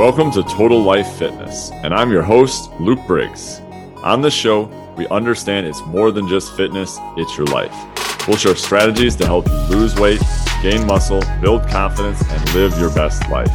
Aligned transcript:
Welcome 0.00 0.30
to 0.30 0.42
Total 0.42 0.82
Life 0.82 1.18
Fitness, 1.18 1.72
and 1.84 1.92
I'm 1.92 2.10
your 2.10 2.22
host, 2.22 2.72
Luke 2.80 3.06
Briggs. 3.06 3.60
On 4.02 4.22
this 4.22 4.32
show, 4.32 4.62
we 4.96 5.06
understand 5.08 5.66
it's 5.66 5.84
more 5.84 6.10
than 6.10 6.26
just 6.26 6.56
fitness, 6.56 6.96
it's 7.18 7.36
your 7.36 7.46
life. 7.48 8.26
We'll 8.26 8.38
share 8.38 8.56
strategies 8.56 9.14
to 9.16 9.26
help 9.26 9.46
you 9.46 9.54
lose 9.68 9.94
weight, 9.96 10.22
gain 10.62 10.86
muscle, 10.86 11.22
build 11.42 11.68
confidence, 11.68 12.22
and 12.26 12.54
live 12.54 12.78
your 12.78 12.88
best 12.94 13.28
life. 13.28 13.52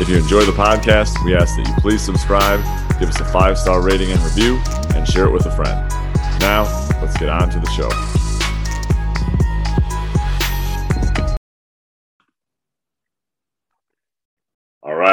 If 0.00 0.08
you 0.08 0.16
enjoy 0.16 0.44
the 0.44 0.50
podcast, 0.50 1.24
we 1.24 1.36
ask 1.36 1.54
that 1.58 1.68
you 1.68 1.74
please 1.80 2.02
subscribe, 2.02 2.58
give 2.98 3.08
us 3.08 3.20
a 3.20 3.24
five 3.26 3.56
star 3.56 3.80
rating 3.80 4.10
and 4.10 4.20
review, 4.22 4.60
and 4.96 5.06
share 5.06 5.26
it 5.26 5.30
with 5.30 5.46
a 5.46 5.52
friend. 5.52 5.88
Now, 6.40 6.64
let's 7.00 7.16
get 7.16 7.28
on 7.28 7.50
to 7.50 7.60
the 7.60 7.70
show. 7.70 8.23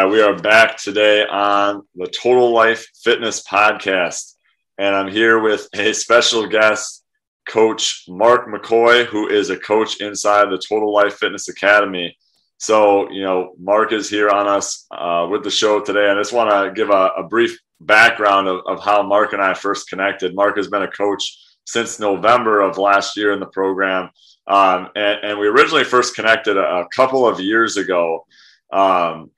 Right, 0.01 0.09
we 0.09 0.21
are 0.23 0.35
back 0.35 0.77
today 0.77 1.23
on 1.27 1.83
the 1.93 2.07
Total 2.07 2.51
Life 2.51 2.87
Fitness 3.03 3.43
Podcast, 3.43 4.33
and 4.79 4.95
I'm 4.95 5.11
here 5.11 5.37
with 5.37 5.67
a 5.75 5.93
special 5.93 6.47
guest, 6.47 7.03
Coach 7.47 8.05
Mark 8.07 8.47
McCoy, 8.47 9.05
who 9.05 9.29
is 9.29 9.51
a 9.51 9.59
coach 9.59 10.01
inside 10.01 10.45
the 10.45 10.59
Total 10.67 10.91
Life 10.91 11.17
Fitness 11.17 11.49
Academy. 11.49 12.17
So, 12.57 13.11
you 13.11 13.21
know, 13.21 13.53
Mark 13.59 13.93
is 13.93 14.09
here 14.09 14.31
on 14.31 14.47
us 14.47 14.87
uh, 14.89 15.27
with 15.29 15.43
the 15.43 15.51
show 15.51 15.79
today. 15.79 16.09
I 16.09 16.15
just 16.15 16.33
want 16.33 16.49
to 16.49 16.73
give 16.73 16.89
a, 16.89 17.11
a 17.17 17.27
brief 17.27 17.59
background 17.79 18.47
of, 18.47 18.61
of 18.65 18.83
how 18.83 19.03
Mark 19.03 19.33
and 19.33 19.41
I 19.41 19.53
first 19.53 19.87
connected. 19.87 20.33
Mark 20.33 20.57
has 20.57 20.67
been 20.67 20.81
a 20.81 20.91
coach 20.91 21.37
since 21.67 21.99
November 21.99 22.61
of 22.61 22.79
last 22.79 23.15
year 23.17 23.33
in 23.33 23.39
the 23.39 23.45
program. 23.45 24.09
Um, 24.47 24.89
and, 24.95 25.19
and, 25.21 25.39
we 25.39 25.47
originally 25.47 25.83
first 25.83 26.15
connected 26.15 26.57
a, 26.57 26.79
a 26.79 26.87
couple 26.87 27.27
of 27.27 27.39
years 27.39 27.77
ago. 27.77 28.25
Um, 28.73 29.29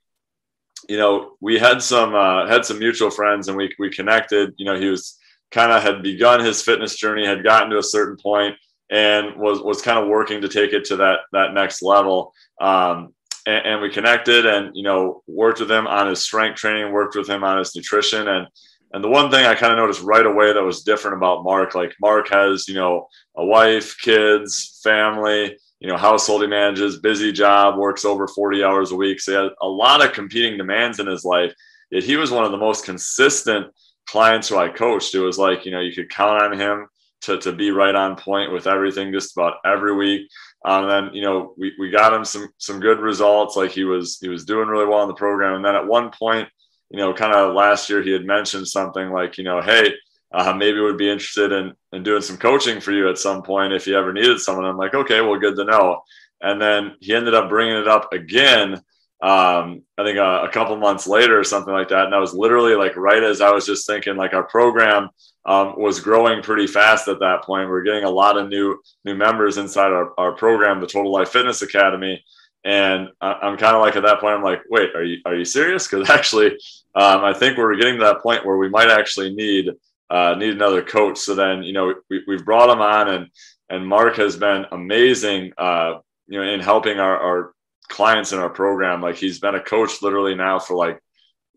you 0.88 0.96
know, 0.96 1.32
we 1.40 1.58
had 1.58 1.82
some 1.82 2.14
uh, 2.14 2.46
had 2.46 2.64
some 2.64 2.78
mutual 2.78 3.10
friends, 3.10 3.48
and 3.48 3.56
we 3.56 3.74
we 3.78 3.90
connected. 3.90 4.54
You 4.56 4.66
know, 4.66 4.78
he 4.78 4.88
was 4.88 5.18
kind 5.50 5.72
of 5.72 5.82
had 5.82 6.02
begun 6.02 6.44
his 6.44 6.62
fitness 6.62 6.96
journey, 6.96 7.26
had 7.26 7.44
gotten 7.44 7.70
to 7.70 7.78
a 7.78 7.82
certain 7.82 8.16
point, 8.22 8.56
and 8.90 9.36
was 9.36 9.60
was 9.60 9.82
kind 9.82 9.98
of 9.98 10.08
working 10.08 10.40
to 10.40 10.48
take 10.48 10.72
it 10.72 10.84
to 10.86 10.96
that 10.96 11.20
that 11.32 11.54
next 11.54 11.82
level. 11.82 12.32
Um, 12.60 13.14
and, 13.46 13.66
and, 13.66 13.82
we 13.82 13.90
connected, 13.90 14.46
and 14.46 14.70
you 14.74 14.82
know, 14.82 15.22
worked 15.26 15.60
with 15.60 15.70
him 15.70 15.86
on 15.86 16.08
his 16.08 16.22
strength 16.22 16.56
training, 16.56 16.92
worked 16.92 17.14
with 17.14 17.28
him 17.28 17.44
on 17.44 17.58
his 17.58 17.74
nutrition, 17.76 18.28
and 18.28 18.46
and 18.92 19.02
the 19.02 19.08
one 19.08 19.30
thing 19.30 19.44
I 19.44 19.54
kind 19.54 19.72
of 19.72 19.78
noticed 19.78 20.02
right 20.02 20.24
away 20.24 20.52
that 20.52 20.62
was 20.62 20.82
different 20.82 21.16
about 21.16 21.44
Mark, 21.44 21.74
like 21.74 21.94
Mark 22.00 22.28
has 22.30 22.68
you 22.68 22.74
know 22.74 23.08
a 23.36 23.44
wife, 23.44 23.96
kids, 24.00 24.80
family 24.82 25.56
you 25.80 25.88
know, 25.88 25.96
household 25.96 26.42
he 26.42 26.48
manages, 26.48 27.00
busy 27.00 27.32
job, 27.32 27.78
works 27.78 28.04
over 28.04 28.26
40 28.26 28.64
hours 28.64 28.90
a 28.90 28.96
week. 28.96 29.20
So 29.20 29.32
he 29.32 29.36
had 29.36 29.52
a 29.60 29.68
lot 29.68 30.04
of 30.04 30.12
competing 30.12 30.56
demands 30.56 30.98
in 30.98 31.06
his 31.06 31.24
life. 31.24 31.52
Yet 31.90 32.04
he 32.04 32.16
was 32.16 32.30
one 32.30 32.44
of 32.44 32.52
the 32.52 32.58
most 32.58 32.84
consistent 32.84 33.66
clients 34.06 34.48
who 34.48 34.56
I 34.56 34.68
coached. 34.68 35.14
It 35.14 35.20
was 35.20 35.38
like, 35.38 35.64
you 35.64 35.72
know, 35.72 35.80
you 35.80 35.92
could 35.92 36.10
count 36.10 36.42
on 36.42 36.58
him 36.58 36.86
to, 37.22 37.38
to 37.38 37.52
be 37.52 37.70
right 37.70 37.94
on 37.94 38.16
point 38.16 38.52
with 38.52 38.66
everything 38.66 39.12
just 39.12 39.36
about 39.36 39.56
every 39.64 39.94
week. 39.94 40.28
Um, 40.64 40.84
and 40.84 40.90
then, 40.90 41.14
you 41.14 41.22
know, 41.22 41.54
we, 41.58 41.72
we 41.78 41.90
got 41.90 42.14
him 42.14 42.24
some, 42.24 42.48
some 42.58 42.80
good 42.80 43.00
results. 43.00 43.56
Like 43.56 43.70
he 43.70 43.84
was, 43.84 44.18
he 44.20 44.28
was 44.28 44.44
doing 44.44 44.68
really 44.68 44.86
well 44.86 45.02
in 45.02 45.08
the 45.08 45.14
program. 45.14 45.54
And 45.54 45.64
then 45.64 45.74
at 45.74 45.86
one 45.86 46.10
point, 46.10 46.48
you 46.90 46.98
know, 46.98 47.12
kind 47.12 47.34
of 47.34 47.54
last 47.54 47.90
year, 47.90 48.02
he 48.02 48.12
had 48.12 48.24
mentioned 48.24 48.68
something 48.68 49.10
like, 49.10 49.36
you 49.36 49.44
know, 49.44 49.60
Hey, 49.60 49.92
uh, 50.34 50.52
maybe 50.52 50.80
would 50.80 50.98
be 50.98 51.08
interested 51.08 51.52
in, 51.52 51.72
in 51.92 52.02
doing 52.02 52.20
some 52.20 52.36
coaching 52.36 52.80
for 52.80 52.90
you 52.90 53.08
at 53.08 53.18
some 53.18 53.42
point 53.42 53.72
if 53.72 53.86
you 53.86 53.96
ever 53.96 54.12
needed 54.12 54.40
someone. 54.40 54.64
I'm 54.64 54.76
like, 54.76 54.94
okay, 54.94 55.20
well, 55.20 55.38
good 55.38 55.54
to 55.56 55.64
know. 55.64 56.02
And 56.40 56.60
then 56.60 56.96
he 57.00 57.14
ended 57.14 57.34
up 57.34 57.48
bringing 57.48 57.76
it 57.76 57.86
up 57.86 58.12
again. 58.12 58.74
Um, 59.22 59.82
I 59.96 60.04
think 60.04 60.18
a, 60.18 60.42
a, 60.42 60.50
couple 60.50 60.76
months 60.76 61.06
later 61.06 61.38
or 61.38 61.44
something 61.44 61.72
like 61.72 61.88
that. 61.88 62.04
And 62.04 62.12
that 62.12 62.20
was 62.20 62.34
literally 62.34 62.74
like 62.74 62.96
right 62.96 63.22
as 63.22 63.40
I 63.40 63.52
was 63.52 63.64
just 63.64 63.86
thinking, 63.86 64.16
like 64.16 64.34
our 64.34 64.42
program 64.42 65.08
um, 65.46 65.74
was 65.78 66.00
growing 66.00 66.42
pretty 66.42 66.66
fast 66.66 67.06
at 67.06 67.20
that 67.20 67.44
point. 67.44 67.68
We 67.68 67.76
are 67.76 67.82
getting 67.82 68.04
a 68.04 68.10
lot 68.10 68.36
of 68.36 68.48
new 68.48 68.78
new 69.04 69.14
members 69.14 69.56
inside 69.56 69.92
our, 69.92 70.12
our 70.18 70.32
program, 70.32 70.80
the 70.80 70.86
Total 70.86 71.12
Life 71.12 71.30
Fitness 71.30 71.62
Academy. 71.62 72.22
And 72.64 73.08
I, 73.20 73.46
am 73.46 73.56
kind 73.56 73.76
of 73.76 73.82
like 73.82 73.94
at 73.96 74.02
that 74.02 74.20
point, 74.20 74.34
I'm 74.34 74.42
like, 74.42 74.62
wait, 74.68 74.94
are 74.96 75.04
you 75.04 75.18
are 75.24 75.34
you 75.36 75.44
serious? 75.44 75.86
Because 75.86 76.10
actually, 76.18 76.48
um, 76.94 77.24
I 77.24 77.32
think 77.32 77.56
we're 77.56 77.76
getting 77.76 77.98
to 77.98 78.04
that 78.04 78.20
point 78.20 78.44
where 78.44 78.56
we 78.56 78.68
might 78.68 78.90
actually 78.90 79.34
need 79.34 79.70
uh, 80.10 80.34
need 80.36 80.50
another 80.50 80.82
coach. 80.82 81.18
So 81.18 81.34
then, 81.34 81.62
you 81.62 81.72
know, 81.72 81.94
we, 82.10 82.22
we've 82.26 82.44
brought 82.44 82.70
him 82.70 82.80
on 82.80 83.08
and, 83.08 83.26
and 83.70 83.86
Mark 83.86 84.16
has 84.16 84.36
been 84.36 84.66
amazing, 84.72 85.52
uh, 85.56 85.94
you 86.26 86.38
know, 86.38 86.46
in 86.46 86.60
helping 86.60 86.98
our, 86.98 87.18
our 87.18 87.54
clients 87.88 88.32
in 88.32 88.38
our 88.38 88.50
program. 88.50 89.00
Like 89.00 89.16
he's 89.16 89.40
been 89.40 89.54
a 89.54 89.62
coach 89.62 90.02
literally 90.02 90.34
now 90.34 90.58
for 90.58 90.76
like 90.76 91.00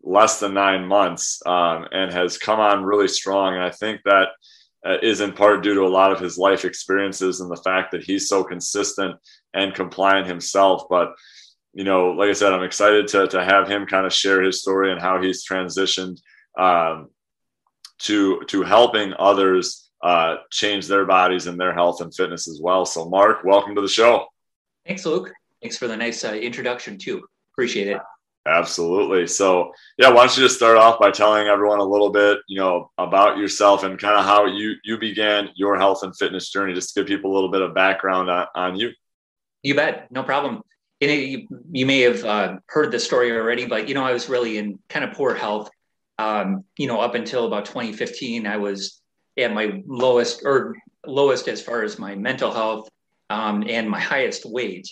less 0.02 0.40
than 0.40 0.54
nine 0.54 0.86
months 0.86 1.42
um, 1.46 1.86
and 1.92 2.12
has 2.12 2.38
come 2.38 2.60
on 2.60 2.84
really 2.84 3.08
strong. 3.08 3.54
And 3.54 3.62
I 3.62 3.70
think 3.70 4.00
that 4.04 4.28
uh, 4.86 4.96
is 5.02 5.20
in 5.20 5.32
part 5.32 5.62
due 5.62 5.74
to 5.74 5.82
a 5.82 5.88
lot 5.88 6.12
of 6.12 6.20
his 6.20 6.38
life 6.38 6.64
experiences 6.64 7.40
and 7.40 7.50
the 7.50 7.62
fact 7.62 7.92
that 7.92 8.04
he's 8.04 8.28
so 8.28 8.44
consistent 8.44 9.16
and 9.54 9.74
compliant 9.74 10.26
himself. 10.26 10.84
But, 10.88 11.14
you 11.74 11.84
know, 11.84 12.10
like 12.12 12.30
I 12.30 12.32
said, 12.32 12.52
I'm 12.52 12.62
excited 12.62 13.08
to, 13.08 13.26
to 13.28 13.44
have 13.44 13.68
him 13.68 13.86
kind 13.86 14.06
of 14.06 14.12
share 14.12 14.42
his 14.42 14.60
story 14.60 14.92
and 14.92 15.00
how 15.00 15.20
he's 15.20 15.46
transitioned 15.46 16.18
um, 16.58 17.08
to 18.00 18.40
to 18.48 18.62
helping 18.62 19.14
others 19.18 19.90
uh, 20.02 20.36
change 20.50 20.86
their 20.86 21.04
bodies 21.04 21.46
and 21.46 21.58
their 21.58 21.74
health 21.74 22.00
and 22.00 22.14
fitness 22.14 22.48
as 22.48 22.60
well. 22.62 22.86
So, 22.86 23.08
Mark, 23.08 23.44
welcome 23.44 23.74
to 23.74 23.80
the 23.80 23.88
show. 23.88 24.26
Thanks, 24.86 25.04
Luke. 25.04 25.32
Thanks 25.60 25.76
for 25.76 25.88
the 25.88 25.96
nice 25.96 26.24
uh, 26.24 26.34
introduction 26.34 26.98
too. 26.98 27.26
Appreciate 27.52 27.88
it. 27.88 28.00
Absolutely. 28.46 29.26
So, 29.26 29.72
yeah, 29.98 30.08
why 30.08 30.24
don't 30.24 30.36
you 30.36 30.44
just 30.44 30.56
start 30.56 30.78
off 30.78 30.98
by 30.98 31.10
telling 31.10 31.48
everyone 31.48 31.80
a 31.80 31.84
little 31.84 32.10
bit, 32.10 32.38
you 32.48 32.58
know, 32.58 32.90
about 32.96 33.36
yourself 33.36 33.82
and 33.82 33.98
kind 33.98 34.16
of 34.16 34.24
how 34.24 34.46
you 34.46 34.74
you 34.84 34.98
began 34.98 35.50
your 35.54 35.76
health 35.76 36.02
and 36.02 36.16
fitness 36.16 36.50
journey, 36.50 36.72
just 36.72 36.94
to 36.94 37.00
give 37.00 37.08
people 37.08 37.32
a 37.32 37.34
little 37.34 37.50
bit 37.50 37.60
of 37.60 37.74
background 37.74 38.30
on, 38.30 38.46
on 38.54 38.76
you. 38.76 38.90
You 39.62 39.74
bet. 39.74 40.10
No 40.10 40.22
problem. 40.22 40.62
you, 41.00 41.46
you 41.72 41.84
may 41.84 42.00
have 42.00 42.24
uh, 42.24 42.56
heard 42.66 42.90
the 42.92 43.00
story 43.00 43.32
already, 43.32 43.66
but 43.66 43.88
you 43.88 43.94
know, 43.94 44.04
I 44.04 44.12
was 44.12 44.28
really 44.28 44.56
in 44.56 44.78
kind 44.88 45.04
of 45.04 45.12
poor 45.12 45.34
health 45.34 45.68
um, 46.18 46.64
you 46.76 46.86
know, 46.86 47.00
up 47.00 47.14
until 47.14 47.46
about 47.46 47.64
2015, 47.64 48.46
I 48.46 48.56
was 48.56 49.00
at 49.38 49.52
my 49.52 49.82
lowest 49.86 50.42
or 50.44 50.76
lowest 51.06 51.48
as 51.48 51.62
far 51.62 51.82
as 51.82 51.98
my 51.98 52.14
mental 52.14 52.52
health 52.52 52.88
um, 53.30 53.64
and 53.68 53.88
my 53.88 54.00
highest 54.00 54.44
weight. 54.44 54.88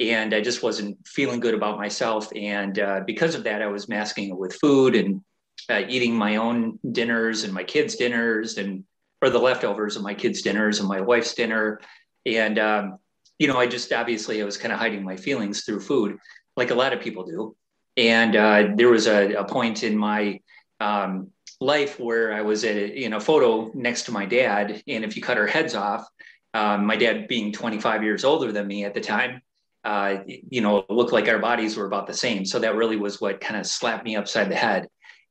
And 0.00 0.34
I 0.34 0.40
just 0.40 0.62
wasn't 0.62 0.96
feeling 1.06 1.40
good 1.40 1.54
about 1.54 1.78
myself. 1.78 2.30
And 2.34 2.78
uh, 2.78 3.00
because 3.06 3.34
of 3.34 3.44
that, 3.44 3.60
I 3.60 3.66
was 3.66 3.88
masking 3.88 4.30
it 4.30 4.38
with 4.38 4.54
food 4.54 4.94
and 4.94 5.20
uh, 5.68 5.82
eating 5.88 6.16
my 6.16 6.36
own 6.36 6.78
dinners 6.92 7.44
and 7.44 7.52
my 7.52 7.64
kids' 7.64 7.96
dinners 7.96 8.56
and 8.56 8.84
or 9.22 9.28
the 9.28 9.38
leftovers 9.38 9.96
of 9.96 10.02
my 10.02 10.14
kids' 10.14 10.40
dinners 10.40 10.80
and 10.80 10.88
my 10.88 11.02
wife's 11.02 11.34
dinner. 11.34 11.80
And 12.24 12.58
um, 12.58 12.98
you 13.38 13.46
know, 13.46 13.58
I 13.58 13.66
just 13.66 13.92
obviously 13.92 14.40
I 14.40 14.44
was 14.44 14.56
kind 14.56 14.72
of 14.72 14.78
hiding 14.78 15.04
my 15.04 15.16
feelings 15.16 15.64
through 15.64 15.80
food, 15.80 16.16
like 16.56 16.70
a 16.70 16.74
lot 16.74 16.94
of 16.94 17.00
people 17.00 17.24
do. 17.24 17.54
And 17.98 18.36
uh, 18.36 18.68
there 18.76 18.88
was 18.88 19.06
a, 19.06 19.34
a 19.34 19.44
point 19.44 19.82
in 19.82 19.96
my 19.96 20.40
um, 20.80 21.28
life 21.60 22.00
where 22.00 22.32
I 22.32 22.42
was 22.42 22.64
a, 22.64 23.04
in 23.04 23.12
a 23.12 23.20
photo 23.20 23.70
next 23.74 24.04
to 24.04 24.12
my 24.12 24.24
dad, 24.24 24.82
and 24.86 25.04
if 25.04 25.16
you 25.16 25.22
cut 25.22 25.38
our 25.38 25.46
heads 25.46 25.74
off, 25.74 26.06
um, 26.54 26.86
my 26.86 26.96
dad 26.96 27.28
being 27.28 27.52
25 27.52 28.02
years 28.02 28.24
older 28.24 28.50
than 28.50 28.66
me 28.66 28.84
at 28.84 28.94
the 28.94 29.00
time, 29.00 29.42
uh, 29.84 30.18
you 30.26 30.60
know, 30.60 30.78
it 30.78 30.90
looked 30.90 31.12
like 31.12 31.28
our 31.28 31.38
bodies 31.38 31.76
were 31.76 31.86
about 31.86 32.06
the 32.06 32.14
same. 32.14 32.44
So 32.44 32.58
that 32.58 32.74
really 32.74 32.96
was 32.96 33.20
what 33.20 33.40
kind 33.40 33.58
of 33.58 33.66
slapped 33.66 34.04
me 34.04 34.16
upside 34.16 34.50
the 34.50 34.56
head. 34.56 34.88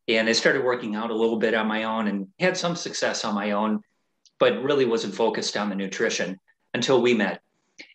And 0.08 0.28
I 0.28 0.32
started 0.32 0.64
working 0.64 0.96
out 0.96 1.12
a 1.12 1.16
little 1.16 1.38
bit 1.38 1.54
on 1.54 1.68
my 1.68 1.84
own 1.84 2.08
and 2.08 2.28
had 2.40 2.58
some 2.58 2.76
success 2.76 3.24
on 3.26 3.36
my 3.36 3.52
own, 3.52 3.82
but 4.40 4.64
really 4.64 4.86
wasn't 4.86 5.14
focused 5.14 5.56
on 5.56 5.70
the 5.70 5.76
nutrition 5.76 6.40
until 6.74 7.02
we 7.02 7.14
met. 7.14 7.42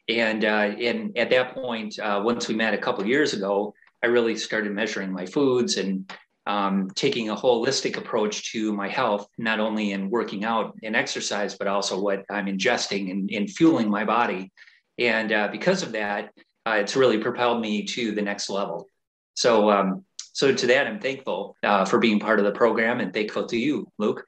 And 0.09 0.45
uh, 0.45 0.75
and 0.79 1.17
at 1.17 1.31
that 1.31 1.55
point, 1.55 1.99
uh, 1.99 2.21
once 2.25 2.47
we 2.47 2.55
met 2.55 2.75
a 2.75 2.79
couple 2.79 3.05
years 3.07 3.33
ago, 3.33 3.75
I 4.03 4.07
really 4.07 4.37
started 4.37 4.73
measuring 4.73 5.13
my 5.13 5.27
foods 5.27 5.77
and 5.77 6.11
um, 6.47 6.91
taking 6.95 7.31
a 7.31 7.37
holistic 7.37 7.97
approach 7.97 8.53
to 8.53 8.73
my 8.73 8.89
health, 8.89 9.27
not 9.39 9.61
only 9.61 9.93
in 9.93 10.11
working 10.11 10.45
out 10.45 10.77
and 10.83 10.95
exercise, 10.95 11.55
but 11.55 11.67
also 11.67 12.01
what 12.01 12.25
I'm 12.31 12.47
ingesting 12.47 13.11
and, 13.11 13.31
and 13.31 13.51
fueling 13.51 13.91
my 13.91 14.05
body. 14.05 14.53
And 14.99 15.33
uh, 15.33 15.49
because 15.51 15.83
of 15.83 15.93
that, 15.93 16.33
uh, 16.67 16.79
it's 16.81 16.97
really 16.97 17.19
propelled 17.19 17.61
me 17.61 17.85
to 17.85 18.13
the 18.13 18.23
next 18.23 18.51
level. 18.51 18.89
So, 19.35 19.71
um, 19.71 20.05
so 20.33 20.55
to 20.55 20.67
that, 20.67 20.87
I'm 20.87 21.01
thankful 21.01 21.57
uh, 21.63 21.85
for 21.85 21.99
being 21.99 22.21
part 22.21 22.39
of 22.39 22.45
the 22.45 22.53
program 22.53 23.01
and 23.01 23.13
thankful 23.13 23.47
to 23.47 23.59
you, 23.59 23.91
Luke. 23.99 24.25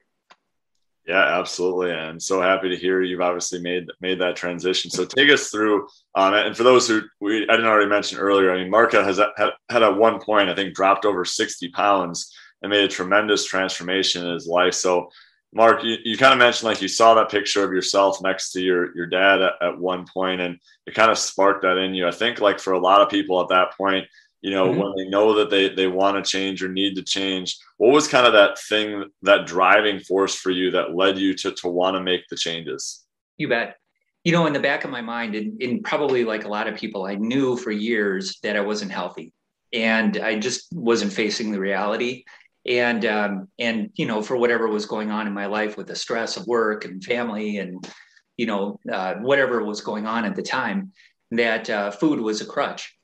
Yeah, 1.07 1.39
absolutely. 1.39 1.91
And 1.91 2.21
so 2.21 2.41
happy 2.41 2.67
to 2.67 2.75
hear 2.75 3.01
you've 3.01 3.21
obviously 3.21 3.61
made 3.61 3.87
made 4.01 4.19
that 4.19 4.35
transition. 4.35 4.91
So 4.91 5.05
take 5.05 5.29
us 5.31 5.49
through. 5.49 5.87
Um, 6.15 6.33
and 6.33 6.55
for 6.55 6.63
those 6.63 6.85
who 6.85 7.01
we 7.21 7.43
I 7.43 7.53
didn't 7.53 7.65
already 7.67 7.89
mention 7.89 8.19
earlier, 8.19 8.51
I 8.51 8.61
mean, 8.61 8.71
Marka 8.71 9.03
has 9.05 9.17
had, 9.17 9.51
had 9.69 9.83
at 9.83 9.95
one 9.95 10.19
point 10.19 10.49
I 10.49 10.55
think 10.55 10.75
dropped 10.75 11.05
over 11.05 11.23
sixty 11.23 11.69
pounds 11.69 12.35
and 12.61 12.69
made 12.69 12.83
a 12.83 12.89
tremendous 12.89 13.45
transformation 13.45 14.25
in 14.25 14.33
his 14.33 14.47
life. 14.47 14.73
So, 14.73 15.09
Mark, 15.53 15.81
you, 15.81 15.95
you 16.03 16.17
kind 16.17 16.33
of 16.33 16.39
mentioned 16.39 16.67
like 16.67 16.81
you 16.81 16.89
saw 16.89 17.13
that 17.13 17.31
picture 17.31 17.63
of 17.63 17.71
yourself 17.71 18.21
next 18.21 18.51
to 18.51 18.61
your 18.61 18.93
your 18.93 19.07
dad 19.07 19.41
at, 19.41 19.53
at 19.61 19.79
one 19.79 20.05
point, 20.13 20.41
and 20.41 20.59
it 20.85 20.93
kind 20.93 21.09
of 21.09 21.17
sparked 21.17 21.61
that 21.61 21.77
in 21.77 21.95
you. 21.95 22.05
I 22.05 22.11
think 22.11 22.41
like 22.41 22.59
for 22.59 22.73
a 22.73 22.79
lot 22.79 22.99
of 22.99 23.07
people 23.09 23.41
at 23.41 23.47
that 23.47 23.77
point, 23.77 24.05
you 24.41 24.51
know, 24.51 24.67
mm-hmm. 24.67 24.79
when 24.79 24.93
they 24.95 25.09
know 25.09 25.33
that 25.35 25.49
they 25.49 25.69
they 25.69 25.87
want 25.87 26.23
to 26.23 26.29
change 26.29 26.63
or 26.63 26.69
need 26.69 26.95
to 26.95 27.03
change? 27.03 27.57
What 27.77 27.93
was 27.93 28.07
kind 28.07 28.27
of 28.27 28.33
that 28.33 28.59
thing, 28.59 29.05
that 29.23 29.47
driving 29.47 29.99
force 29.99 30.35
for 30.35 30.51
you 30.51 30.71
that 30.71 30.95
led 30.95 31.17
you 31.17 31.33
to 31.35 31.51
to 31.51 31.67
want 31.67 31.95
to 31.95 32.01
make 32.01 32.27
the 32.29 32.35
changes? 32.35 33.03
You 33.37 33.49
bet. 33.49 33.77
You 34.23 34.33
know, 34.33 34.45
in 34.45 34.53
the 34.53 34.59
back 34.59 34.83
of 34.83 34.91
my 34.91 35.01
mind, 35.01 35.35
and, 35.35 35.61
and 35.61 35.83
probably 35.83 36.25
like 36.25 36.43
a 36.43 36.49
lot 36.49 36.67
of 36.67 36.75
people, 36.75 37.05
I 37.05 37.15
knew 37.15 37.55
for 37.55 37.71
years 37.71 38.39
that 38.43 38.57
I 38.57 38.61
wasn't 38.61 38.91
healthy, 38.91 39.31
and 39.73 40.17
I 40.17 40.37
just 40.37 40.67
wasn't 40.73 41.13
facing 41.13 41.51
the 41.51 41.59
reality. 41.59 42.25
And 42.65 43.05
um, 43.05 43.47
and 43.57 43.89
you 43.95 44.05
know, 44.05 44.21
for 44.21 44.37
whatever 44.37 44.67
was 44.67 44.85
going 44.85 45.11
on 45.11 45.27
in 45.27 45.33
my 45.33 45.45
life 45.45 45.77
with 45.77 45.87
the 45.87 45.95
stress 45.95 46.37
of 46.37 46.45
work 46.45 46.85
and 46.85 47.03
family, 47.03 47.57
and 47.57 47.87
you 48.35 48.45
know, 48.45 48.79
uh, 48.91 49.15
whatever 49.15 49.63
was 49.63 49.81
going 49.81 50.05
on 50.05 50.25
at 50.25 50.35
the 50.35 50.43
time, 50.43 50.91
that 51.31 51.69
uh, 51.69 51.89
food 51.89 52.19
was 52.19 52.41
a 52.41 52.45
crutch 52.45 52.96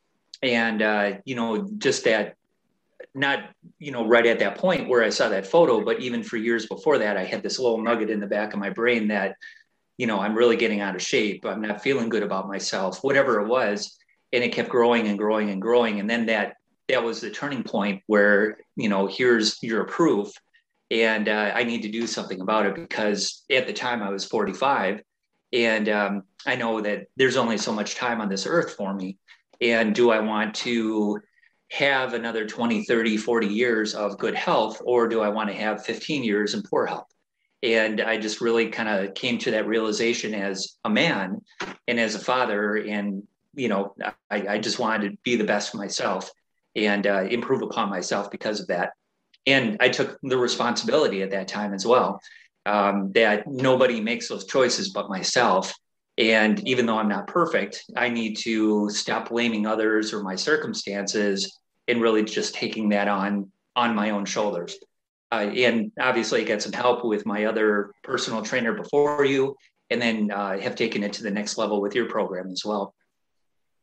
and 0.43 0.81
uh, 0.81 1.13
you 1.25 1.35
know 1.35 1.67
just 1.77 2.03
that 2.03 2.35
not 3.15 3.49
you 3.79 3.91
know 3.91 4.07
right 4.07 4.25
at 4.25 4.39
that 4.39 4.57
point 4.57 4.89
where 4.89 5.03
i 5.03 5.09
saw 5.09 5.29
that 5.29 5.45
photo 5.45 5.83
but 5.83 5.99
even 5.99 6.23
for 6.23 6.37
years 6.37 6.65
before 6.65 6.97
that 6.97 7.15
i 7.15 7.23
had 7.23 7.43
this 7.43 7.59
little 7.59 7.81
nugget 7.81 8.09
in 8.09 8.19
the 8.19 8.27
back 8.27 8.53
of 8.53 8.59
my 8.59 8.69
brain 8.69 9.07
that 9.07 9.35
you 9.97 10.07
know 10.07 10.19
i'm 10.19 10.35
really 10.35 10.55
getting 10.55 10.81
out 10.81 10.95
of 10.95 11.01
shape. 11.01 11.45
I'm 11.45 11.61
not 11.61 11.81
feeling 11.81 12.09
good 12.09 12.23
about 12.23 12.47
myself 12.47 13.03
whatever 13.03 13.39
it 13.41 13.47
was. 13.47 13.97
And 14.31 14.43
it 14.43 14.51
kept 14.51 14.69
growing 14.69 15.07
and 15.07 15.17
growing 15.17 15.51
and 15.51 15.61
growing. 15.61 15.99
And 15.99 16.09
then 16.09 16.25
that 16.25 16.55
that 16.89 17.03
was 17.03 17.21
the 17.21 17.29
turning 17.29 17.63
point 17.63 18.01
where 18.07 18.57
you 18.75 18.89
know 18.89 19.07
here's 19.07 19.61
your 19.61 19.85
proof. 19.85 20.31
And 20.91 21.27
uh, 21.27 21.51
i 21.55 21.63
need 21.63 21.81
to 21.83 21.89
do 21.89 22.05
something 22.05 22.41
about 22.41 22.65
it 22.65 22.75
because 22.75 23.43
at 23.49 23.65
the 23.65 23.73
time 23.73 24.03
i 24.03 24.09
was 24.09 24.25
45 24.25 25.01
and 25.51 25.89
um, 25.89 26.23
i 26.45 26.55
know 26.55 26.81
that 26.81 27.07
there's 27.15 27.37
only 27.37 27.57
so 27.57 27.71
much 27.71 27.95
time 27.95 28.21
on 28.21 28.29
this 28.29 28.45
earth 28.45 28.75
for 28.75 28.93
me 28.93 29.17
and 29.63 29.95
do 29.95 30.11
I 30.11 30.19
want 30.19 30.53
to 30.55 31.19
have 31.71 32.13
another 32.13 32.45
20, 32.45 32.83
30, 32.83 33.17
40 33.17 33.47
years 33.47 33.95
of 33.95 34.19
good 34.19 34.35
health, 34.35 34.81
or 34.83 35.07
do 35.07 35.21
I 35.21 35.29
want 35.29 35.49
to 35.49 35.55
have 35.55 35.85
15 35.85 36.23
years 36.23 36.53
in 36.53 36.61
poor 36.61 36.85
health? 36.85 37.07
And 37.63 38.01
I 38.01 38.17
just 38.17 38.41
really 38.41 38.67
kind 38.67 38.89
of 38.89 39.13
came 39.15 39.37
to 39.39 39.51
that 39.51 39.67
realization 39.67 40.33
as 40.33 40.75
a 40.83 40.89
man 40.89 41.41
and 41.87 41.99
as 41.99 42.13
a 42.13 42.19
father. 42.19 42.75
And, 42.75 43.23
you 43.55 43.69
know, 43.69 43.95
I, 44.29 44.47
I 44.49 44.57
just 44.57 44.79
wanted 44.79 45.11
to 45.11 45.17
be 45.23 45.37
the 45.37 45.45
best 45.45 45.71
for 45.71 45.77
myself 45.77 46.29
and 46.75 47.07
uh, 47.07 47.21
improve 47.21 47.61
upon 47.61 47.89
myself 47.89 48.29
because 48.29 48.59
of 48.59 48.67
that. 48.67 48.91
And 49.47 49.77
I 49.79 49.89
took 49.89 50.19
the 50.23 50.37
responsibility 50.37 51.21
at 51.21 51.31
that 51.31 51.47
time 51.47 51.73
as 51.73 51.85
well 51.85 52.19
um, 52.65 53.11
that 53.13 53.47
nobody 53.47 54.01
makes 54.01 54.27
those 54.27 54.45
choices 54.45 54.89
but 54.89 55.09
myself. 55.09 55.73
And 56.17 56.65
even 56.67 56.85
though 56.85 56.99
I'm 56.99 57.09
not 57.09 57.27
perfect, 57.27 57.85
I 57.97 58.09
need 58.09 58.35
to 58.37 58.89
stop 58.89 59.29
blaming 59.29 59.65
others 59.65 60.13
or 60.13 60.21
my 60.21 60.35
circumstances 60.35 61.59
and 61.87 62.01
really 62.01 62.23
just 62.23 62.53
taking 62.53 62.89
that 62.89 63.07
on 63.07 63.51
on 63.75 63.95
my 63.95 64.11
own 64.11 64.25
shoulders. 64.25 64.77
Uh, 65.31 65.49
and 65.55 65.91
obviously, 65.99 66.41
I 66.41 66.43
get 66.43 66.61
some 66.61 66.73
help 66.73 67.03
with 67.03 67.25
my 67.25 67.45
other 67.45 67.91
personal 68.03 68.43
trainer 68.43 68.73
before 68.73 69.25
you, 69.25 69.55
and 69.89 69.99
then 69.99 70.29
uh, 70.29 70.59
have 70.59 70.75
taken 70.75 71.03
it 71.03 71.13
to 71.13 71.23
the 71.23 71.31
next 71.31 71.57
level 71.57 71.81
with 71.81 71.95
your 71.95 72.07
program 72.07 72.51
as 72.51 72.63
well. 72.63 72.93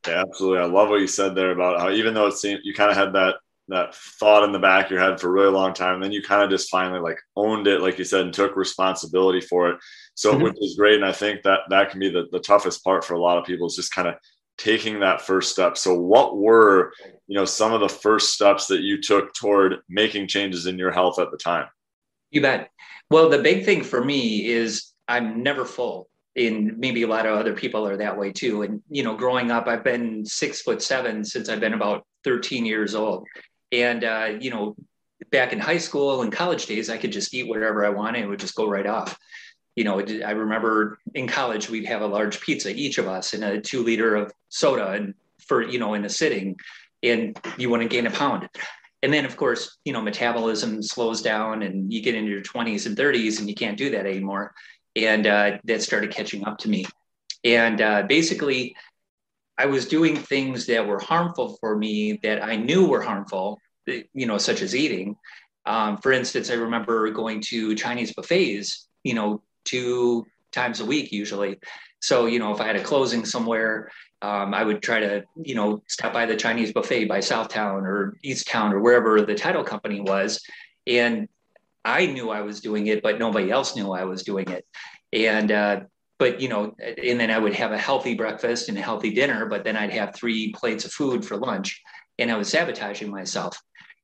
Yeah, 0.07 0.23
absolutely. 0.23 0.61
I 0.61 0.67
love 0.67 0.89
what 0.89 1.01
you 1.01 1.09
said 1.09 1.35
there 1.35 1.51
about 1.51 1.81
how 1.81 1.91
even 1.91 2.15
though 2.15 2.29
it 2.29 2.35
seemed 2.35 2.61
you 2.63 2.73
kind 2.73 2.91
of 2.91 2.97
had 2.97 3.13
that 3.15 3.37
that 3.71 3.95
thought 3.95 4.45
in 4.45 4.53
the 4.53 4.59
back 4.59 4.87
of 4.87 4.91
your 4.93 5.01
head 5.01 5.21
for 5.21 5.29
a 5.29 5.33
really 5.33 5.53
long 5.53 5.73
time, 5.75 5.95
and 5.95 6.03
then 6.03 6.13
you 6.13 6.23
kind 6.23 6.43
of 6.43 6.51
just 6.51 6.71
finally 6.71 7.01
like 7.01 7.19
owned 7.37 7.67
it, 7.67 7.81
like 7.81 7.99
you 7.99 8.05
said, 8.05 8.23
and 8.23 8.33
took 8.33 8.57
responsibility 8.57 9.41
for 9.41 9.71
it. 9.71 9.79
So, 10.15 10.33
mm-hmm. 10.33 10.43
which 10.43 10.57
is 10.61 10.77
great. 10.77 10.97
And 10.97 11.05
I 11.05 11.13
think 11.13 11.43
that 11.43 11.61
that 11.71 11.91
can 11.91 12.01
be 12.01 12.11
the, 12.11 12.27
the 12.31 12.41
toughest 12.41 12.85
part 12.85 13.05
for 13.05 13.15
a 13.15 13.21
lot 13.21 13.39
of 13.39 13.45
people 13.45 13.67
is 13.67 13.77
just 13.77 13.95
kind 13.95 14.09
of 14.09 14.15
taking 14.59 15.01
that 15.01 15.23
first 15.23 15.51
step. 15.51 15.79
So, 15.79 15.95
what 15.95 16.37
were, 16.37 16.93
you 17.27 17.35
know, 17.35 17.45
some 17.45 17.73
of 17.73 17.81
the 17.81 17.89
first 17.89 18.35
steps 18.35 18.67
that 18.67 18.81
you 18.81 19.01
took 19.01 19.33
toward 19.35 19.77
making 19.89 20.29
changes 20.29 20.67
in 20.67 20.79
your 20.79 20.93
health 20.93 21.19
at 21.19 21.31
the 21.31 21.39
time? 21.39 21.67
You 22.31 22.43
bet. 22.43 22.71
Well, 23.11 23.29
the 23.29 23.43
big 23.43 23.65
thing 23.65 23.83
for 23.83 24.05
me 24.05 24.47
is 24.47 24.93
I'm 25.09 25.43
never 25.43 25.65
full. 25.65 26.09
And 26.37 26.79
maybe 26.79 27.03
a 27.03 27.09
lot 27.09 27.27
of 27.27 27.37
other 27.37 27.55
people 27.55 27.87
are 27.87 27.97
that 27.97 28.17
way 28.17 28.31
too. 28.31 28.63
And, 28.63 28.83
you 28.89 29.03
know, 29.03 29.17
growing 29.17 29.51
up, 29.51 29.67
I've 29.67 29.83
been 29.83 30.25
six 30.25 30.63
foot 30.63 30.81
seven 30.81 31.25
since 31.25 31.49
I've 31.49 31.59
been 31.59 31.75
about 31.75 32.07
13 32.23 32.65
years 32.65 32.95
old. 32.95 33.27
And, 33.73 34.05
uh, 34.05 34.33
you 34.41 34.51
know, 34.51 34.77
back 35.31 35.53
in 35.53 35.61
high 35.61 35.79
school 35.79 36.23
and 36.23 36.33
college 36.33 36.67
days, 36.67 36.91
I 36.91 36.97
could 36.97 37.13
just 37.13 37.33
eat 37.35 37.49
whatever 37.49 37.85
I 37.85 37.91
wanted. 37.91 38.23
It 38.23 38.29
would 38.29 38.41
just 38.41 38.57
go 38.57 38.69
right 38.69 38.87
off 38.87 39.19
you 39.77 39.85
know, 39.85 39.99
I 39.99 40.33
remember 40.33 40.99
in 41.15 41.27
college 41.27 41.71
we'd 41.71 41.87
have 41.87 42.03
a 42.03 42.07
large 42.07 42.41
pizza 42.41 42.75
each 42.75 42.99
of 42.99 43.07
us 43.07 43.35
and 43.35 43.45
a 43.45 43.61
two 43.61 43.83
liter 43.83 44.17
of 44.17 44.33
soda 44.49 44.91
and 44.91 45.15
for 45.47 45.63
you 45.63 45.79
know 45.79 45.95
in 45.95 46.05
a 46.05 46.09
sitting, 46.09 46.57
and 47.03 47.39
you 47.57 47.71
wouldn't 47.71 47.91
gain 47.91 48.07
a 48.07 48.11
pound. 48.11 48.49
And 49.03 49.13
then 49.13 49.25
of 49.25 49.37
course 49.37 49.79
you 49.85 49.93
know 49.93 50.03
metabolism 50.03 50.83
slows 50.83 51.23
down 51.23 51.63
and 51.63 51.93
you 51.93 52.03
get 52.03 52.15
into 52.15 52.31
your 52.31 52.43
20s 52.43 52.87
and 52.87 52.97
30s 52.97 53.39
and 53.39 53.49
you 53.49 53.55
can't 53.55 53.79
do 53.79 53.91
that 53.91 54.07
anymore. 54.07 54.53
And 54.97 55.27
uh, 55.27 55.59
that 55.65 55.83
started 55.83 56.11
catching 56.11 56.47
up 56.47 56.59
to 56.59 56.69
me. 56.69 56.85
And 57.45 57.81
uh, 57.81 58.03
basically, 58.03 58.77
I 59.61 59.67
was 59.67 59.85
doing 59.85 60.17
things 60.17 60.65
that 60.67 60.87
were 60.87 60.99
harmful 60.99 61.59
for 61.61 61.77
me 61.77 62.19
that 62.23 62.43
I 62.43 62.57
knew 62.57 62.87
were 62.87 63.03
harmful, 63.03 63.59
you 63.87 64.25
know, 64.27 64.39
such 64.39 64.63
as 64.63 64.75
eating. 64.75 65.17
Um, 65.67 65.99
for 65.99 66.13
instance, 66.13 66.49
I 66.49 66.55
remember 66.55 67.11
going 67.11 67.43
to 67.49 67.75
Chinese 67.75 68.15
buffets, 68.15 68.89
you 69.05 69.13
know, 69.13 69.43
two 69.67 70.25
times 70.51 70.81
a 70.81 70.87
week 70.87 71.13
usually. 71.13 71.59
So, 72.01 72.25
you 72.25 72.39
know, 72.39 72.55
if 72.55 72.61
I 72.63 72.67
had 72.69 72.77
a 72.77 72.83
closing 72.83 73.27
somewhere, 73.27 73.91
um, 74.23 74.55
I 74.55 74.65
would 74.65 74.81
try 74.81 74.99
to, 75.01 75.25
you 75.37 75.55
know, 75.55 75.83
stop 75.89 76.15
by 76.15 76.25
the 76.25 76.37
Chinese 76.37 76.73
buffet 76.73 77.05
by 77.05 77.19
Southtown 77.19 77.83
or 77.83 78.17
Easttown 78.25 78.73
or 78.73 78.81
wherever 78.81 79.21
the 79.21 79.35
title 79.35 79.63
company 79.63 80.01
was. 80.01 80.41
And 80.87 81.29
I 81.85 82.07
knew 82.07 82.31
I 82.31 82.41
was 82.41 82.61
doing 82.61 82.87
it, 82.87 83.03
but 83.03 83.19
nobody 83.19 83.51
else 83.51 83.77
knew 83.77 83.93
I 83.93 84.05
was 84.05 84.23
doing 84.23 84.49
it. 84.49 84.65
And, 85.13 85.53
uh, 85.53 85.81
but, 86.21 86.41
you 86.41 86.49
know, 86.49 86.77
and 86.79 87.19
then 87.19 87.31
I 87.31 87.39
would 87.39 87.55
have 87.55 87.73
a 87.73 87.79
healthy 87.79 88.15
breakfast 88.15 88.69
and 88.69 88.79
a 88.79 88.83
healthy 88.83 89.11
dinner, 89.11 89.47
but 89.47 89.65
then 89.65 89.77
I'd 89.77 89.91
have 89.91 90.15
three 90.15 90.53
plates 90.53 90.85
of 90.85 90.93
food 90.93 91.25
for 91.25 91.37
lunch 91.37 91.83
and 92.19 92.31
I 92.31 92.37
was 92.37 92.51
sabotaging 92.51 93.11
myself. 93.11 93.59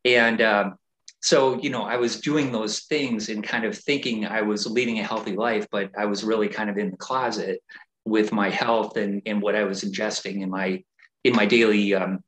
And, 0.05 0.41
um, 0.41 0.79
so 1.23 1.59
you 1.61 1.71
know 1.71 1.83
i 1.83 1.97
was 1.97 2.21
doing 2.21 2.53
those 2.53 2.81
things 2.81 3.31
and 3.31 3.43
kind 3.43 3.65
of 3.65 3.77
thinking 3.77 4.27
i 4.27 4.43
was 4.43 4.67
leading 4.67 4.99
a 4.99 5.03
healthy 5.03 5.35
life 5.35 5.67
but 5.73 5.91
i 5.99 6.05
was 6.05 6.23
really 6.23 6.47
kind 6.47 6.69
of 6.69 6.77
in 6.77 6.91
the 6.91 6.97
closet 6.99 7.63
with 8.05 8.33
my 8.33 8.51
health 8.51 8.97
and, 8.97 9.23
and 9.27 9.41
what 9.41 9.57
i 9.57 9.65
was 9.65 9.83
ingesting 9.83 10.43
in 10.43 10.51
my 10.51 10.83
in 11.25 11.35
my 11.35 11.47
daily 11.47 11.95
um, 11.95 12.21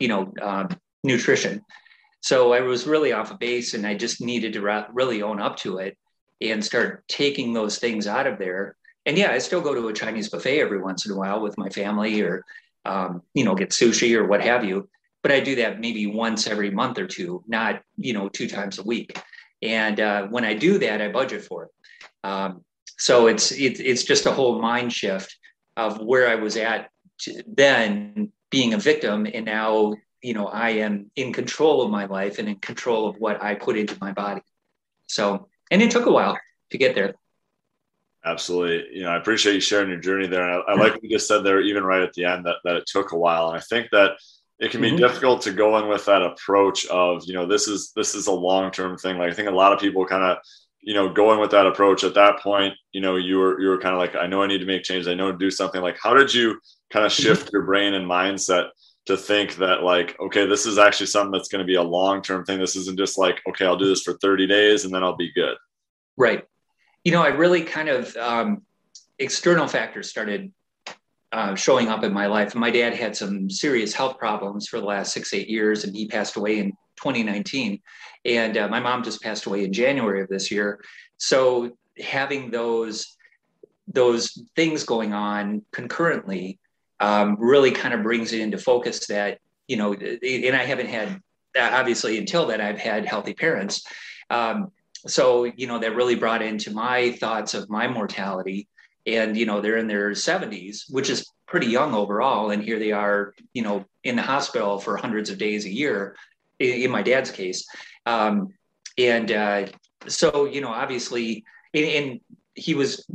you 0.00 0.08
know 0.08 0.32
um, 0.42 0.68
nutrition 1.04 1.62
so 2.20 2.52
i 2.52 2.60
was 2.60 2.86
really 2.86 3.12
off 3.12 3.30
of 3.30 3.38
base 3.38 3.74
and 3.74 3.86
i 3.86 3.94
just 3.94 4.20
needed 4.20 4.52
to 4.52 4.86
really 4.92 5.22
own 5.22 5.40
up 5.40 5.56
to 5.56 5.78
it 5.78 5.96
and 6.40 6.64
start 6.64 7.04
taking 7.08 7.52
those 7.52 7.78
things 7.78 8.06
out 8.06 8.26
of 8.26 8.38
there 8.38 8.76
and 9.06 9.18
yeah 9.18 9.30
i 9.30 9.38
still 9.38 9.60
go 9.60 9.74
to 9.74 9.88
a 9.88 9.92
chinese 9.92 10.28
buffet 10.28 10.60
every 10.60 10.80
once 10.80 11.06
in 11.06 11.12
a 11.12 11.16
while 11.16 11.40
with 11.40 11.56
my 11.58 11.68
family 11.68 12.20
or 12.22 12.44
um, 12.84 13.22
you 13.34 13.44
know 13.44 13.54
get 13.54 13.70
sushi 13.70 14.16
or 14.16 14.26
what 14.26 14.42
have 14.42 14.64
you 14.64 14.88
but 15.22 15.30
I 15.30 15.40
do 15.40 15.54
that 15.56 15.80
maybe 15.80 16.06
once 16.06 16.46
every 16.46 16.70
month 16.70 16.98
or 16.98 17.06
two, 17.06 17.42
not 17.46 17.82
you 17.96 18.12
know 18.12 18.28
two 18.28 18.48
times 18.48 18.78
a 18.78 18.82
week. 18.82 19.18
And 19.62 20.00
uh, 20.00 20.26
when 20.26 20.44
I 20.44 20.54
do 20.54 20.78
that, 20.78 21.00
I 21.00 21.08
budget 21.08 21.44
for 21.44 21.64
it. 21.64 21.70
Um, 22.24 22.64
so 22.98 23.28
it's 23.28 23.52
it, 23.52 23.80
it's 23.80 24.04
just 24.04 24.26
a 24.26 24.32
whole 24.32 24.60
mind 24.60 24.92
shift 24.92 25.36
of 25.76 25.98
where 26.00 26.28
I 26.28 26.34
was 26.34 26.56
at 26.56 26.90
then, 27.46 28.32
being 28.50 28.74
a 28.74 28.78
victim, 28.78 29.26
and 29.32 29.46
now 29.46 29.94
you 30.20 30.34
know 30.34 30.46
I 30.46 30.70
am 30.70 31.10
in 31.14 31.32
control 31.32 31.82
of 31.82 31.90
my 31.90 32.06
life 32.06 32.38
and 32.38 32.48
in 32.48 32.56
control 32.56 33.08
of 33.08 33.16
what 33.16 33.42
I 33.42 33.54
put 33.54 33.78
into 33.78 33.96
my 34.00 34.12
body. 34.12 34.42
So, 35.06 35.48
and 35.70 35.80
it 35.80 35.90
took 35.90 36.06
a 36.06 36.12
while 36.12 36.36
to 36.70 36.78
get 36.78 36.94
there. 36.94 37.14
Absolutely. 38.24 38.96
You 38.96 39.02
know, 39.02 39.10
I 39.10 39.16
appreciate 39.16 39.54
you 39.54 39.60
sharing 39.60 39.88
your 39.88 39.98
journey 39.98 40.28
there. 40.28 40.48
And 40.48 40.62
I, 40.68 40.72
I 40.72 40.76
like 40.76 40.92
what 40.92 41.02
you 41.02 41.10
just 41.10 41.26
said 41.26 41.42
there, 41.42 41.60
even 41.60 41.82
right 41.82 42.02
at 42.02 42.12
the 42.12 42.24
end, 42.24 42.46
that, 42.46 42.56
that 42.64 42.76
it 42.76 42.84
took 42.86 43.12
a 43.12 43.18
while. 43.18 43.48
And 43.48 43.56
I 43.56 43.60
think 43.60 43.88
that 43.90 44.12
it 44.62 44.70
can 44.70 44.80
be 44.80 44.88
mm-hmm. 44.88 44.98
difficult 44.98 45.42
to 45.42 45.52
go 45.52 45.76
in 45.78 45.88
with 45.88 46.04
that 46.06 46.22
approach 46.22 46.86
of 46.86 47.24
you 47.26 47.34
know 47.34 47.44
this 47.44 47.66
is 47.66 47.92
this 47.96 48.14
is 48.14 48.28
a 48.28 48.32
long 48.32 48.70
term 48.70 48.96
thing 48.96 49.18
like 49.18 49.30
i 49.30 49.34
think 49.34 49.48
a 49.48 49.52
lot 49.52 49.72
of 49.72 49.80
people 49.80 50.06
kind 50.06 50.22
of 50.22 50.38
you 50.80 50.94
know 50.94 51.12
going 51.12 51.40
with 51.40 51.50
that 51.50 51.66
approach 51.66 52.04
at 52.04 52.14
that 52.14 52.38
point 52.38 52.72
you 52.92 53.00
know 53.00 53.16
you 53.16 53.38
were 53.38 53.60
you 53.60 53.68
were 53.68 53.78
kind 53.78 53.94
of 53.94 53.98
like 53.98 54.14
i 54.14 54.26
know 54.26 54.40
i 54.40 54.46
need 54.46 54.58
to 54.58 54.64
make 54.66 54.84
changes 54.84 55.08
i 55.08 55.14
know 55.14 55.32
to 55.32 55.38
do 55.38 55.50
something 55.50 55.82
like 55.82 55.98
how 56.00 56.14
did 56.14 56.32
you 56.32 56.58
kind 56.90 57.04
of 57.04 57.12
mm-hmm. 57.12 57.24
shift 57.24 57.52
your 57.52 57.62
brain 57.62 57.94
and 57.94 58.08
mindset 58.08 58.68
to 59.06 59.16
think 59.16 59.56
that 59.56 59.82
like 59.82 60.16
okay 60.20 60.46
this 60.46 60.64
is 60.64 60.78
actually 60.78 61.06
something 61.06 61.32
that's 61.32 61.48
going 61.48 61.58
to 61.58 61.66
be 61.66 61.74
a 61.74 61.82
long 61.82 62.22
term 62.22 62.44
thing 62.44 62.60
this 62.60 62.76
isn't 62.76 62.98
just 62.98 63.18
like 63.18 63.40
okay 63.48 63.66
i'll 63.66 63.76
do 63.76 63.88
this 63.88 64.02
for 64.02 64.16
30 64.18 64.46
days 64.46 64.84
and 64.84 64.94
then 64.94 65.02
i'll 65.02 65.16
be 65.16 65.32
good 65.32 65.56
right 66.16 66.44
you 67.04 67.12
know 67.12 67.22
i 67.22 67.28
really 67.28 67.62
kind 67.62 67.88
of 67.88 68.16
um, 68.16 68.62
external 69.18 69.66
factors 69.66 70.08
started 70.08 70.52
uh, 71.32 71.54
showing 71.54 71.88
up 71.88 72.04
in 72.04 72.12
my 72.12 72.26
life. 72.26 72.54
My 72.54 72.70
dad 72.70 72.94
had 72.94 73.16
some 73.16 73.48
serious 73.48 73.94
health 73.94 74.18
problems 74.18 74.68
for 74.68 74.78
the 74.78 74.84
last 74.84 75.14
six, 75.14 75.32
eight 75.32 75.48
years, 75.48 75.84
and 75.84 75.96
he 75.96 76.06
passed 76.06 76.36
away 76.36 76.58
in 76.58 76.72
2019. 76.96 77.80
And 78.26 78.58
uh, 78.58 78.68
my 78.68 78.80
mom 78.80 79.02
just 79.02 79.22
passed 79.22 79.46
away 79.46 79.64
in 79.64 79.72
January 79.72 80.20
of 80.20 80.28
this 80.28 80.50
year. 80.50 80.84
So 81.16 81.76
having 81.98 82.50
those 82.50 83.16
those 83.88 84.40
things 84.54 84.84
going 84.84 85.12
on 85.12 85.64
concurrently 85.72 86.58
um, 87.00 87.36
really 87.38 87.72
kind 87.72 87.92
of 87.92 88.02
brings 88.02 88.32
it 88.32 88.40
into 88.40 88.58
focus 88.58 89.06
that 89.06 89.38
you 89.66 89.76
know, 89.76 89.94
and 89.94 90.56
I 90.56 90.64
haven't 90.64 90.88
had 90.88 91.20
obviously 91.58 92.18
until 92.18 92.46
then 92.46 92.60
I've 92.60 92.78
had 92.78 93.06
healthy 93.06 93.32
parents. 93.32 93.84
Um, 94.28 94.70
so 95.06 95.44
you 95.44 95.66
know 95.66 95.78
that 95.78 95.96
really 95.96 96.14
brought 96.14 96.42
into 96.42 96.70
my 96.70 97.12
thoughts 97.12 97.54
of 97.54 97.68
my 97.70 97.88
mortality. 97.88 98.68
And 99.04 99.36
you 99.36 99.46
know 99.46 99.60
they're 99.60 99.78
in 99.78 99.88
their 99.88 100.10
70s 100.10 100.84
which 100.88 101.10
is 101.10 101.28
pretty 101.46 101.66
young 101.66 101.92
overall. 101.94 102.50
And 102.50 102.62
here 102.62 102.78
they 102.78 102.92
are 102.92 103.34
you 103.52 103.62
know 103.62 103.84
in 104.04 104.16
the 104.16 104.22
hospital 104.22 104.78
for 104.78 104.96
hundreds 104.96 105.30
of 105.30 105.38
days 105.38 105.64
a 105.64 105.70
year 105.70 106.16
in, 106.58 106.82
in 106.82 106.90
my 106.90 107.02
dad's 107.02 107.30
case. 107.30 107.66
Um, 108.06 108.54
and 108.96 109.30
uh, 109.32 109.66
so 110.06 110.44
you 110.44 110.60
know 110.60 110.68
obviously 110.68 111.44
and, 111.74 111.86
and, 111.86 112.20
he 112.54 112.74
was 112.74 113.08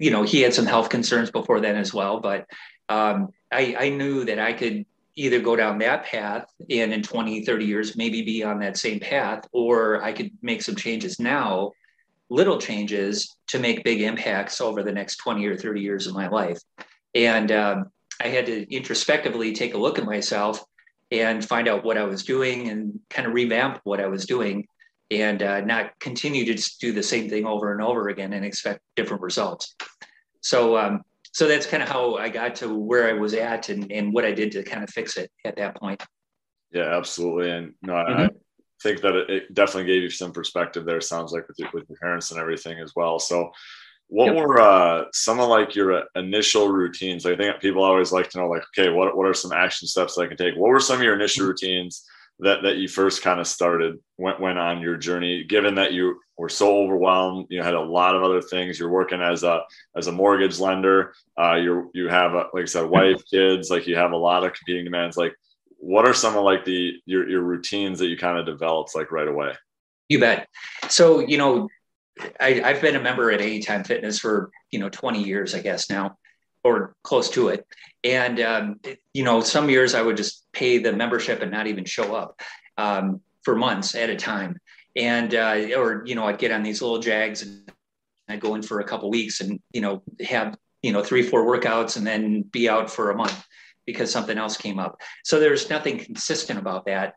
you 0.00 0.10
know 0.10 0.24
he 0.24 0.40
had 0.40 0.52
some 0.52 0.66
health 0.66 0.88
concerns 0.88 1.30
before 1.30 1.60
then 1.60 1.76
as 1.76 1.94
well. 1.94 2.18
But 2.18 2.46
um, 2.88 3.28
I, 3.52 3.76
I 3.78 3.88
knew 3.90 4.24
that 4.24 4.38
i 4.38 4.52
could 4.52 4.84
either 5.16 5.40
go 5.40 5.56
down 5.56 5.78
that 5.78 6.04
path 6.04 6.46
and 6.70 6.92
in 6.92 7.02
20 7.02 7.44
30 7.44 7.64
years 7.64 7.96
maybe 7.96 8.22
be 8.22 8.42
on 8.42 8.58
that 8.60 8.76
same 8.76 8.98
path 8.98 9.46
or 9.52 10.02
i 10.02 10.12
could 10.12 10.30
make 10.42 10.62
some 10.62 10.76
changes 10.76 11.20
now 11.20 11.70
little 12.32 12.58
changes 12.58 13.36
to 13.46 13.58
make 13.58 13.84
big 13.84 14.00
impacts 14.00 14.60
over 14.60 14.82
the 14.82 14.90
next 14.90 15.16
20 15.16 15.44
or 15.46 15.56
30 15.56 15.82
years 15.82 16.06
of 16.06 16.14
my 16.14 16.28
life. 16.28 16.58
And 17.14 17.52
um, 17.52 17.90
i 18.22 18.28
had 18.28 18.46
to 18.46 18.74
introspectively 18.74 19.52
take 19.52 19.74
a 19.74 19.78
look 19.78 19.98
at 19.98 20.04
myself 20.04 20.64
and 21.10 21.44
find 21.44 21.68
out 21.68 21.84
what 21.84 21.98
i 21.98 22.04
was 22.04 22.24
doing 22.24 22.68
and 22.68 23.00
kind 23.10 23.26
of 23.26 23.34
revamp 23.34 23.80
what 23.84 24.00
i 24.00 24.06
was 24.06 24.26
doing 24.26 24.66
and 25.10 25.42
uh, 25.42 25.60
not 25.60 25.98
continue 25.98 26.44
to 26.44 26.70
do 26.80 26.92
the 26.92 27.02
same 27.02 27.28
thing 27.28 27.44
over 27.44 27.72
and 27.72 27.82
over 27.82 28.08
again 28.08 28.32
and 28.32 28.44
expect 28.44 28.80
different 28.96 29.22
results. 29.22 29.74
So 30.40 30.78
um, 30.78 31.02
so 31.32 31.48
that's 31.48 31.66
kind 31.66 31.82
of 31.82 31.88
how 31.88 32.16
I 32.16 32.28
got 32.28 32.54
to 32.56 32.74
where 32.74 33.08
I 33.08 33.14
was 33.14 33.32
at 33.34 33.70
and, 33.70 33.90
and 33.90 34.12
what 34.12 34.24
I 34.24 34.32
did 34.32 34.52
to 34.52 34.62
kind 34.62 34.84
of 34.84 34.90
fix 34.90 35.16
it 35.16 35.30
at 35.44 35.56
that 35.56 35.76
point. 35.76 36.02
Yeah, 36.72 36.96
absolutely. 36.96 37.50
And 37.50 37.74
no, 37.82 37.94
mm-hmm. 37.94 38.20
I 38.20 38.28
think 38.82 39.00
that 39.00 39.14
it 39.14 39.54
definitely 39.54 39.92
gave 39.92 40.02
you 40.02 40.10
some 40.10 40.32
perspective 40.32 40.84
there. 40.84 41.00
Sounds 41.00 41.32
like 41.32 41.48
with 41.48 41.58
your, 41.58 41.70
with 41.72 41.88
your 41.88 41.98
parents 41.98 42.30
and 42.30 42.40
everything 42.40 42.78
as 42.80 42.92
well. 42.94 43.18
So, 43.18 43.50
what 44.08 44.34
yep. 44.34 44.36
were 44.36 44.60
uh, 44.60 45.04
some 45.14 45.40
of 45.40 45.48
like 45.48 45.74
your 45.74 46.04
initial 46.16 46.68
routines? 46.68 47.24
I 47.24 47.34
think 47.34 47.60
people 47.60 47.82
always 47.82 48.12
like 48.12 48.28
to 48.30 48.38
know, 48.38 48.48
like, 48.48 48.64
okay, 48.78 48.90
what 48.90 49.16
what 49.16 49.26
are 49.26 49.32
some 49.32 49.52
action 49.52 49.88
steps 49.88 50.18
I 50.18 50.26
can 50.26 50.36
take? 50.36 50.54
What 50.54 50.68
were 50.68 50.80
some 50.80 50.96
of 50.96 51.02
your 51.02 51.14
initial 51.14 51.42
mm-hmm. 51.42 51.50
routines 51.50 52.06
that 52.42 52.62
that 52.62 52.76
you 52.76 52.88
first 52.88 53.22
kind 53.22 53.40
of 53.40 53.46
started 53.46 53.98
went 54.18 54.40
went 54.40 54.58
on 54.58 54.80
your 54.80 54.96
journey 54.96 55.44
given 55.44 55.74
that 55.76 55.92
you 55.92 56.18
were 56.36 56.48
so 56.48 56.78
overwhelmed 56.78 57.46
you 57.50 57.58
know, 57.58 57.64
had 57.64 57.74
a 57.74 57.80
lot 57.80 58.14
of 58.14 58.22
other 58.22 58.42
things 58.42 58.78
you're 58.78 58.88
working 58.88 59.20
as 59.20 59.42
a 59.42 59.62
as 59.96 60.06
a 60.06 60.12
mortgage 60.12 60.58
lender 60.58 61.14
uh 61.40 61.54
you 61.54 61.90
you 61.94 62.08
have 62.08 62.32
a, 62.32 62.46
like 62.52 62.62
i 62.62 62.64
said 62.64 62.84
wife 62.84 63.22
kids 63.30 63.70
like 63.70 63.86
you 63.86 63.96
have 63.96 64.12
a 64.12 64.16
lot 64.16 64.44
of 64.44 64.52
competing 64.52 64.84
demands 64.84 65.16
like 65.16 65.34
what 65.82 66.06
are 66.06 66.14
some 66.14 66.36
of 66.36 66.44
like 66.44 66.64
the 66.64 66.92
your, 67.06 67.28
your 67.28 67.42
routines 67.42 67.98
that 67.98 68.06
you 68.06 68.16
kind 68.16 68.38
of 68.38 68.46
developed 68.46 68.94
like 68.94 69.10
right 69.10 69.26
away? 69.26 69.52
You 70.08 70.20
bet. 70.20 70.48
So 70.88 71.18
you 71.18 71.36
know 71.38 71.68
I, 72.38 72.60
i've 72.62 72.82
been 72.82 72.94
a 72.94 73.00
member 73.00 73.30
at 73.30 73.40
anytime 73.40 73.84
fitness 73.84 74.18
for 74.18 74.50
you 74.70 74.78
know 74.78 74.90
20 74.90 75.22
years 75.22 75.54
i 75.54 75.60
guess 75.60 75.88
now 75.88 76.18
or 76.64 76.94
close 77.02 77.30
to 77.30 77.48
it. 77.48 77.66
And 78.04 78.40
um, 78.40 78.80
you 79.12 79.24
know, 79.24 79.40
some 79.40 79.70
years 79.70 79.94
I 79.94 80.02
would 80.02 80.16
just 80.16 80.46
pay 80.52 80.78
the 80.78 80.92
membership 80.92 81.40
and 81.42 81.50
not 81.50 81.66
even 81.66 81.84
show 81.84 82.14
up 82.14 82.40
um, 82.76 83.20
for 83.42 83.56
months 83.56 83.94
at 83.94 84.10
a 84.10 84.16
time. 84.16 84.58
And 84.96 85.34
uh, 85.34 85.68
or 85.76 86.02
you 86.06 86.14
know, 86.14 86.24
I'd 86.24 86.38
get 86.38 86.52
on 86.52 86.62
these 86.62 86.82
little 86.82 86.98
jags 86.98 87.42
and 87.42 87.70
I'd 88.28 88.40
go 88.40 88.54
in 88.54 88.62
for 88.62 88.80
a 88.80 88.84
couple 88.84 89.10
weeks 89.10 89.40
and 89.40 89.60
you 89.72 89.80
know 89.80 90.02
have 90.26 90.56
you 90.82 90.92
know 90.92 91.02
three 91.02 91.22
four 91.22 91.46
workouts 91.46 91.96
and 91.96 92.06
then 92.06 92.42
be 92.42 92.68
out 92.68 92.90
for 92.90 93.10
a 93.10 93.16
month 93.16 93.46
because 93.86 94.10
something 94.12 94.38
else 94.38 94.56
came 94.56 94.78
up. 94.78 95.00
So 95.24 95.40
there's 95.40 95.70
nothing 95.70 95.98
consistent 95.98 96.58
about 96.58 96.86
that. 96.86 97.14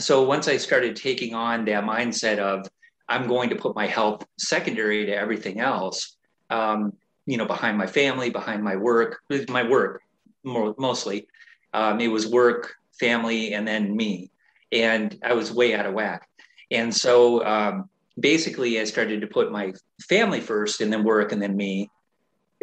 So 0.00 0.22
once 0.22 0.48
I 0.48 0.56
started 0.56 0.96
taking 0.96 1.34
on 1.34 1.64
that 1.66 1.84
mindset 1.84 2.38
of 2.38 2.66
I'm 3.08 3.26
going 3.26 3.50
to 3.50 3.56
put 3.56 3.74
my 3.74 3.86
health 3.86 4.26
secondary 4.38 5.06
to 5.06 5.16
everything 5.16 5.60
else, 5.60 6.16
um, 6.50 6.92
you 7.28 7.36
know, 7.36 7.44
behind 7.44 7.76
my 7.76 7.86
family, 7.86 8.30
behind 8.30 8.64
my 8.64 8.74
work, 8.74 9.20
my 9.50 9.62
work 9.62 10.00
more, 10.44 10.74
mostly. 10.78 11.28
Um, 11.74 12.00
it 12.00 12.08
was 12.08 12.26
work, 12.26 12.74
family, 12.98 13.52
and 13.52 13.68
then 13.68 13.94
me. 13.94 14.30
And 14.72 15.14
I 15.22 15.34
was 15.34 15.52
way 15.52 15.74
out 15.74 15.84
of 15.84 15.92
whack. 15.92 16.26
And 16.70 16.94
so 16.94 17.44
um, 17.44 17.90
basically, 18.18 18.80
I 18.80 18.84
started 18.84 19.20
to 19.20 19.26
put 19.26 19.52
my 19.52 19.74
family 20.08 20.40
first 20.40 20.80
and 20.80 20.90
then 20.90 21.04
work 21.04 21.30
and 21.32 21.42
then 21.42 21.54
me. 21.54 21.90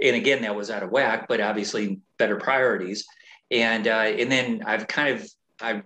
And 0.01 0.15
again, 0.15 0.41
that 0.41 0.55
was 0.55 0.71
out 0.71 0.81
of 0.81 0.89
whack, 0.89 1.27
but 1.29 1.39
obviously 1.39 1.99
better 2.17 2.37
priorities. 2.37 3.05
And 3.51 3.87
uh, 3.87 4.15
and 4.17 4.31
then 4.31 4.63
I've 4.65 4.87
kind 4.87 5.15
of 5.15 5.29
I 5.61 5.83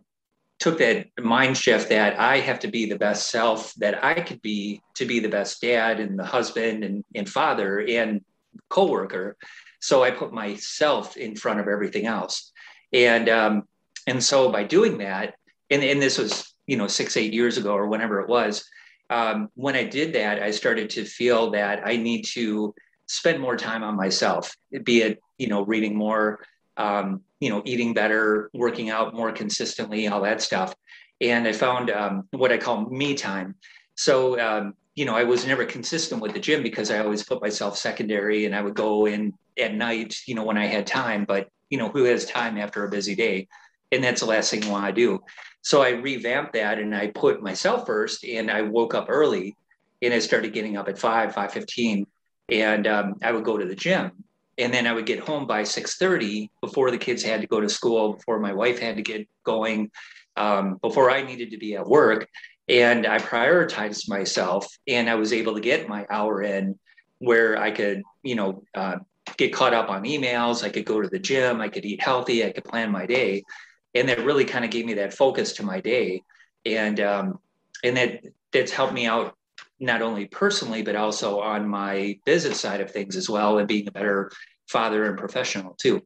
took 0.59 0.77
that 0.77 1.07
mind 1.19 1.57
shift 1.57 1.89
that 1.89 2.17
I 2.17 2.39
have 2.39 2.59
to 2.59 2.69
be 2.69 2.85
the 2.85 2.97
best 2.97 3.29
self 3.29 3.73
that 3.75 4.01
I 4.01 4.13
could 4.21 4.41
be 4.41 4.81
to 4.95 5.05
be 5.05 5.19
the 5.19 5.27
best 5.27 5.61
dad 5.61 5.99
and 5.99 6.17
the 6.17 6.25
husband 6.25 6.85
and, 6.85 7.03
and 7.13 7.27
father 7.27 7.79
and 7.79 8.21
coworker. 8.69 9.37
So 9.81 10.03
I 10.03 10.11
put 10.11 10.33
myself 10.33 11.17
in 11.17 11.35
front 11.35 11.59
of 11.59 11.67
everything 11.67 12.05
else. 12.05 12.51
And 12.91 13.29
um, 13.29 13.63
and 14.07 14.23
so 14.23 14.51
by 14.51 14.63
doing 14.63 14.97
that, 14.99 15.35
and, 15.69 15.83
and 15.83 16.01
this 16.01 16.17
was, 16.17 16.55
you 16.65 16.77
know, 16.77 16.87
six, 16.87 17.15
eight 17.17 17.33
years 17.33 17.57
ago 17.57 17.73
or 17.73 17.87
whenever 17.87 18.21
it 18.21 18.29
was, 18.29 18.65
um, 19.09 19.49
when 19.55 19.75
I 19.75 19.83
did 19.83 20.13
that, 20.13 20.41
I 20.41 20.51
started 20.51 20.89
to 20.91 21.05
feel 21.05 21.51
that 21.51 21.81
I 21.85 21.95
need 21.97 22.23
to 22.33 22.73
spend 23.07 23.39
more 23.39 23.57
time 23.57 23.83
on 23.83 23.95
myself, 23.95 24.55
be 24.83 25.01
it, 25.01 25.19
you 25.37 25.47
know, 25.47 25.63
reading 25.63 25.95
more, 25.95 26.45
um, 26.77 27.21
you 27.39 27.49
know, 27.49 27.61
eating 27.65 27.93
better, 27.93 28.49
working 28.53 28.89
out 28.89 29.13
more 29.13 29.31
consistently, 29.31 30.07
all 30.07 30.21
that 30.21 30.41
stuff. 30.41 30.75
And 31.21 31.47
I 31.47 31.51
found 31.51 31.89
um, 31.89 32.27
what 32.31 32.51
I 32.51 32.57
call 32.57 32.89
me 32.89 33.15
time. 33.15 33.55
So 33.95 34.39
um, 34.39 34.73
you 34.99 35.05
know, 35.05 35.15
I 35.15 35.23
was 35.23 35.47
never 35.47 35.63
consistent 35.63 36.21
with 36.21 36.33
the 36.33 36.41
gym 36.41 36.61
because 36.61 36.91
I 36.91 36.99
always 36.99 37.23
put 37.23 37.41
myself 37.41 37.77
secondary 37.77 38.45
and 38.45 38.53
I 38.53 38.61
would 38.61 38.73
go 38.73 39.05
in 39.05 39.33
at 39.57 39.73
night, 39.73 40.17
you 40.25 40.35
know, 40.35 40.43
when 40.43 40.57
I 40.57 40.65
had 40.65 40.85
time. 40.85 41.23
But, 41.23 41.47
you 41.69 41.77
know, 41.77 41.87
who 41.87 42.03
has 42.03 42.25
time 42.25 42.57
after 42.57 42.83
a 42.83 42.89
busy 42.89 43.15
day? 43.15 43.47
And 43.93 44.03
that's 44.03 44.19
the 44.19 44.27
last 44.27 44.51
thing 44.51 44.61
you 44.61 44.69
want 44.69 44.87
to 44.87 44.91
do. 44.91 45.19
So 45.61 45.81
I 45.81 45.91
revamped 45.91 46.51
that 46.51 46.79
and 46.79 46.93
I 46.93 47.07
put 47.07 47.41
myself 47.41 47.85
first 47.85 48.25
and 48.25 48.51
I 48.51 48.63
woke 48.63 48.93
up 48.93 49.05
early 49.07 49.55
and 50.01 50.13
I 50.13 50.19
started 50.19 50.51
getting 50.51 50.75
up 50.75 50.89
at 50.89 50.99
5, 50.99 51.33
5.15 51.33 52.03
and 52.49 52.85
um, 52.85 53.15
I 53.23 53.31
would 53.31 53.45
go 53.45 53.57
to 53.57 53.65
the 53.65 53.75
gym. 53.75 54.11
And 54.57 54.73
then 54.73 54.85
I 54.85 54.91
would 54.91 55.05
get 55.05 55.21
home 55.21 55.47
by 55.47 55.61
6.30 55.61 56.49
before 56.59 56.91
the 56.91 56.97
kids 56.97 57.23
had 57.23 57.39
to 57.39 57.47
go 57.47 57.61
to 57.61 57.69
school, 57.69 58.15
before 58.15 58.41
my 58.41 58.51
wife 58.51 58.79
had 58.79 58.97
to 58.97 59.01
get 59.01 59.29
going, 59.45 59.91
um, 60.35 60.77
before 60.81 61.09
I 61.09 61.21
needed 61.21 61.51
to 61.51 61.57
be 61.57 61.77
at 61.77 61.87
work 61.87 62.27
and 62.69 63.07
I 63.07 63.17
prioritized 63.17 64.07
myself, 64.07 64.67
and 64.87 65.09
I 65.09 65.15
was 65.15 65.33
able 65.33 65.55
to 65.55 65.61
get 65.61 65.89
my 65.89 66.05
hour 66.09 66.43
in 66.43 66.77
where 67.17 67.59
I 67.59 67.71
could, 67.71 68.03
you 68.23 68.35
know, 68.35 68.63
uh, 68.75 68.97
get 69.37 69.53
caught 69.53 69.73
up 69.73 69.89
on 69.89 70.03
emails. 70.03 70.63
I 70.63 70.69
could 70.69 70.85
go 70.85 71.01
to 71.01 71.09
the 71.09 71.19
gym. 71.19 71.61
I 71.61 71.69
could 71.69 71.85
eat 71.85 72.01
healthy. 72.01 72.45
I 72.45 72.51
could 72.51 72.63
plan 72.65 72.91
my 72.91 73.05
day, 73.05 73.43
and 73.95 74.07
that 74.07 74.23
really 74.23 74.45
kind 74.45 74.63
of 74.63 74.71
gave 74.71 74.85
me 74.85 74.93
that 74.95 75.13
focus 75.13 75.53
to 75.53 75.63
my 75.63 75.81
day, 75.81 76.21
and 76.65 76.99
um, 76.99 77.39
and 77.83 77.97
that 77.97 78.21
that's 78.53 78.71
helped 78.71 78.93
me 78.93 79.05
out 79.05 79.35
not 79.81 80.01
only 80.01 80.25
personally 80.25 80.81
but 80.81 80.95
also 80.95 81.39
on 81.39 81.67
my 81.67 82.19
business 82.25 82.59
side 82.59 82.81
of 82.81 82.91
things 82.91 83.15
as 83.15 83.29
well, 83.29 83.57
and 83.57 83.67
being 83.67 83.87
a 83.87 83.91
better 83.91 84.31
father 84.67 85.05
and 85.05 85.17
professional 85.17 85.73
too. 85.73 86.01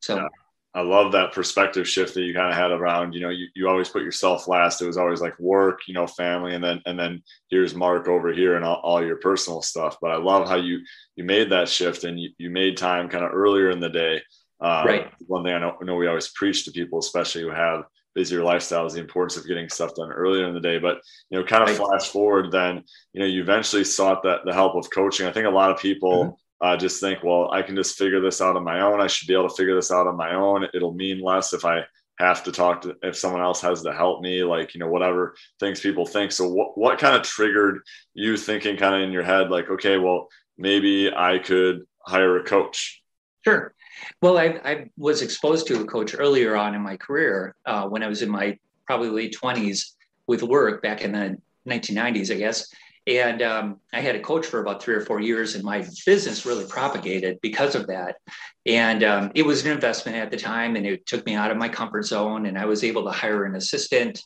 So. 0.00 0.16
Yeah. 0.16 0.28
I 0.74 0.80
love 0.80 1.12
that 1.12 1.32
perspective 1.32 1.86
shift 1.86 2.14
that 2.14 2.22
you 2.22 2.32
kind 2.32 2.48
of 2.48 2.56
had 2.56 2.70
around, 2.70 3.12
you 3.12 3.20
know, 3.20 3.28
you, 3.28 3.46
you 3.54 3.68
always 3.68 3.90
put 3.90 4.02
yourself 4.02 4.48
last. 4.48 4.80
It 4.80 4.86
was 4.86 4.96
always 4.96 5.20
like 5.20 5.38
work, 5.38 5.80
you 5.86 5.92
know, 5.92 6.06
family, 6.06 6.54
and 6.54 6.64
then 6.64 6.80
and 6.86 6.98
then 6.98 7.22
here's 7.50 7.74
Mark 7.74 8.08
over 8.08 8.32
here 8.32 8.56
and 8.56 8.64
all, 8.64 8.80
all 8.82 9.04
your 9.04 9.16
personal 9.16 9.60
stuff. 9.60 9.98
But 10.00 10.12
I 10.12 10.16
love 10.16 10.48
how 10.48 10.56
you 10.56 10.80
you 11.14 11.24
made 11.24 11.50
that 11.50 11.68
shift 11.68 12.04
and 12.04 12.18
you, 12.18 12.30
you 12.38 12.48
made 12.48 12.78
time 12.78 13.10
kind 13.10 13.24
of 13.24 13.32
earlier 13.34 13.70
in 13.70 13.80
the 13.80 13.90
day. 13.90 14.22
Uh, 14.60 14.84
right. 14.86 15.12
One 15.26 15.44
thing 15.44 15.52
I 15.52 15.58
know, 15.58 15.76
I 15.80 15.84
know 15.84 15.96
we 15.96 16.06
always 16.06 16.28
preach 16.28 16.64
to 16.64 16.70
people, 16.70 17.00
especially 17.00 17.42
who 17.42 17.50
have 17.50 17.84
busier 18.14 18.40
lifestyles, 18.40 18.92
the 18.92 19.00
importance 19.00 19.36
of 19.36 19.46
getting 19.46 19.68
stuff 19.68 19.94
done 19.94 20.10
earlier 20.10 20.46
in 20.46 20.54
the 20.54 20.60
day. 20.60 20.78
But 20.78 21.00
you 21.28 21.38
know, 21.38 21.44
kind 21.44 21.64
of 21.64 21.68
right. 21.68 21.76
flash 21.76 22.08
forward, 22.08 22.50
then 22.50 22.82
you 23.12 23.20
know, 23.20 23.26
you 23.26 23.42
eventually 23.42 23.84
sought 23.84 24.22
that 24.22 24.40
the 24.46 24.54
help 24.54 24.74
of 24.74 24.88
coaching. 24.90 25.26
I 25.26 25.32
think 25.32 25.46
a 25.46 25.50
lot 25.50 25.70
of 25.70 25.78
people. 25.78 26.24
Mm-hmm 26.24 26.34
uh, 26.62 26.76
just 26.76 27.00
think, 27.00 27.24
well, 27.24 27.50
I 27.50 27.60
can 27.60 27.74
just 27.74 27.98
figure 27.98 28.20
this 28.20 28.40
out 28.40 28.56
on 28.56 28.62
my 28.62 28.80
own. 28.80 29.00
I 29.00 29.08
should 29.08 29.26
be 29.26 29.34
able 29.34 29.48
to 29.48 29.54
figure 29.54 29.74
this 29.74 29.90
out 29.90 30.06
on 30.06 30.16
my 30.16 30.34
own. 30.34 30.68
It'll 30.72 30.94
mean 30.94 31.20
less 31.20 31.52
if 31.52 31.64
I 31.64 31.82
have 32.18 32.44
to 32.44 32.52
talk 32.52 32.82
to 32.82 32.94
if 33.02 33.16
someone 33.16 33.42
else 33.42 33.60
has 33.62 33.82
to 33.82 33.92
help 33.92 34.22
me, 34.22 34.44
like 34.44 34.72
you 34.72 34.80
know 34.80 34.86
whatever 34.86 35.34
things 35.58 35.80
people 35.80 36.06
think. 36.06 36.30
So 36.30 36.48
what 36.48 36.78
what 36.78 37.00
kind 37.00 37.16
of 37.16 37.22
triggered 37.22 37.80
you 38.14 38.36
thinking 38.36 38.76
kind 38.76 38.94
of 38.94 39.00
in 39.02 39.10
your 39.10 39.24
head, 39.24 39.50
like 39.50 39.68
okay, 39.70 39.98
well 39.98 40.28
maybe 40.56 41.12
I 41.12 41.38
could 41.38 41.82
hire 42.06 42.38
a 42.38 42.44
coach. 42.44 43.02
Sure. 43.44 43.74
Well, 44.20 44.38
I, 44.38 44.60
I 44.64 44.90
was 44.96 45.20
exposed 45.20 45.66
to 45.66 45.80
a 45.80 45.84
coach 45.84 46.14
earlier 46.16 46.56
on 46.56 46.76
in 46.76 46.80
my 46.80 46.96
career 46.96 47.56
uh, 47.66 47.88
when 47.88 48.04
I 48.04 48.06
was 48.06 48.22
in 48.22 48.30
my 48.30 48.56
probably 48.86 49.10
late 49.10 49.34
twenties 49.34 49.96
with 50.28 50.44
work 50.44 50.80
back 50.80 51.02
in 51.02 51.10
the 51.10 51.36
1990s, 51.68 52.32
I 52.32 52.38
guess 52.38 52.72
And 53.06 53.42
um, 53.42 53.80
I 53.92 54.00
had 54.00 54.14
a 54.14 54.20
coach 54.20 54.46
for 54.46 54.60
about 54.60 54.82
three 54.82 54.94
or 54.94 55.00
four 55.00 55.20
years, 55.20 55.56
and 55.56 55.64
my 55.64 55.84
business 56.06 56.46
really 56.46 56.66
propagated 56.66 57.40
because 57.42 57.74
of 57.74 57.88
that. 57.88 58.16
And 58.64 59.02
um, 59.02 59.32
it 59.34 59.44
was 59.44 59.64
an 59.64 59.72
investment 59.72 60.16
at 60.16 60.30
the 60.30 60.36
time, 60.36 60.76
and 60.76 60.86
it 60.86 61.04
took 61.06 61.26
me 61.26 61.34
out 61.34 61.50
of 61.50 61.56
my 61.56 61.68
comfort 61.68 62.04
zone. 62.04 62.46
And 62.46 62.56
I 62.56 62.64
was 62.64 62.84
able 62.84 63.04
to 63.04 63.10
hire 63.10 63.44
an 63.44 63.56
assistant 63.56 64.22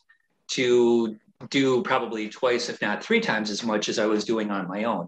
to 0.49 1.17
do 1.49 1.81
probably 1.81 2.29
twice, 2.29 2.69
if 2.69 2.81
not 2.81 3.03
three 3.03 3.19
times 3.19 3.49
as 3.49 3.63
much 3.63 3.89
as 3.89 3.97
I 3.97 4.05
was 4.05 4.25
doing 4.25 4.51
on 4.51 4.67
my 4.67 4.83
own. 4.83 5.07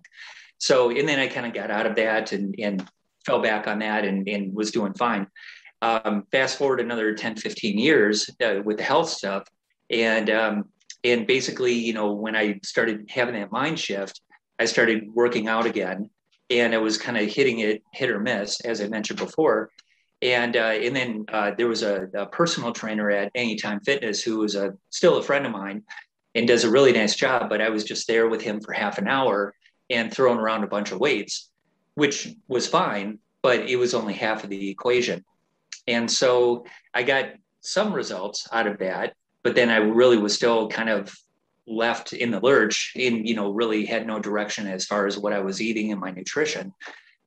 So, 0.58 0.90
and 0.90 1.08
then 1.08 1.20
I 1.20 1.28
kind 1.28 1.46
of 1.46 1.54
got 1.54 1.72
out 1.72 1.86
of 1.86 1.96
that 1.96 2.32
and, 2.32 2.56
and 2.60 2.88
fell 3.26 3.42
back 3.42 3.68
on 3.68 3.80
that 3.80 4.04
and, 4.04 4.28
and 4.28 4.54
was 4.54 4.72
doing 4.72 4.94
fine. 4.94 5.28
Um, 5.82 6.26
fast 6.32 6.58
forward 6.58 6.82
another 6.82 7.14
10, 7.14 7.38
15 7.38 7.78
years 7.78 8.30
uh, 8.44 8.62
with 8.64 8.78
the 8.78 8.84
health 8.84 9.10
stuff. 9.10 9.48
And 9.90 10.30
um, 10.30 10.66
and 11.04 11.26
basically, 11.26 11.74
you 11.74 11.94
know, 11.94 12.12
when 12.12 12.36
I 12.36 12.60
started 12.64 13.10
having 13.10 13.36
that 13.36 13.52
mind 13.52 13.80
shift, 13.80 14.22
I 14.58 14.66
started 14.66 15.08
working 15.14 15.48
out 15.48 15.66
again, 15.66 16.10
and 16.50 16.74
I 16.74 16.78
was 16.80 16.98
kind 16.98 17.18
of 17.18 17.30
hitting 17.30 17.60
it 17.60 17.82
hit 17.94 18.10
or 18.10 18.20
miss, 18.20 18.60
as 18.62 18.82
I 18.82 18.88
mentioned 18.88 19.20
before. 19.20 19.70
And 20.22 20.58
uh, 20.58 20.76
and 20.82 20.96
then 20.96 21.26
uh, 21.32 21.52
there 21.58 21.70
was 21.70 21.82
a, 21.82 22.08
a, 22.14 22.26
personal 22.26 22.74
trainer 22.74 23.10
at 23.10 23.32
Anytime 23.36 23.80
Fitness 23.80 24.22
who 24.22 24.40
was 24.40 24.56
a 24.56 24.74
still 24.90 25.18
a 25.18 25.24
friend 25.24 25.46
of 25.46 25.54
mine, 25.54 25.84
and 26.36 26.48
does 26.48 26.66
a 26.66 26.72
really 26.72 26.92
nice 26.92 27.16
job. 27.16 27.50
But 27.50 27.62
I 27.62 27.70
was 27.70 27.86
just 27.86 28.08
there 28.08 28.28
with 28.28 28.42
him 28.42 28.60
for 28.60 28.74
half 28.74 28.98
an 28.98 29.08
hour 29.08 29.54
and 29.90 30.14
throwing 30.14 30.40
around 30.40 30.66
a 30.66 30.68
bunch 30.68 30.92
of 30.92 31.00
weights, 31.00 31.50
which 31.96 32.28
was 32.50 32.68
fine, 32.68 33.20
but 33.42 33.62
it 33.70 33.78
was 33.78 33.94
only 33.94 34.14
half 34.14 34.44
of 34.44 34.50
the 34.50 34.70
equation. 34.70 35.24
And 35.88 36.12
so 36.12 36.66
I 36.94 37.04
got 37.04 37.32
some 37.62 37.94
results 37.94 38.48
out 38.52 38.68
of 38.68 38.80
that 38.80 39.14
but 39.44 39.56
then 39.56 39.70
I 39.70 39.78
really 39.78 40.18
was 40.18 40.34
still 40.34 40.68
kind 40.68 40.90
of 40.90 41.16
left 41.68 42.14
in 42.14 42.32
the 42.32 42.40
lurch 42.40 42.94
and 42.96 43.28
you 43.28 43.36
know 43.36 43.52
really 43.52 43.86
had 43.86 44.08
no 44.08 44.20
direction 44.20 44.68
as 44.68 44.86
far 44.86 45.06
as 45.06 45.18
what 45.18 45.34
I 45.34 45.40
was 45.40 45.62
eating 45.62 45.92
and 45.92 46.02
my 46.02 46.12
nutrition. 46.12 46.74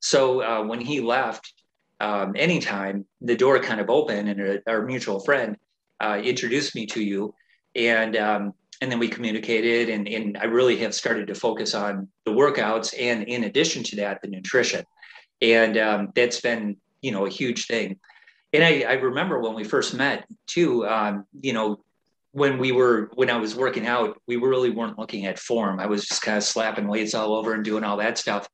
So 0.01 0.43
uh, 0.43 0.65
when 0.65 0.81
he 0.81 1.01
left, 1.01 1.53
um, 2.01 2.35
anytime 2.37 3.07
the 3.21 3.37
door 3.37 3.61
kind 3.61 3.81
of 3.81 3.89
opened 3.89 4.29
and 4.29 4.61
our 4.67 4.83
mutual 4.83 5.21
friend 5.21 5.57
uh, 6.01 6.21
introduced 6.23 6.75
me 6.75 6.87
to 6.87 7.03
you, 7.03 7.35
and 7.77 8.17
um, 8.17 8.55
and 8.81 8.91
then 8.91 8.99
we 8.99 9.09
communicated 9.09 9.89
and, 9.89 10.09
and 10.09 10.37
I 10.37 10.45
really 10.45 10.77
have 10.79 10.93
started 10.93 11.29
to 11.29 11.37
focus 11.37 11.73
on 11.73 12.09
the 12.25 12.33
workouts 12.33 12.93
and 12.99 13.23
in 13.23 13.45
addition 13.45 13.85
to 13.85 13.97
that 13.97 14.21
the 14.23 14.29
nutrition, 14.29 14.85
and 15.41 15.79
um, 15.79 16.13
that's 16.17 16.41
been 16.41 16.77
you 17.01 17.13
know 17.13 17.27
a 17.27 17.31
huge 17.31 17.67
thing. 17.67 18.01
And 18.53 18.63
I, 18.63 18.81
I 18.83 18.93
remember 18.95 19.41
when 19.41 19.55
we 19.55 19.65
first 19.65 19.95
met 19.95 20.27
too, 20.47 20.87
um, 20.87 21.25
you 21.41 21.55
know, 21.55 21.83
when 22.33 22.59
we 22.59 22.73
were 22.73 23.11
when 23.15 23.31
I 23.31 23.37
was 23.37 23.55
working 23.55 23.87
out, 23.87 24.21
we 24.27 24.37
really 24.37 24.71
weren't 24.71 24.99
looking 24.99 25.27
at 25.27 25.39
form. 25.39 25.79
I 25.79 25.87
was 25.87 26.07
just 26.07 26.23
kind 26.23 26.39
of 26.39 26.45
slapping 26.45 26.89
weights 26.89 27.15
all 27.15 27.35
over 27.35 27.53
and 27.53 27.65
doing 27.65 27.85
all 27.85 27.99
that 27.99 28.19
stuff. 28.19 28.49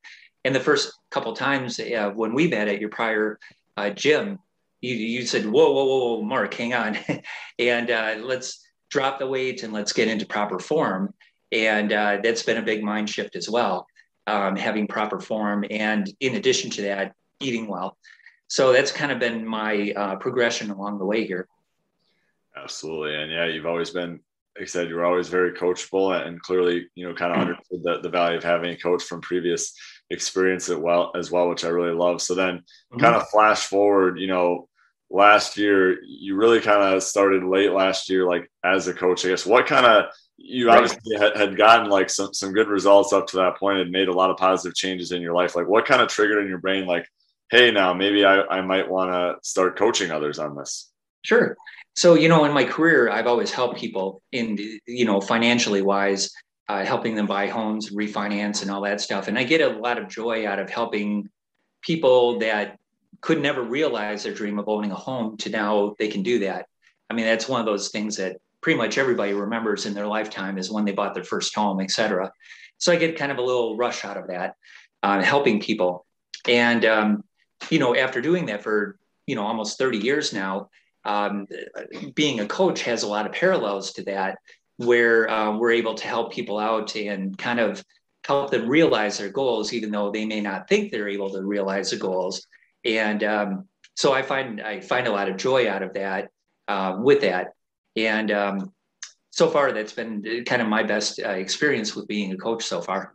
And 0.44 0.54
the 0.54 0.60
first 0.60 0.92
couple 1.10 1.32
times 1.32 1.78
uh, 1.78 2.10
when 2.14 2.34
we 2.34 2.48
met 2.48 2.68
at 2.68 2.80
your 2.80 2.90
prior 2.90 3.38
uh, 3.76 3.90
gym, 3.90 4.38
you, 4.80 4.94
you 4.94 5.26
said, 5.26 5.46
"Whoa, 5.46 5.72
whoa, 5.72 5.84
whoa, 5.84 6.22
Mark, 6.22 6.54
hang 6.54 6.74
on, 6.74 6.98
and 7.58 7.90
uh, 7.90 8.16
let's 8.20 8.64
drop 8.90 9.18
the 9.18 9.26
weight 9.26 9.62
and 9.62 9.72
let's 9.72 9.92
get 9.92 10.08
into 10.08 10.26
proper 10.26 10.58
form." 10.58 11.14
And 11.52 11.92
uh, 11.92 12.18
that's 12.22 12.42
been 12.42 12.58
a 12.58 12.62
big 12.62 12.82
mind 12.82 13.08
shift 13.08 13.36
as 13.36 13.48
well, 13.48 13.86
um, 14.26 14.56
having 14.56 14.86
proper 14.86 15.20
form, 15.20 15.64
and 15.70 16.12
in 16.20 16.34
addition 16.34 16.70
to 16.72 16.82
that, 16.82 17.14
eating 17.40 17.68
well. 17.68 17.96
So 18.48 18.72
that's 18.72 18.90
kind 18.92 19.12
of 19.12 19.18
been 19.18 19.46
my 19.46 19.92
uh, 19.94 20.16
progression 20.16 20.70
along 20.70 20.98
the 20.98 21.04
way 21.04 21.26
here. 21.26 21.46
Absolutely. 22.56 23.14
And 23.14 23.30
yeah, 23.30 23.46
you've 23.46 23.66
always 23.66 23.90
been, 23.90 24.20
like 24.56 24.62
I 24.62 24.64
said, 24.64 24.88
you 24.88 24.96
were 24.96 25.04
always 25.04 25.28
very 25.28 25.52
coachable 25.52 26.26
and 26.26 26.40
clearly, 26.42 26.86
you 26.94 27.06
know, 27.08 27.14
kind 27.14 27.32
of 27.32 27.38
understood 27.38 27.80
the, 27.82 28.00
the 28.02 28.08
value 28.08 28.36
of 28.36 28.44
having 28.44 28.70
a 28.70 28.76
coach 28.76 29.04
from 29.04 29.20
previous 29.20 29.72
experience 30.10 30.68
as 30.68 30.76
well, 30.76 31.12
as 31.16 31.30
well, 31.30 31.48
which 31.48 31.64
I 31.64 31.68
really 31.68 31.94
love. 31.94 32.20
So 32.20 32.34
then 32.34 32.58
mm-hmm. 32.58 33.00
kind 33.00 33.14
of 33.14 33.28
flash 33.28 33.66
forward, 33.66 34.18
you 34.18 34.26
know, 34.26 34.68
last 35.10 35.56
year, 35.56 35.98
you 36.04 36.36
really 36.36 36.60
kind 36.60 36.82
of 36.82 37.02
started 37.02 37.44
late 37.44 37.72
last 37.72 38.10
year, 38.10 38.26
like 38.26 38.50
as 38.64 38.88
a 38.88 38.94
coach, 38.94 39.24
I 39.24 39.28
guess, 39.28 39.46
what 39.46 39.66
kind 39.66 39.86
of, 39.86 40.06
you 40.36 40.70
obviously 40.70 41.16
had, 41.16 41.36
had 41.36 41.56
gotten 41.56 41.90
like 41.90 42.10
some, 42.10 42.32
some 42.32 42.52
good 42.52 42.68
results 42.68 43.12
up 43.12 43.26
to 43.28 43.36
that 43.38 43.56
point 43.56 43.78
and 43.78 43.90
made 43.90 44.08
a 44.08 44.12
lot 44.12 44.30
of 44.30 44.36
positive 44.36 44.76
changes 44.76 45.12
in 45.12 45.22
your 45.22 45.34
life. 45.34 45.56
Like 45.56 45.66
what 45.66 45.86
kind 45.86 46.00
of 46.00 46.08
triggered 46.08 46.42
in 46.42 46.48
your 46.48 46.58
brain, 46.58 46.86
like, 46.86 47.06
Hey, 47.50 47.70
now 47.70 47.94
maybe 47.94 48.26
I, 48.26 48.42
I 48.42 48.60
might 48.60 48.90
want 48.90 49.10
to 49.10 49.36
start 49.48 49.78
coaching 49.78 50.10
others 50.10 50.38
on 50.38 50.54
this. 50.54 50.90
Sure. 51.28 51.58
So 51.94 52.14
you 52.14 52.28
know 52.30 52.46
in 52.46 52.52
my 52.52 52.64
career 52.64 53.10
i've 53.10 53.26
always 53.26 53.50
helped 53.50 53.78
people 53.78 54.22
in 54.32 54.56
you 54.86 55.04
know 55.04 55.20
financially 55.20 55.82
wise 55.82 56.30
uh, 56.70 56.84
helping 56.84 57.14
them 57.14 57.26
buy 57.26 57.46
homes 57.48 57.90
refinance 57.90 58.62
and 58.62 58.70
all 58.70 58.82
that 58.82 59.00
stuff. 59.02 59.28
And 59.28 59.38
i 59.38 59.44
get 59.44 59.60
a 59.60 59.78
lot 59.78 59.98
of 59.98 60.08
joy 60.08 60.46
out 60.46 60.58
of 60.58 60.70
helping 60.70 61.28
people 61.82 62.38
that 62.38 62.78
could 63.20 63.42
never 63.42 63.62
realize 63.62 64.22
their 64.22 64.32
dream 64.32 64.58
of 64.58 64.68
owning 64.68 64.90
a 64.90 64.94
home 64.94 65.36
to 65.38 65.50
now 65.50 65.94
they 65.98 66.08
can 66.08 66.22
do 66.22 66.38
that. 66.38 66.66
I 67.10 67.14
mean 67.14 67.26
that's 67.26 67.48
one 67.48 67.60
of 67.60 67.66
those 67.66 67.90
things 67.90 68.16
that 68.16 68.38
pretty 68.62 68.78
much 68.78 68.96
everybody 68.96 69.34
remembers 69.34 69.84
in 69.84 69.92
their 69.92 70.06
lifetime 70.06 70.56
is 70.56 70.70
when 70.70 70.86
they 70.86 70.92
bought 70.92 71.12
their 71.14 71.24
first 71.32 71.54
home 71.54 71.78
etc 71.80 72.32
so 72.78 72.90
i 72.90 72.96
get 72.96 73.18
kind 73.18 73.30
of 73.30 73.38
a 73.38 73.42
little 73.42 73.76
rush 73.76 74.04
out 74.04 74.16
of 74.16 74.28
that 74.28 74.54
uh, 75.02 75.20
helping 75.22 75.60
people. 75.60 76.06
And 76.48 76.84
um, 76.86 77.24
you 77.68 77.78
know 77.78 77.94
after 77.94 78.22
doing 78.22 78.46
that 78.46 78.62
for 78.62 78.98
you 79.26 79.34
know 79.36 79.44
almost 79.44 79.76
30 79.78 79.98
years 79.98 80.32
now 80.32 80.70
um, 81.04 81.46
being 82.14 82.40
a 82.40 82.46
coach 82.46 82.82
has 82.82 83.02
a 83.02 83.08
lot 83.08 83.26
of 83.26 83.32
parallels 83.32 83.92
to 83.94 84.02
that, 84.04 84.38
where 84.76 85.28
uh, 85.28 85.56
we're 85.56 85.72
able 85.72 85.94
to 85.94 86.06
help 86.06 86.32
people 86.32 86.58
out 86.58 86.94
and 86.94 87.36
kind 87.36 87.60
of 87.60 87.84
help 88.24 88.50
them 88.50 88.68
realize 88.68 89.18
their 89.18 89.30
goals, 89.30 89.72
even 89.72 89.90
though 89.90 90.10
they 90.10 90.26
may 90.26 90.40
not 90.40 90.68
think 90.68 90.90
they're 90.90 91.08
able 91.08 91.30
to 91.30 91.42
realize 91.42 91.90
the 91.90 91.96
goals. 91.96 92.46
And 92.84 93.24
um, 93.24 93.68
so 93.96 94.12
I 94.12 94.22
find 94.22 94.60
I 94.60 94.80
find 94.80 95.06
a 95.06 95.12
lot 95.12 95.28
of 95.28 95.36
joy 95.36 95.68
out 95.68 95.82
of 95.82 95.94
that 95.94 96.28
uh, 96.68 96.96
with 96.98 97.22
that. 97.22 97.52
And 97.96 98.30
um, 98.30 98.72
so 99.30 99.48
far, 99.48 99.72
that's 99.72 99.92
been 99.92 100.44
kind 100.44 100.62
of 100.62 100.68
my 100.68 100.82
best 100.82 101.20
uh, 101.20 101.30
experience 101.30 101.96
with 101.96 102.06
being 102.06 102.32
a 102.32 102.36
coach 102.36 102.64
so 102.64 102.80
far. 102.80 103.14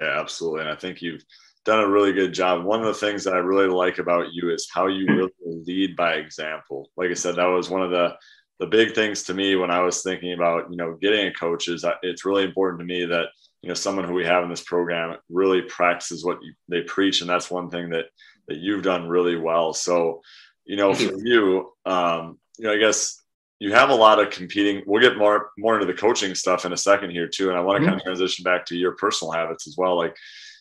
Yeah, 0.00 0.20
absolutely. 0.20 0.60
And 0.60 0.68
I 0.68 0.76
think 0.76 1.02
you've 1.02 1.24
done 1.66 1.80
a 1.80 1.88
really 1.88 2.12
good 2.12 2.32
job. 2.32 2.64
One 2.64 2.80
of 2.80 2.86
the 2.86 2.94
things 2.94 3.24
that 3.24 3.34
I 3.34 3.38
really 3.38 3.66
like 3.66 3.98
about 3.98 4.32
you 4.32 4.50
is 4.50 4.70
how 4.72 4.86
you 4.86 5.06
really 5.08 5.32
lead 5.44 5.96
by 5.96 6.14
example. 6.14 6.88
Like 6.96 7.10
I 7.10 7.14
said, 7.14 7.36
that 7.36 7.46
was 7.46 7.68
one 7.68 7.82
of 7.82 7.90
the 7.90 8.16
the 8.58 8.66
big 8.66 8.94
things 8.94 9.24
to 9.24 9.34
me 9.34 9.54
when 9.56 9.70
I 9.70 9.82
was 9.82 10.02
thinking 10.02 10.32
about 10.32 10.70
you 10.70 10.76
know 10.76 10.94
getting 10.94 11.26
a 11.26 11.34
coach 11.34 11.68
is 11.68 11.84
it's 12.02 12.24
really 12.24 12.44
important 12.44 12.80
to 12.80 12.86
me 12.86 13.04
that 13.04 13.26
you 13.62 13.68
know 13.68 13.74
someone 13.74 14.06
who 14.06 14.14
we 14.14 14.24
have 14.24 14.44
in 14.44 14.48
this 14.48 14.62
program 14.62 15.18
really 15.28 15.60
practices 15.62 16.24
what 16.24 16.38
you, 16.40 16.54
they 16.68 16.82
preach, 16.82 17.20
and 17.20 17.28
that's 17.28 17.50
one 17.50 17.68
thing 17.68 17.90
that 17.90 18.06
that 18.48 18.58
you've 18.58 18.84
done 18.84 19.08
really 19.08 19.36
well. 19.36 19.74
So 19.74 20.22
you 20.64 20.76
know 20.76 20.94
for 20.94 21.16
you, 21.18 21.72
um, 21.84 22.38
you 22.58 22.66
know 22.66 22.72
I 22.72 22.78
guess 22.78 23.20
you 23.58 23.72
have 23.72 23.90
a 23.90 23.94
lot 23.94 24.20
of 24.20 24.30
competing. 24.30 24.84
We'll 24.86 25.02
get 25.02 25.18
more 25.18 25.50
more 25.58 25.74
into 25.74 25.92
the 25.92 25.98
coaching 25.98 26.36
stuff 26.36 26.64
in 26.64 26.72
a 26.72 26.76
second 26.76 27.10
here 27.10 27.26
too, 27.26 27.48
and 27.48 27.58
I 27.58 27.60
want 27.60 27.78
to 27.78 27.80
mm-hmm. 27.80 27.90
kind 27.90 28.00
of 28.00 28.04
transition 28.04 28.44
back 28.44 28.64
to 28.66 28.76
your 28.76 28.92
personal 28.92 29.32
habits 29.32 29.66
as 29.66 29.74
well. 29.76 29.96
Like 29.96 30.16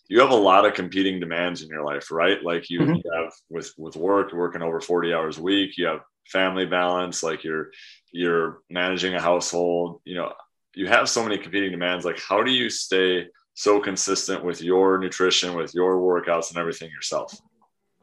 you 0.08 0.20
have 0.20 0.32
a 0.32 0.36
lot 0.36 0.66
of 0.66 0.74
competing 0.74 1.20
demands 1.20 1.62
in 1.62 1.70
your 1.70 1.84
life, 1.84 2.12
right? 2.12 2.44
Like 2.44 2.70
you, 2.70 2.82
mm-hmm. 2.82 2.96
you 2.96 3.12
have 3.14 3.34
with 3.50 3.72
with 3.78 3.96
work, 3.96 4.34
working 4.34 4.62
over 4.62 4.80
40 4.80 5.14
hours 5.14 5.38
a 5.38 5.42
week, 5.42 5.78
you 5.78 5.88
have 5.88 6.02
family 6.28 6.66
balance, 6.66 7.24
like 7.24 7.44
you're 7.44 7.72
you're 8.12 8.60
managing 8.70 9.16
a 9.16 9.22
household, 9.22 10.02
you 10.06 10.16
know, 10.16 10.34
you 10.74 10.88
have 10.88 11.10
so 11.10 11.24
many 11.24 11.38
competing 11.38 11.72
demands. 11.72 12.06
Like 12.06 12.20
how 12.20 12.44
do 12.44 12.52
you 12.52 12.70
stay 12.70 13.28
so 13.56 13.80
consistent 13.80 14.44
with 14.44 14.62
your 14.62 14.98
nutrition, 14.98 15.56
with 15.56 15.74
your 15.74 15.98
workouts 15.98 16.50
and 16.50 16.58
everything 16.58 16.90
yourself? 16.92 17.36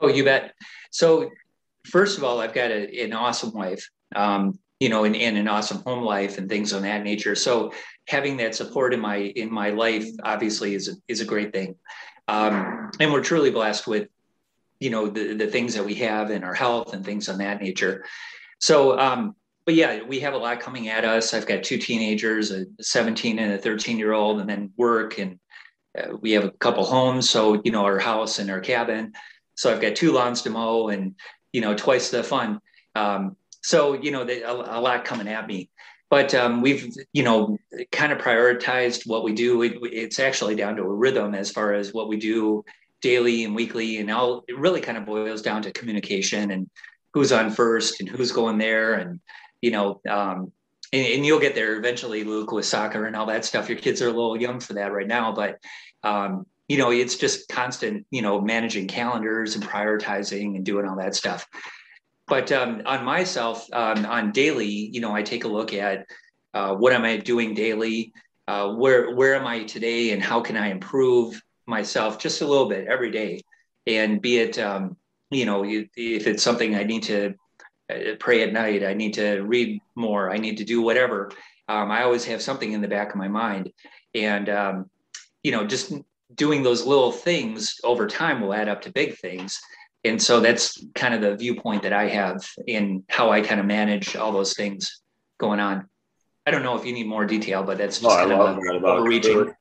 Oh, 0.01 0.09
you 0.09 0.25
bet. 0.25 0.55
So 0.91 1.31
first 1.87 2.19
of 2.19 2.25
all, 2.25 2.41
I've 2.41 2.55
got 2.55 2.71
a, 2.71 3.03
an 3.03 3.13
awesome 3.13 3.53
wife. 3.53 3.89
Um, 4.15 4.59
you 4.83 4.89
know, 4.89 5.05
and, 5.05 5.15
and 5.15 5.39
an 5.39 5.47
awesome 5.47 5.81
home 5.85 6.03
life 6.03 6.39
and 6.39 6.49
things 6.49 6.73
of 6.73 6.83
that 6.83 7.05
nature. 7.05 7.37
So 7.37 7.73
having 8.09 8.37
that 8.39 8.57
support 8.57 8.93
in 8.93 8.99
my 8.99 9.17
in 9.17 9.49
my 9.49 9.71
life 9.71 10.09
obviously 10.25 10.75
is 10.75 10.89
a, 10.89 10.95
is 11.07 11.21
a 11.21 11.25
great 11.25 11.53
thing. 11.53 11.77
Um, 12.27 12.91
and 12.99 13.13
we're 13.13 13.23
truly 13.23 13.53
blessed 13.53 13.87
with, 13.87 14.09
you 14.81 14.91
know, 14.91 15.07
the, 15.07 15.35
the 15.35 15.47
things 15.47 15.75
that 15.75 15.85
we 15.85 15.95
have 15.97 16.33
in 16.33 16.43
our 16.43 16.53
health 16.53 16.95
and 16.95 17.05
things 17.05 17.29
of 17.29 17.39
that 17.39 17.63
nature. 17.63 18.05
So, 18.59 18.99
um, 18.99 19.37
but 19.67 19.75
yeah, 19.77 20.03
we 20.03 20.19
have 20.19 20.35
a 20.35 20.39
lot 20.39 20.59
coming 20.59 20.89
at 20.89 21.05
us. 21.05 21.33
I've 21.33 21.47
got 21.47 21.63
two 21.63 21.79
teenagers, 21.79 22.51
a 22.51 22.67
17 22.81 23.39
and 23.39 23.53
a 23.53 23.59
13 23.59 23.99
year 23.99 24.13
old, 24.13 24.41
and 24.41 24.51
then 24.51 24.73
work, 24.77 25.21
and 25.21 25.39
uh, 25.97 26.17
we 26.21 26.33
have 26.33 26.43
a 26.43 26.51
couple 26.51 26.85
homes. 26.85 27.31
So, 27.31 27.63
you 27.65 27.71
know, 27.71 27.85
our 27.85 28.01
house 28.01 28.41
and 28.41 28.51
our 28.51 28.61
cabin. 28.61 29.13
So 29.55 29.73
I've 29.73 29.81
got 29.81 29.95
two 29.95 30.11
lawns 30.11 30.43
to 30.43 30.51
mow, 30.51 30.89
and 30.89 31.15
you 31.53 31.61
know, 31.61 31.73
twice 31.73 32.11
the 32.11 32.25
fun. 32.25 32.59
Um, 32.97 33.37
so, 33.63 33.95
you 33.95 34.11
know, 34.11 34.25
they, 34.25 34.43
a, 34.43 34.53
a, 34.53 34.81
lot 34.81 35.05
coming 35.05 35.29
at 35.29 35.47
me. 35.47 35.71
But 36.11 36.35
um, 36.35 36.61
we've, 36.61 36.95
you 37.13 37.23
know, 37.23 37.59
kind 37.91 38.13
of 38.13 38.19
prioritized 38.19 39.07
what 39.07 39.25
we 39.25 39.33
do. 39.33 39.63
It, 39.63 39.79
it's 39.83 40.19
actually 40.19 40.57
down 40.57 40.77
to 40.77 40.83
a 40.83 40.93
rhythm 40.93 41.35
as 41.35 41.51
far 41.51 41.73
as 41.73 41.95
what 41.95 42.09
we 42.09 42.19
do 42.19 42.65
daily 43.01 43.45
and 43.45 43.55
weekly. 43.55 43.99
And 43.99 44.07
now 44.07 44.43
it 44.47 44.59
really 44.59 44.81
kind 44.81 44.99
of 44.99 45.07
boils 45.07 45.43
down 45.43 45.63
to 45.63 45.73
communication 45.73 46.51
and 46.51 46.69
who's 47.15 47.33
on 47.33 47.51
first 47.51 48.01
and 48.01 48.09
who's 48.09 48.33
going 48.33 48.59
there. 48.59 48.95
And, 48.95 49.21
you 49.63 49.71
know, 49.71 50.01
um, 50.09 50.53
and, 50.93 51.07
and, 51.07 51.25
you'll 51.25 51.41
get 51.41 51.55
there 51.55 51.77
eventually, 51.77 52.25
Luke, 52.25 52.53
with 52.53 52.67
soccer 52.67 53.07
and 53.07 53.17
all 53.17 53.27
that 53.27 53.45
stuff. 53.45 53.69
Your 53.69 53.79
kids 53.79 54.03
are 54.03 54.09
a 54.09 54.13
little 54.13 54.39
young 54.39 54.61
for 54.61 54.75
that 54.75 54.93
right 54.93 55.09
now, 55.09 55.33
but 55.33 55.59
um, 56.03 56.47
you 56.69 56.79
know, 56.79 56.91
it's 56.91 57.17
just 57.17 57.49
constant, 57.49 58.07
you 58.11 58.23
know, 58.23 58.41
managing 58.41 58.89
calendars 58.89 59.55
and 59.55 59.65
prioritizing 59.65 60.57
and 60.57 60.65
doing 60.65 60.87
all 60.87 60.97
that 60.97 61.15
stuff. 61.15 61.47
But 62.33 62.51
um, 62.51 62.81
on 62.87 63.05
myself, 63.05 63.69
um, 63.75 64.07
on 64.07 64.33
daily, 64.33 64.65
you 64.65 65.03
know, 65.03 65.15
I 65.15 65.23
take 65.23 65.45
a 65.45 65.49
look 65.49 65.75
at 65.75 66.07
uh, 66.55 66.75
what 66.75 66.95
am 66.95 67.05
I 67.05 67.19
doing 67.19 67.53
daily, 67.53 68.15
uh, 68.49 68.73
where 68.73 69.15
where 69.15 69.35
am 69.35 69.47
I 69.47 69.65
today, 69.65 70.13
and 70.13 70.23
how 70.23 70.41
can 70.41 70.57
I 70.57 70.69
improve 70.69 71.39
myself 71.67 72.19
just 72.19 72.41
a 72.41 72.47
little 72.47 72.71
bit 72.71 72.87
every 72.89 73.11
day, 73.11 73.43
and 73.87 74.23
be 74.23 74.39
it, 74.39 74.59
um, 74.59 74.97
you 75.31 75.45
know, 75.45 75.63
if 75.67 76.27
it's 76.27 76.43
something 76.43 76.75
I 76.75 76.85
need 76.85 77.03
to 77.03 77.35
uh, 77.93 78.15
pray 78.19 78.43
at 78.43 78.55
night, 78.55 78.83
I 78.83 78.95
need 78.95 79.13
to 79.13 79.41
read 79.41 79.83
more, 79.95 80.33
I 80.33 80.39
need 80.39 80.57
to 80.57 80.65
do 80.65 80.81
whatever. 80.81 81.31
Um, 81.69 81.91
I 81.91 82.03
always 82.03 82.25
have 82.25 82.41
something 82.41 82.73
in 82.73 82.81
the 82.81 82.89
back 82.89 83.11
of 83.11 83.17
my 83.17 83.29
mind, 83.29 83.71
and 84.15 84.49
um, 84.49 84.91
you 85.43 85.53
know, 85.53 85.67
just 85.67 85.93
doing 86.35 86.63
those 86.63 86.87
little 86.87 87.13
things 87.13 87.79
over 87.85 88.07
time 88.07 88.41
will 88.41 88.55
add 88.55 88.71
up 88.71 88.81
to 88.81 88.91
big 88.91 89.19
things. 89.19 89.61
And 90.05 90.21
so 90.21 90.41
that's 90.41 90.85
kind 90.95 91.15
of 91.15 91.21
the 91.21 91.37
viewpoint 91.37 91.83
that 91.85 91.93
I 91.93 92.09
have 92.09 92.45
in 92.67 93.05
how 93.09 93.31
I 93.31 93.41
kind 93.41 93.61
of 93.61 93.67
manage 93.67 94.17
all 94.17 94.33
those 94.33 94.55
things 94.55 95.01
going 95.39 95.61
on. 95.61 95.87
I 96.45 96.51
don't 96.51 96.65
know 96.65 96.77
if 96.77 96.85
you 96.85 96.93
need 96.93 97.07
more 97.07 97.25
detail, 97.25 97.63
but 97.63 97.79
that's 97.79 98.01
just 98.01 98.09
no, 98.09 98.17
kind 98.17 98.33
of 98.33 98.57
that 98.65 98.77
about 98.77 98.99
overreaching. 98.99 99.33
Clearly, 99.33 99.53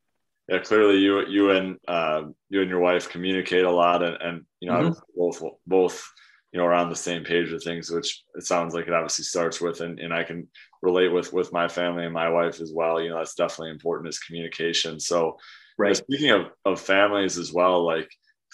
yeah, 0.47 0.59
clearly 0.59 0.97
you 0.97 1.27
you 1.27 1.51
and 1.51 1.77
uh, 1.87 2.23
you 2.49 2.61
and 2.61 2.69
your 2.69 2.79
wife 2.79 3.07
communicate 3.07 3.65
a 3.65 3.69
lot, 3.69 4.01
and, 4.01 4.17
and 4.19 4.45
you 4.59 4.71
know 4.71 4.89
mm-hmm. 4.89 4.99
both 5.15 5.43
both 5.67 6.11
you 6.51 6.59
know 6.59 6.65
are 6.65 6.73
on 6.73 6.89
the 6.89 6.95
same 6.95 7.23
page 7.23 7.51
with 7.51 7.63
things, 7.63 7.91
which 7.91 8.23
it 8.33 8.43
sounds 8.43 8.73
like 8.73 8.87
it 8.87 8.93
obviously 8.93 9.25
starts 9.25 9.61
with, 9.61 9.81
and, 9.81 9.99
and 9.99 10.11
I 10.11 10.23
can 10.23 10.47
relate 10.81 11.09
with 11.09 11.31
with 11.31 11.53
my 11.53 11.67
family 11.67 12.03
and 12.03 12.13
my 12.13 12.29
wife 12.29 12.59
as 12.61 12.71
well. 12.73 12.99
You 12.99 13.09
know 13.09 13.17
that's 13.17 13.35
definitely 13.35 13.69
important 13.69 14.09
is 14.09 14.17
communication. 14.17 14.99
So 14.99 15.37
Right. 15.81 15.97
speaking 15.97 16.29
of, 16.29 16.51
of 16.65 16.79
families 16.79 17.37
as 17.37 17.51
well, 17.51 17.83
like 17.83 18.09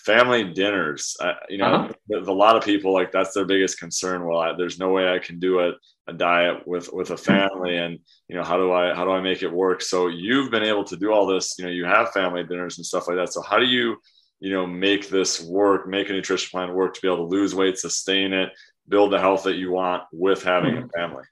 family 0.07 0.43
dinners, 0.53 1.17
uh, 1.19 1.33
you 1.49 1.57
know, 1.57 1.65
uh-huh. 1.65 1.93
with 2.07 2.27
a 2.29 2.39
lot 2.43 2.55
of 2.55 2.63
people, 2.63 2.93
like 2.93 3.11
that's 3.11 3.33
their 3.33 3.45
biggest 3.45 3.77
concern. 3.77 4.25
Well, 4.25 4.39
I, 4.39 4.53
there's 4.57 4.79
no 4.79 4.89
way 4.89 5.03
I 5.13 5.19
can 5.19 5.37
do 5.37 5.59
a, 5.59 5.73
a 6.07 6.13
diet 6.13 6.65
with, 6.65 6.87
with 6.93 7.11
a 7.11 7.17
family 7.17 7.75
and, 7.77 7.99
you 8.29 8.35
know, 8.35 8.43
how 8.49 8.55
do 8.55 8.71
I, 8.71 8.95
how 8.95 9.03
do 9.03 9.11
I 9.11 9.21
make 9.21 9.43
it 9.43 9.51
work? 9.51 9.81
So 9.81 10.07
you've 10.07 10.49
been 10.49 10.63
able 10.63 10.85
to 10.85 10.95
do 10.95 11.11
all 11.11 11.27
this, 11.27 11.55
you 11.59 11.65
know, 11.65 11.71
you 11.71 11.85
have 11.85 12.11
family 12.11 12.43
dinners 12.45 12.77
and 12.77 12.85
stuff 12.85 13.07
like 13.07 13.17
that. 13.17 13.33
So 13.33 13.41
how 13.41 13.59
do 13.59 13.65
you, 13.65 13.97
you 14.39 14.51
know, 14.53 14.65
make 14.65 15.09
this 15.09 15.41
work, 15.41 15.87
make 15.87 16.09
a 16.09 16.13
nutrition 16.13 16.49
plan 16.51 16.73
work 16.73 16.93
to 16.93 17.01
be 17.01 17.07
able 17.09 17.27
to 17.27 17.35
lose 17.35 17.53
weight, 17.53 17.77
sustain 17.77 18.31
it, 18.31 18.49
build 18.87 19.11
the 19.11 19.19
health 19.19 19.43
that 19.43 19.57
you 19.57 19.71
want 19.71 20.03
with 20.13 20.41
having 20.41 20.75
mm-hmm. 20.75 20.85
a 20.85 20.97
family? 20.97 21.25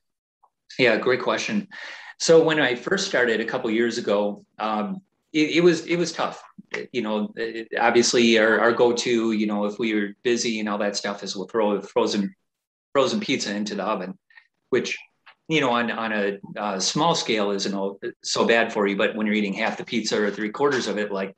Yeah, 0.78 0.98
great 0.98 1.22
question. 1.22 1.70
So 2.20 2.44
when 2.44 2.60
I 2.60 2.76
first 2.76 3.08
started 3.08 3.40
a 3.40 3.46
couple 3.46 3.70
years 3.72 3.98
ago, 3.98 4.46
um, 4.60 5.02
it, 5.36 5.58
it, 5.58 5.64
was 5.64 5.86
it 5.86 5.98
was 5.98 6.14
tough. 6.14 6.42
You 6.94 7.02
know, 7.02 7.34
it, 7.36 7.68
obviously 7.78 8.40
our, 8.40 8.60
our 8.60 8.72
go-to, 8.72 9.34
you 9.34 9.46
know, 9.46 9.66
if 9.66 9.78
we 9.78 9.94
were 9.94 10.16
busy 10.24 10.62
and 10.62 10.70
all 10.70 10.78
that 10.78 10.96
stuff 10.96 11.24
is 11.24 11.36
we'll 11.36 11.48
throw 11.48 11.80
frozen 11.82 12.34
frozen 12.94 13.20
pizza 13.20 13.54
into 13.54 13.76
the 13.76 13.84
oven, 13.84 14.18
which 14.70 14.98
you 15.50 15.60
know 15.60 15.72
on 15.72 15.92
on 15.92 16.14
a 16.14 16.38
uh, 16.58 16.80
small 16.80 17.14
scale 17.14 17.52
isn't 17.52 17.98
so 18.24 18.48
bad 18.48 18.72
for 18.72 18.88
you, 18.88 18.96
but 18.96 19.16
when 19.16 19.28
you're 19.28 19.36
eating 19.36 19.54
half 19.54 19.78
the 19.78 19.84
pizza 19.84 20.20
or 20.22 20.32
three 20.32 20.50
quarters 20.50 20.88
of 20.88 20.98
it, 20.98 21.12
like 21.12 21.36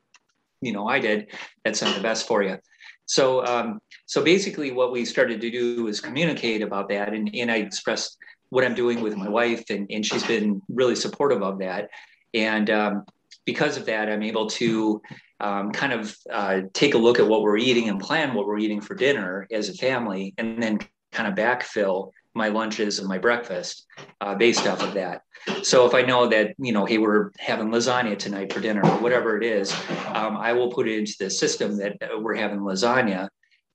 you 0.61 0.71
know 0.71 0.87
I 0.87 0.99
did, 0.99 1.31
that's 1.65 1.81
not 1.81 1.95
the 1.95 2.01
best 2.01 2.27
for 2.27 2.43
you. 2.43 2.59
So 3.07 3.43
um, 3.45 3.79
so 4.05 4.23
basically, 4.23 4.71
what 4.71 4.91
we 4.91 5.05
started 5.05 5.41
to 5.41 5.49
do 5.49 5.87
is 5.87 5.99
communicate 5.99 6.61
about 6.61 6.87
that, 6.89 7.15
and 7.15 7.33
and 7.33 7.51
I 7.51 7.55
expressed 7.55 8.17
what 8.49 8.63
I'm 8.63 8.75
doing 8.75 9.01
with 9.01 9.17
my 9.17 9.27
wife, 9.27 9.71
and 9.71 9.87
and 9.89 10.05
she's 10.05 10.23
been 10.23 10.61
really 10.69 10.95
supportive 10.95 11.41
of 11.41 11.57
that. 11.59 11.89
And 12.35 12.69
um, 12.69 13.05
because 13.47 13.77
of 13.77 13.85
that, 13.85 14.09
I'm 14.09 14.21
able 14.21 14.47
to 14.47 15.01
um, 15.39 15.71
kind 15.71 15.93
of 15.93 16.15
uh, 16.31 16.61
take 16.73 16.93
a 16.93 16.97
look 16.97 17.17
at 17.17 17.27
what 17.27 17.41
we're 17.41 17.57
eating 17.57 17.89
and 17.89 17.99
plan 17.99 18.33
what 18.33 18.45
we're 18.45 18.59
eating 18.59 18.81
for 18.81 18.93
dinner 18.93 19.47
as 19.51 19.69
a 19.69 19.73
family, 19.73 20.35
and 20.37 20.61
then 20.61 20.79
kind 21.13 21.27
of 21.27 21.33
backfill 21.33 22.11
my 22.35 22.49
lunches 22.49 22.99
and 22.99 23.07
my 23.07 23.17
breakfast 23.17 23.87
uh, 24.21 24.35
based 24.35 24.67
off 24.67 24.83
of 24.83 24.93
that. 24.93 25.21
So 25.63 25.87
if 25.87 25.95
I 25.95 26.01
know 26.01 26.27
that 26.27 26.53
you 26.59 26.73
know, 26.73 26.85
hey, 26.85 26.97
we're 26.97 27.31
having 27.39 27.69
lasagna 27.69 28.19
tonight 28.19 28.51
for 28.51 28.59
dinner 28.59 28.81
or 28.85 28.97
whatever 28.99 29.37
it 29.37 29.45
is, 29.45 29.73
um, 30.13 30.35
I 30.37 30.51
will 30.51 30.69
put 30.69 30.87
it 30.89 30.97
into 30.99 31.15
the 31.17 31.29
system 31.29 31.77
that 31.77 31.93
uh, 32.01 32.19
we're 32.19 32.35
having 32.35 32.59
lasagna. 32.59 33.29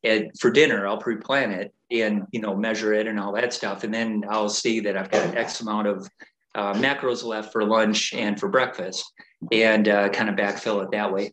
And 0.04 0.30
for 0.38 0.50
dinner, 0.50 0.86
I'll 0.86 0.98
pre-plan 0.98 1.52
it 1.52 1.72
and 1.90 2.26
you 2.30 2.40
know 2.40 2.54
measure 2.54 2.92
it 2.92 3.06
and 3.06 3.18
all 3.18 3.32
that 3.32 3.54
stuff, 3.54 3.84
and 3.84 3.94
then 3.94 4.24
I'll 4.28 4.50
see 4.50 4.80
that 4.80 4.98
I've 4.98 5.10
got 5.10 5.34
X 5.34 5.62
amount 5.62 5.86
of 5.86 6.08
uh, 6.54 6.74
macros 6.74 7.24
left 7.24 7.52
for 7.52 7.64
lunch 7.64 8.12
and 8.14 8.38
for 8.38 8.48
breakfast 8.48 9.10
and 9.50 9.88
uh, 9.88 10.08
kind 10.10 10.28
of 10.28 10.36
backfill 10.36 10.82
it 10.82 10.90
that 10.92 11.12
way. 11.12 11.32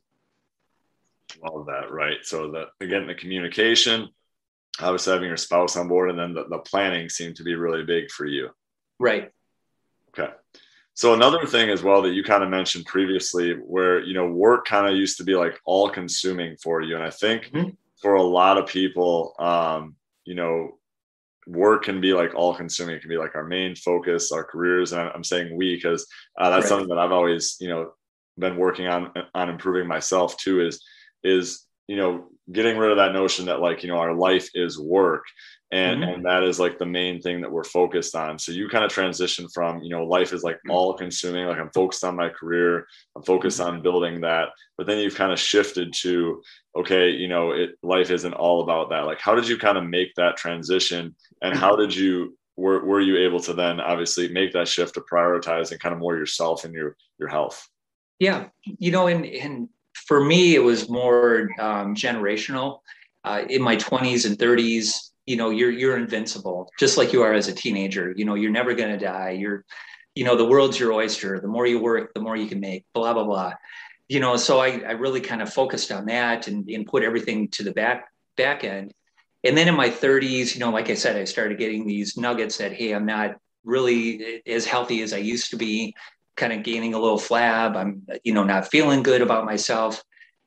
All 1.44 1.60
of 1.60 1.68
that, 1.68 1.92
right? 1.92 2.18
So 2.24 2.52
the 2.52 2.66
again, 2.84 3.06
the 3.06 3.16
communication, 3.16 4.10
obviously 4.80 5.14
having 5.14 5.28
your 5.28 5.38
spouse 5.38 5.78
on 5.78 5.88
board, 5.88 6.10
and 6.10 6.18
then 6.18 6.34
the, 6.34 6.46
the 6.50 6.60
planning 6.60 7.10
seemed 7.10 7.36
to 7.36 7.44
be 7.44 7.56
really 7.56 7.84
big 7.84 8.10
for 8.12 8.26
you. 8.26 8.50
Right. 9.00 9.32
Okay. 10.10 10.34
So 10.96 11.14
another 11.14 11.46
thing 11.46 11.70
as 11.70 11.84
well 11.84 12.02
that 12.02 12.14
you 12.14 12.24
kind 12.24 12.44
of 12.44 12.50
mentioned 12.50 12.86
previously, 12.86 13.54
where 13.54 14.02
you 14.02 14.14
know 14.14 14.28
work 14.28 14.66
kind 14.66 14.88
of 14.88 14.96
used 14.96 15.18
to 15.18 15.24
be 15.24 15.36
like 15.36 15.60
all 15.66 15.90
consuming 15.90 16.58
for 16.58 16.82
you, 16.82 16.96
and 16.96 17.04
I 17.04 17.12
think 17.12 17.52
mm-hmm. 17.54 17.70
for 18.02 18.16
a 18.16 18.24
lot 18.24 18.58
of 18.58 18.68
people, 18.68 19.36
um, 19.40 19.96
you 20.26 20.36
know, 20.36 20.79
work 21.50 21.84
can 21.84 22.00
be 22.00 22.14
like 22.14 22.36
all 22.36 22.54
consuming. 22.54 22.96
It 22.96 23.02
can 23.02 23.10
be 23.10 23.18
like 23.18 23.36
our 23.36 23.46
main 23.46 23.76
focus, 23.76 24.32
our 24.32 24.44
careers. 24.44 24.94
And 24.94 25.02
I'm 25.02 25.24
saying 25.24 25.56
we 25.56 25.76
because 25.76 26.06
uh, 26.40 26.50
that's 26.50 26.64
right. 26.64 26.70
something 26.70 26.90
that 26.90 27.00
I've 27.00 27.12
always, 27.12 27.58
you 27.60 27.70
know, 27.70 27.92
been 28.38 28.56
working 28.56 28.88
on 28.88 29.12
on 29.34 29.50
improving 29.50 29.88
myself 29.88 30.38
too. 30.38 30.66
Is 30.66 30.84
is 31.24 31.66
you 31.88 31.98
know 31.98 32.28
getting 32.52 32.78
rid 32.78 32.92
of 32.92 32.98
that 32.98 33.14
notion 33.14 33.46
that 33.46 33.60
like 33.60 33.84
you 33.84 33.90
know 33.90 33.98
our 33.98 34.14
life 34.14 34.50
is 34.54 34.80
work. 34.80 35.26
And 35.72 36.02
mm-hmm. 36.02 36.14
and 36.14 36.26
that 36.26 36.42
is 36.42 36.60
like 36.60 36.80
the 36.80 36.86
main 36.86 37.22
thing 37.22 37.42
that 37.42 37.52
we're 37.52 37.64
focused 37.64 38.16
on. 38.16 38.40
So 38.40 38.52
you 38.52 38.68
kind 38.70 38.84
of 38.84 38.92
transition 38.92 39.48
from 39.50 39.84
you 39.84 39.90
know 39.90 40.04
life 40.04 40.34
is 40.34 40.44
like 40.44 40.56
mm-hmm. 40.58 40.72
all 40.72 40.96
consuming 40.96 41.46
like 41.46 41.60
i'm 41.60 41.70
focused 41.72 42.04
on 42.04 42.16
my 42.16 42.30
career 42.30 42.88
i'm 43.16 43.22
focused 43.22 43.60
mm-hmm. 43.60 43.76
on 43.76 43.82
building 43.84 44.22
that. 44.22 44.50
But 44.78 44.88
then 44.88 44.98
you've 44.98 45.16
kind 45.16 45.32
of 45.32 45.40
shifted 45.40 45.94
to 46.02 46.42
okay 46.76 47.12
you 47.12 47.28
know 47.28 47.52
it 47.52 47.72
life 47.84 48.10
isn't 48.10 48.34
all 48.34 48.64
about 48.64 48.90
that. 48.90 49.06
Like 49.06 49.20
how 49.20 49.36
did 49.36 49.48
you 49.48 49.58
kind 49.58 49.78
of 49.78 49.84
make 49.84 50.16
that 50.16 50.38
transition? 50.38 51.16
And 51.42 51.56
how 51.56 51.76
did 51.76 51.96
you 51.96 52.36
were, 52.58 52.84
were 52.84 53.00
you 53.00 53.18
able 53.18 53.40
to 53.40 53.54
then 53.54 53.80
obviously 53.80 54.28
make 54.28 54.52
that 54.52 54.68
shift 54.68 54.96
to 54.96 55.02
prioritizing 55.02 55.80
kind 55.80 55.94
of 55.94 56.00
more 56.00 56.18
yourself 56.18 56.66
and 56.66 56.74
your 56.74 56.98
your 57.20 57.30
health? 57.30 57.70
Yeah. 58.18 58.48
You 58.66 58.92
know 58.92 59.08
and 59.08 59.24
and 59.26 59.70
for 60.08 60.24
me 60.24 60.56
it 60.56 60.64
was 60.64 60.90
more 60.90 61.50
um, 61.60 61.96
generational. 61.96 62.80
Uh, 63.26 63.44
in 63.50 63.62
my 63.62 63.76
20s 63.76 64.26
and 64.26 64.38
30s 64.38 65.10
you 65.30 65.36
know 65.36 65.52
you're 65.52 65.70
you're 65.70 65.98
invincible 65.98 66.72
just 66.80 66.98
like 66.98 67.14
you 67.14 67.22
are 67.22 67.34
as 67.34 67.48
a 67.48 67.54
teenager. 67.54 68.14
You 68.18 68.26
know 68.26 68.34
you're 68.34 68.52
never 68.52 68.74
going 68.74 68.98
to 68.98 69.06
die. 69.06 69.32
You're 69.32 69.64
you 70.16 70.24
know 70.24 70.36
the 70.36 70.46
world's 70.46 70.80
your 70.80 70.92
oyster. 70.92 71.40
The 71.40 71.48
more 71.48 71.68
you 71.68 71.80
work 71.80 72.14
the 72.16 72.20
more 72.20 72.36
you 72.36 72.48
can 72.48 72.60
make 72.60 72.86
blah 72.96 73.14
blah 73.14 73.26
blah. 73.26 73.54
You 74.08 74.20
know 74.22 74.38
so 74.38 74.60
i, 74.60 74.80
I 74.80 74.92
really 74.92 75.22
kind 75.22 75.44
of 75.44 75.54
focused 75.54 75.92
on 75.92 76.08
that 76.08 76.48
and, 76.48 76.68
and 76.68 76.86
put 76.86 77.04
everything 77.04 77.48
to 77.50 77.64
the 77.64 77.72
back 77.72 78.08
back 78.38 78.64
end. 78.64 78.92
And 79.44 79.56
then 79.56 79.68
in 79.68 79.76
my 79.76 79.90
30s 79.90 80.56
you 80.56 80.60
know 80.62 80.72
like 80.72 80.90
i 80.90 80.96
said 80.96 81.16
i 81.16 81.26
started 81.26 81.60
getting 81.60 81.86
these 81.86 82.18
nuggets 82.18 82.58
that 82.58 82.74
hey 82.74 82.92
i'm 82.92 83.06
not 83.06 83.38
really 83.64 84.42
as 84.48 84.66
healthy 84.66 85.02
as 85.02 85.14
i 85.14 85.18
used 85.18 85.52
to 85.52 85.58
be 85.58 85.96
kind 86.36 86.54
of 86.54 86.63
gaining 86.63 86.94
a 86.94 87.00
little 87.00 87.20
flab 87.20 87.76
i'm 87.76 88.04
you 88.24 88.34
know 88.34 88.44
not 88.44 88.70
feeling 88.70 89.04
good 89.04 89.22
about 89.22 89.46
myself 89.46 90.02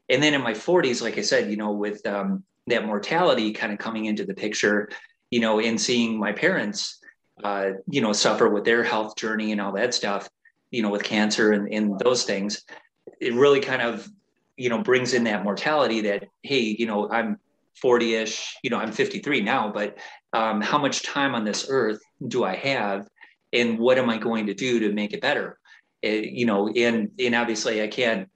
and 0.09 0.23
then 0.23 0.35
in 0.35 0.43
my 0.43 0.53
40s 0.53 1.03
like 1.03 1.19
i 1.19 1.23
said 1.23 1.51
you 1.51 1.57
know 1.57 1.73
with 1.73 2.07
um, 2.07 2.45
that 2.67 2.87
mortality 2.87 3.53
kind 3.53 3.73
of 3.73 3.79
coming 3.79 4.07
into 4.07 4.25
the 4.25 4.35
picture, 4.35 4.89
you 5.31 5.41
know, 5.41 5.61
and 5.61 5.81
seeing 5.81 6.19
my 6.19 6.33
parents, 6.33 6.99
uh, 7.43 7.71
you 7.89 8.01
know, 8.01 8.13
suffer 8.13 8.49
with 8.49 8.65
their 8.65 8.85
health 8.85 9.17
journey 9.17 9.53
and 9.53 9.61
all 9.61 9.73
that 9.73 9.95
stuff, 9.95 10.29
you 10.71 10.83
know, 10.83 10.91
with 10.91 11.03
cancer 11.03 11.53
and, 11.53 11.73
and 11.73 11.99
those 11.99 12.25
things, 12.25 12.63
it 13.21 13.35
really 13.35 13.61
kind 13.61 13.83
of, 13.83 14.09
you 14.57 14.69
know, 14.69 14.83
brings 14.83 15.15
in 15.15 15.25
that 15.25 15.43
mortality 15.43 16.03
that, 16.03 16.29
hey, 16.43 16.77
you 16.79 16.87
know, 16.87 17.11
I'm 17.11 17.39
40 17.81 18.15
ish, 18.15 18.57
you 18.63 18.71
know, 18.71 18.79
I'm 18.79 18.93
53 18.93 19.41
now, 19.41 19.73
but 19.73 19.99
um, 20.33 20.61
how 20.61 20.79
much 20.79 21.03
time 21.03 21.35
on 21.35 21.45
this 21.45 21.67
earth 21.69 22.01
do 22.29 22.45
I 22.45 22.55
have? 22.57 23.09
And 23.53 23.79
what 23.79 23.99
am 23.99 24.09
I 24.09 24.19
going 24.19 24.47
to 24.47 24.55
do 24.55 24.81
to 24.81 24.93
make 24.93 25.13
it 25.13 25.21
better? 25.21 25.59
Uh, 26.05 26.09
you 26.09 26.47
know, 26.47 26.69
and, 26.69 27.11
and 27.19 27.35
obviously 27.35 27.83
I 27.83 27.89
can't 27.89 28.29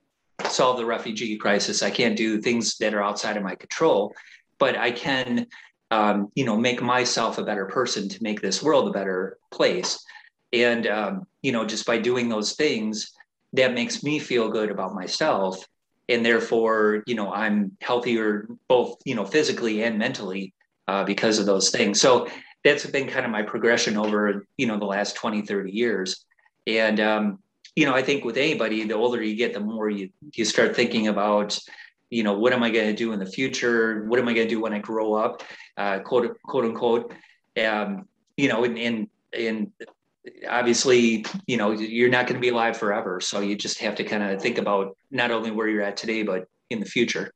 solve 0.49 0.77
the 0.77 0.87
refugee 0.87 1.37
crisis. 1.37 1.83
I 1.83 1.91
can't 1.91 2.17
do 2.17 2.41
things 2.41 2.77
that 2.79 2.95
are 2.95 3.03
outside 3.03 3.37
of 3.37 3.43
my 3.43 3.55
control, 3.55 4.15
but 4.59 4.77
I 4.77 4.91
can, 4.91 5.47
um, 5.91 6.31
you 6.35 6.45
know, 6.45 6.57
make 6.57 6.83
myself 6.83 7.39
a 7.39 7.45
better 7.45 7.67
person 7.67 8.09
to 8.09 8.23
make 8.23 8.41
this 8.41 8.63
world 8.63 8.89
a 8.89 8.93
better 8.93 9.39
place. 9.51 10.05
And 10.53 10.87
um, 10.87 11.27
you 11.43 11.53
know, 11.53 11.65
just 11.65 11.87
by 11.87 11.99
doing 11.99 12.29
those 12.29 12.55
things, 12.55 13.13
that 13.53 13.75
makes 13.75 14.03
me 14.03 14.19
feel 14.19 14.49
good 14.49 14.71
about 14.71 14.95
myself, 14.95 15.67
and 16.09 16.25
therefore, 16.25 17.03
you 17.07 17.15
know, 17.15 17.33
I'm 17.33 17.77
healthier 17.81 18.49
both, 18.69 18.97
you 19.05 19.15
know, 19.15 19.25
physically 19.25 19.83
and 19.83 19.99
mentally 19.99 20.55
uh, 20.89 21.05
because 21.05 21.39
of 21.39 21.47
those 21.47 21.71
things. 21.71 22.01
So 22.01 22.29
that's 22.65 22.87
been 22.87 23.09
kind 23.09 23.25
of 23.25 23.33
my 23.33 23.43
progression 23.43 23.97
over, 23.97 24.47
you 24.57 24.67
know, 24.67 24.79
the 24.79 24.85
last 24.85 25.17
20, 25.17 25.43
30 25.43 25.73
years. 25.73 26.25
And, 26.67 27.01
um, 27.01 27.39
you 27.77 27.85
know, 27.85 27.95
I 27.95 28.03
think 28.03 28.25
with 28.25 28.39
anybody, 28.39 28.83
the 28.85 28.95
older 28.95 29.23
you 29.23 29.37
get, 29.37 29.53
the 29.53 29.61
more 29.61 29.91
you, 29.91 30.09
you 30.35 30.45
start 30.47 30.75
thinking 30.75 31.09
about, 31.09 31.59
you 32.09 32.23
know, 32.23 32.39
what 32.39 32.55
am 32.55 32.63
I 32.63 32.71
going 32.71 32.87
to 32.87 32.95
do 32.95 33.13
in 33.13 33.19
the 33.19 33.27
future? 33.27 34.07
What 34.07 34.19
am 34.19 34.27
I 34.29 34.33
going 34.33 34.49
to 34.49 34.55
do 34.55 34.61
when 34.61 34.73
I 34.73 34.79
grow 34.79 35.15
up? 35.15 35.43
Uh, 35.77 35.99
quote, 35.99 36.41
quote 36.43 36.65
unquote. 36.65 37.13
Um, 37.63 38.09
you 38.37 38.49
know, 38.49 38.65
and, 38.65 38.79
and, 38.79 39.09
and 39.37 39.73
obviously, 40.49 41.27
you 41.47 41.59
know, 41.59 41.73
you're 41.73 42.09
not 42.09 42.27
going 42.27 42.41
to 42.41 42.41
be 42.41 42.49
alive 42.49 42.79
forever. 42.79 43.21
So 43.21 43.41
you 43.41 43.57
just 43.57 43.79
have 43.81 43.95
to 43.97 44.05
kind 44.05 44.23
of 44.23 44.41
think 44.41 44.57
about 44.57 44.97
not 45.11 45.31
only 45.31 45.51
where 45.51 45.69
you're 45.69 45.83
at 45.83 45.99
today, 45.99 46.23
but 46.23 46.47
in 46.71 46.81
the 46.81 46.87
future. 46.87 47.31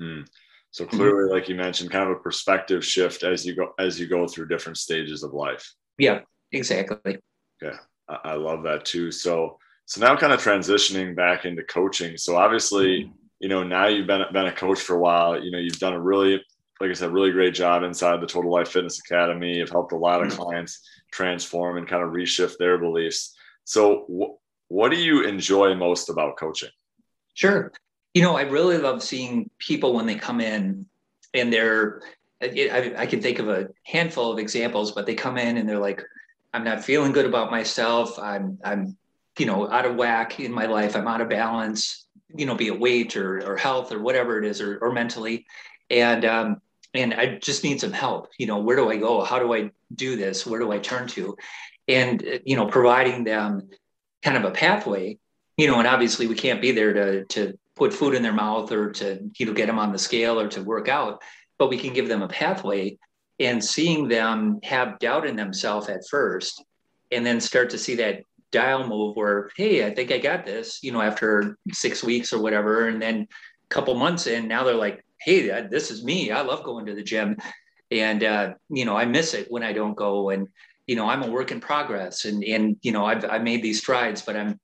Mm. 0.00 0.26
So 0.72 0.86
clearly, 0.86 1.24
mm-hmm. 1.24 1.34
like 1.34 1.48
you 1.48 1.54
mentioned, 1.54 1.90
kind 1.90 2.10
of 2.10 2.16
a 2.16 2.20
perspective 2.20 2.84
shift 2.84 3.22
as 3.22 3.46
you 3.46 3.54
go 3.54 3.72
as 3.78 3.98
you 3.98 4.06
go 4.06 4.26
through 4.26 4.48
different 4.48 4.76
stages 4.76 5.22
of 5.22 5.32
life. 5.32 5.74
Yeah, 5.96 6.20
exactly. 6.52 7.18
Yeah, 7.62 7.78
I, 8.08 8.18
I 8.24 8.34
love 8.34 8.62
that 8.64 8.84
too. 8.84 9.10
So 9.10 9.58
so 9.88 10.00
now 10.00 10.16
kind 10.16 10.32
of 10.32 10.40
transitioning 10.40 11.16
back 11.16 11.44
into 11.44 11.64
coaching. 11.64 12.16
So 12.16 12.36
obviously, 12.36 13.04
mm-hmm. 13.04 13.12
you 13.40 13.48
know, 13.48 13.64
now 13.64 13.88
you've 13.88 14.06
been 14.06 14.22
been 14.32 14.46
a 14.46 14.52
coach 14.52 14.80
for 14.80 14.94
a 14.94 15.00
while. 15.00 15.42
You 15.42 15.50
know, 15.50 15.58
you've 15.58 15.80
done 15.80 15.94
a 15.94 16.00
really, 16.00 16.40
like 16.80 16.90
I 16.90 16.92
said, 16.92 17.10
really 17.10 17.32
great 17.32 17.54
job 17.54 17.82
inside 17.82 18.20
the 18.20 18.26
Total 18.26 18.50
Life 18.50 18.68
Fitness 18.68 19.00
Academy. 19.00 19.56
You've 19.56 19.70
helped 19.70 19.92
a 19.92 19.96
lot 19.96 20.22
of 20.22 20.28
mm-hmm. 20.28 20.42
clients 20.42 20.88
transform 21.10 21.78
and 21.78 21.88
kind 21.88 22.04
of 22.04 22.10
reshift 22.10 22.58
their 22.58 22.78
beliefs. 22.78 23.34
So, 23.64 24.06
wh- 24.08 24.72
what 24.72 24.90
do 24.90 24.96
you 24.96 25.24
enjoy 25.24 25.74
most 25.74 26.08
about 26.08 26.36
coaching? 26.36 26.70
Sure 27.34 27.72
you 28.14 28.22
know, 28.22 28.36
I 28.36 28.42
really 28.42 28.78
love 28.78 29.02
seeing 29.02 29.48
people 29.58 29.92
when 29.92 30.06
they 30.06 30.16
come 30.16 30.40
in 30.40 30.86
and 31.34 31.52
they're, 31.52 32.02
I, 32.42 32.94
I 32.96 33.06
can 33.06 33.20
think 33.20 33.38
of 33.38 33.48
a 33.48 33.68
handful 33.84 34.32
of 34.32 34.38
examples, 34.40 34.90
but 34.92 35.06
they 35.06 35.14
come 35.14 35.38
in 35.38 35.56
and 35.56 35.68
they're 35.68 35.78
like, 35.78 36.02
I'm 36.54 36.64
not 36.64 36.84
feeling 36.84 37.12
good 37.12 37.26
about 37.26 37.50
myself. 37.50 38.18
I'm, 38.18 38.58
I'm, 38.64 38.96
you 39.38 39.46
know, 39.46 39.70
out 39.70 39.86
of 39.86 39.96
whack 39.96 40.40
in 40.40 40.52
my 40.52 40.66
life. 40.66 40.96
I'm 40.96 41.08
out 41.08 41.20
of 41.20 41.28
balance, 41.28 42.06
you 42.34 42.46
know, 42.46 42.54
be 42.54 42.68
it 42.68 42.78
weight 42.78 43.16
or, 43.16 43.46
or 43.46 43.56
health 43.56 43.92
or 43.92 44.00
whatever 44.00 44.38
it 44.38 44.44
is, 44.44 44.60
or, 44.60 44.78
or 44.78 44.92
mentally. 44.92 45.46
And, 45.90 46.24
um, 46.24 46.60
and 46.94 47.14
I 47.14 47.38
just 47.38 47.64
need 47.64 47.80
some 47.80 47.92
help. 47.92 48.28
You 48.38 48.46
know, 48.46 48.58
where 48.58 48.76
do 48.76 48.90
I 48.90 48.96
go? 48.96 49.22
How 49.22 49.38
do 49.38 49.54
I 49.54 49.70
do 49.94 50.16
this? 50.16 50.46
Where 50.46 50.60
do 50.60 50.72
I 50.72 50.78
turn 50.78 51.06
to? 51.08 51.36
And, 51.86 52.40
you 52.44 52.56
know, 52.56 52.66
providing 52.66 53.24
them 53.24 53.70
kind 54.22 54.36
of 54.36 54.44
a 54.44 54.50
pathway, 54.50 55.18
you 55.56 55.66
know, 55.66 55.78
and 55.78 55.88
obviously 55.88 56.26
we 56.26 56.34
can't 56.34 56.60
be 56.60 56.72
there 56.72 56.92
to, 56.92 57.24
to 57.26 57.58
put 57.78 57.94
food 57.94 58.14
in 58.14 58.22
their 58.22 58.32
mouth 58.32 58.70
or 58.72 58.90
to 58.90 59.30
you 59.38 59.46
know 59.46 59.52
get 59.52 59.66
them 59.66 59.78
on 59.78 59.92
the 59.92 59.98
scale 59.98 60.38
or 60.38 60.48
to 60.48 60.62
work 60.62 60.88
out 60.88 61.22
but 61.58 61.70
we 61.70 61.78
can 61.78 61.94
give 61.94 62.08
them 62.08 62.22
a 62.22 62.28
pathway 62.28 62.98
and 63.38 63.64
seeing 63.64 64.08
them 64.08 64.58
have 64.64 64.98
doubt 64.98 65.26
in 65.26 65.36
themselves 65.36 65.88
at 65.88 66.06
first 66.10 66.64
and 67.12 67.24
then 67.24 67.40
start 67.40 67.70
to 67.70 67.78
see 67.78 67.94
that 67.94 68.20
dial 68.50 68.86
move 68.86 69.14
where 69.14 69.50
hey 69.56 69.86
i 69.86 69.94
think 69.94 70.10
i 70.10 70.18
got 70.18 70.46
this 70.46 70.82
you 70.82 70.90
know 70.90 71.02
after 71.02 71.58
six 71.72 72.02
weeks 72.02 72.32
or 72.32 72.40
whatever 72.40 72.88
and 72.88 73.00
then 73.00 73.26
a 73.26 73.68
couple 73.68 73.94
months 73.94 74.26
in 74.26 74.48
now 74.48 74.64
they're 74.64 74.74
like 74.74 75.04
hey 75.20 75.66
this 75.68 75.90
is 75.90 76.04
me. 76.04 76.30
I 76.30 76.42
love 76.42 76.62
going 76.62 76.86
to 76.86 76.94
the 76.94 77.02
gym. 77.02 77.36
And 77.90 78.22
uh, 78.22 78.54
you 78.68 78.84
know 78.84 78.96
i 78.96 79.04
miss 79.04 79.34
it 79.34 79.50
when 79.50 79.62
i 79.62 79.72
don't 79.72 79.96
go. 79.96 80.30
And 80.30 80.48
you 80.86 80.96
know 80.96 81.08
i'm 81.08 81.22
a 81.22 81.30
work 81.30 81.50
in 81.50 81.60
progress. 81.60 82.24
And 82.24 82.44
and 82.44 82.76
you 82.82 82.92
know 82.92 83.04
i've, 83.04 83.24
I've 83.24 83.42
made 83.42 83.62
these 83.62 83.78
strides 83.78 84.22
but 84.22 84.36
i'm 84.36 84.58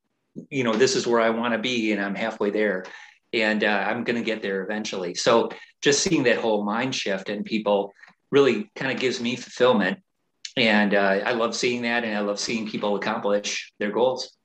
you 0.50 0.64
know 0.64 0.72
this 0.72 0.96
is 0.96 1.06
where 1.06 1.20
i 1.20 1.30
want 1.30 1.54
to 1.54 1.58
be 1.58 1.92
and 1.92 2.00
i'm 2.00 2.14
halfway 2.14 2.50
there. 2.50 2.84
And 3.32 3.64
uh, 3.64 3.84
I'm 3.88 4.04
going 4.04 4.16
to 4.16 4.22
get 4.22 4.42
there 4.42 4.62
eventually. 4.62 5.16
So 5.16 5.48
just 5.82 6.02
seeing 6.02 6.22
that 6.24 6.38
whole 6.38 6.64
mind 6.64 6.94
shift 6.94 7.28
in 7.28 7.42
people 7.42 7.92
really 8.30 8.70
kind 8.76 8.92
of 8.92 9.00
gives 9.00 9.20
me 9.20 9.34
fulfillment. 9.34 9.98
And 10.56 10.94
uh, 10.94 11.20
I 11.24 11.32
love 11.32 11.56
seeing 11.56 11.82
that. 11.82 12.04
And 12.04 12.16
I 12.16 12.20
love 12.20 12.38
seeing 12.38 12.68
people 12.68 12.96
accomplish 12.96 13.72
their 13.78 13.90
goals. 13.90 14.36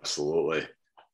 Absolutely. 0.00 0.66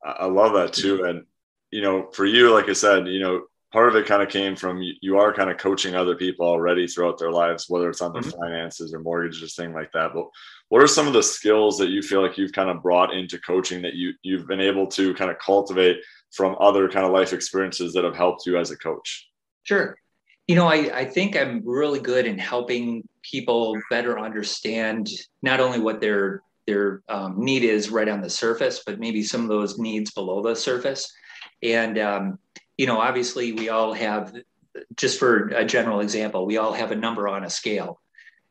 I 0.04 0.26
love 0.26 0.54
that 0.54 0.72
too. 0.72 1.04
And, 1.04 1.24
you 1.70 1.82
know, 1.82 2.10
for 2.12 2.24
you, 2.24 2.52
like 2.52 2.68
I 2.68 2.72
said, 2.72 3.06
you 3.06 3.20
know, 3.20 3.42
part 3.72 3.88
of 3.88 3.96
it 3.96 4.06
kind 4.06 4.22
of 4.22 4.28
came 4.28 4.56
from 4.56 4.82
you 5.00 5.18
are 5.18 5.32
kind 5.32 5.50
of 5.50 5.58
coaching 5.58 5.94
other 5.94 6.16
people 6.16 6.46
already 6.46 6.86
throughout 6.86 7.18
their 7.18 7.30
lives, 7.30 7.66
whether 7.68 7.88
it's 7.88 8.00
on 8.00 8.12
their 8.12 8.22
mm-hmm. 8.22 8.40
finances 8.40 8.92
or 8.92 9.00
mortgages, 9.00 9.54
thing 9.54 9.72
like 9.72 9.92
that. 9.92 10.12
But 10.14 10.26
what 10.68 10.82
are 10.82 10.88
some 10.88 11.06
of 11.06 11.12
the 11.12 11.22
skills 11.22 11.78
that 11.78 11.90
you 11.90 12.02
feel 12.02 12.22
like 12.22 12.38
you've 12.38 12.52
kind 12.52 12.70
of 12.70 12.82
brought 12.82 13.12
into 13.12 13.38
coaching 13.38 13.82
that 13.82 13.94
you 13.94 14.12
you've 14.22 14.46
been 14.46 14.60
able 14.60 14.86
to 14.88 15.14
kind 15.14 15.30
of 15.30 15.38
cultivate 15.38 15.98
from 16.32 16.56
other 16.60 16.88
kind 16.88 17.04
of 17.04 17.12
life 17.12 17.32
experiences 17.32 17.92
that 17.92 18.04
have 18.04 18.16
helped 18.16 18.46
you 18.46 18.56
as 18.56 18.70
a 18.70 18.76
coach? 18.76 19.28
Sure. 19.64 19.96
You 20.46 20.56
know, 20.56 20.66
I, 20.66 20.98
I 21.00 21.04
think 21.04 21.36
I'm 21.36 21.62
really 21.64 22.00
good 22.00 22.26
in 22.26 22.38
helping 22.38 23.06
people 23.22 23.76
better 23.90 24.18
understand 24.18 25.08
not 25.42 25.60
only 25.60 25.80
what 25.80 26.00
their 26.00 26.42
their 26.66 27.02
um, 27.08 27.42
need 27.42 27.64
is 27.64 27.90
right 27.90 28.08
on 28.08 28.20
the 28.20 28.30
surface, 28.30 28.82
but 28.84 29.00
maybe 29.00 29.22
some 29.22 29.42
of 29.42 29.48
those 29.48 29.78
needs 29.78 30.12
below 30.12 30.42
the 30.42 30.54
surface. 30.54 31.12
And 31.62 31.98
um, 31.98 32.38
you 32.76 32.86
know, 32.86 33.00
obviously, 33.00 33.52
we 33.52 33.68
all 33.68 33.92
have, 33.92 34.34
just 34.96 35.18
for 35.18 35.48
a 35.48 35.64
general 35.64 36.00
example, 36.00 36.46
we 36.46 36.58
all 36.58 36.72
have 36.72 36.92
a 36.92 36.96
number 36.96 37.28
on 37.28 37.44
a 37.44 37.50
scale. 37.50 38.00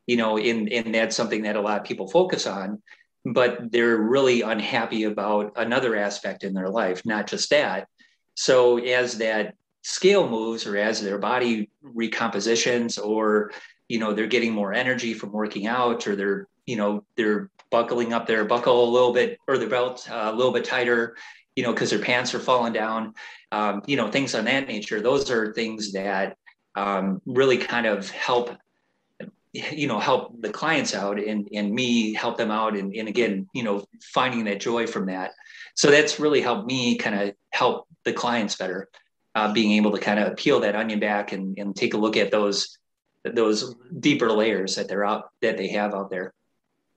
You 0.07 0.17
know, 0.17 0.37
and 0.37 0.71
and 0.71 0.93
that's 0.93 1.15
something 1.15 1.43
that 1.43 1.55
a 1.55 1.61
lot 1.61 1.79
of 1.79 1.85
people 1.85 2.07
focus 2.07 2.47
on 2.47 2.81
but 3.25 3.71
they're 3.71 3.97
really 3.97 4.41
unhappy 4.41 5.03
about 5.03 5.53
another 5.55 5.95
aspect 5.95 6.43
in 6.43 6.53
their 6.53 6.69
life, 6.69 7.05
not 7.05 7.27
just 7.27 7.49
that. 7.49 7.87
So 8.35 8.77
as 8.77 9.17
that 9.17 9.55
scale 9.81 10.29
moves 10.29 10.65
or 10.65 10.77
as 10.77 11.01
their 11.01 11.17
body 11.17 11.69
recompositions 11.81 12.97
or 12.97 13.51
you 13.89 13.99
know 13.99 14.13
they're 14.13 14.27
getting 14.27 14.53
more 14.53 14.73
energy 14.73 15.13
from 15.13 15.33
working 15.33 15.67
out 15.67 16.07
or 16.07 16.15
they're 16.15 16.47
you 16.65 16.77
know 16.77 17.03
they're 17.17 17.49
buckling 17.69 18.13
up 18.13 18.25
their 18.25 18.45
buckle 18.45 18.89
a 18.89 18.89
little 18.89 19.13
bit 19.13 19.37
or 19.47 19.57
their 19.57 19.69
belt 19.69 20.07
uh, 20.09 20.31
a 20.31 20.35
little 20.35 20.53
bit 20.53 20.63
tighter 20.63 21.15
you 21.59 21.63
know 21.63 21.73
because 21.73 21.89
their 21.89 21.99
pants 21.99 22.33
are 22.33 22.39
falling 22.39 22.71
down. 22.71 23.13
Um, 23.51 23.81
you 23.85 23.97
know 23.97 24.09
things 24.09 24.33
on 24.33 24.45
that 24.45 24.67
nature. 24.67 25.01
Those 25.01 25.29
are 25.29 25.53
things 25.53 25.91
that 25.91 26.37
um, 26.75 27.21
really 27.25 27.57
kind 27.57 27.85
of 27.85 28.09
help 28.09 28.55
you 29.51 29.87
know 29.87 29.99
help 29.99 30.41
the 30.41 30.51
clients 30.51 30.95
out 30.95 31.19
and 31.19 31.49
and 31.51 31.73
me 31.73 32.13
help 32.13 32.37
them 32.37 32.49
out 32.49 32.77
and, 32.77 32.95
and 32.95 33.09
again 33.09 33.49
you 33.53 33.63
know 33.63 33.83
finding 34.01 34.45
that 34.45 34.61
joy 34.61 34.87
from 34.87 35.07
that. 35.07 35.31
So 35.75 35.91
that's 35.91 36.17
really 36.17 36.39
helped 36.39 36.65
me 36.65 36.95
kind 36.95 37.19
of 37.19 37.35
help 37.49 37.87
the 38.05 38.13
clients 38.13 38.55
better 38.55 38.87
uh, 39.35 39.51
being 39.51 39.73
able 39.73 39.91
to 39.91 39.99
kind 39.99 40.19
of 40.19 40.37
peel 40.37 40.61
that 40.61 40.77
onion 40.77 41.01
back 41.01 41.33
and, 41.33 41.57
and 41.57 41.75
take 41.75 41.93
a 41.93 41.97
look 41.97 42.15
at 42.15 42.31
those 42.31 42.77
those 43.23 43.75
deeper 43.99 44.31
layers 44.31 44.75
that 44.75 44.87
they're 44.87 45.05
out 45.05 45.29
that 45.41 45.57
they 45.57 45.67
have 45.69 45.93
out 45.93 46.09
there. 46.09 46.33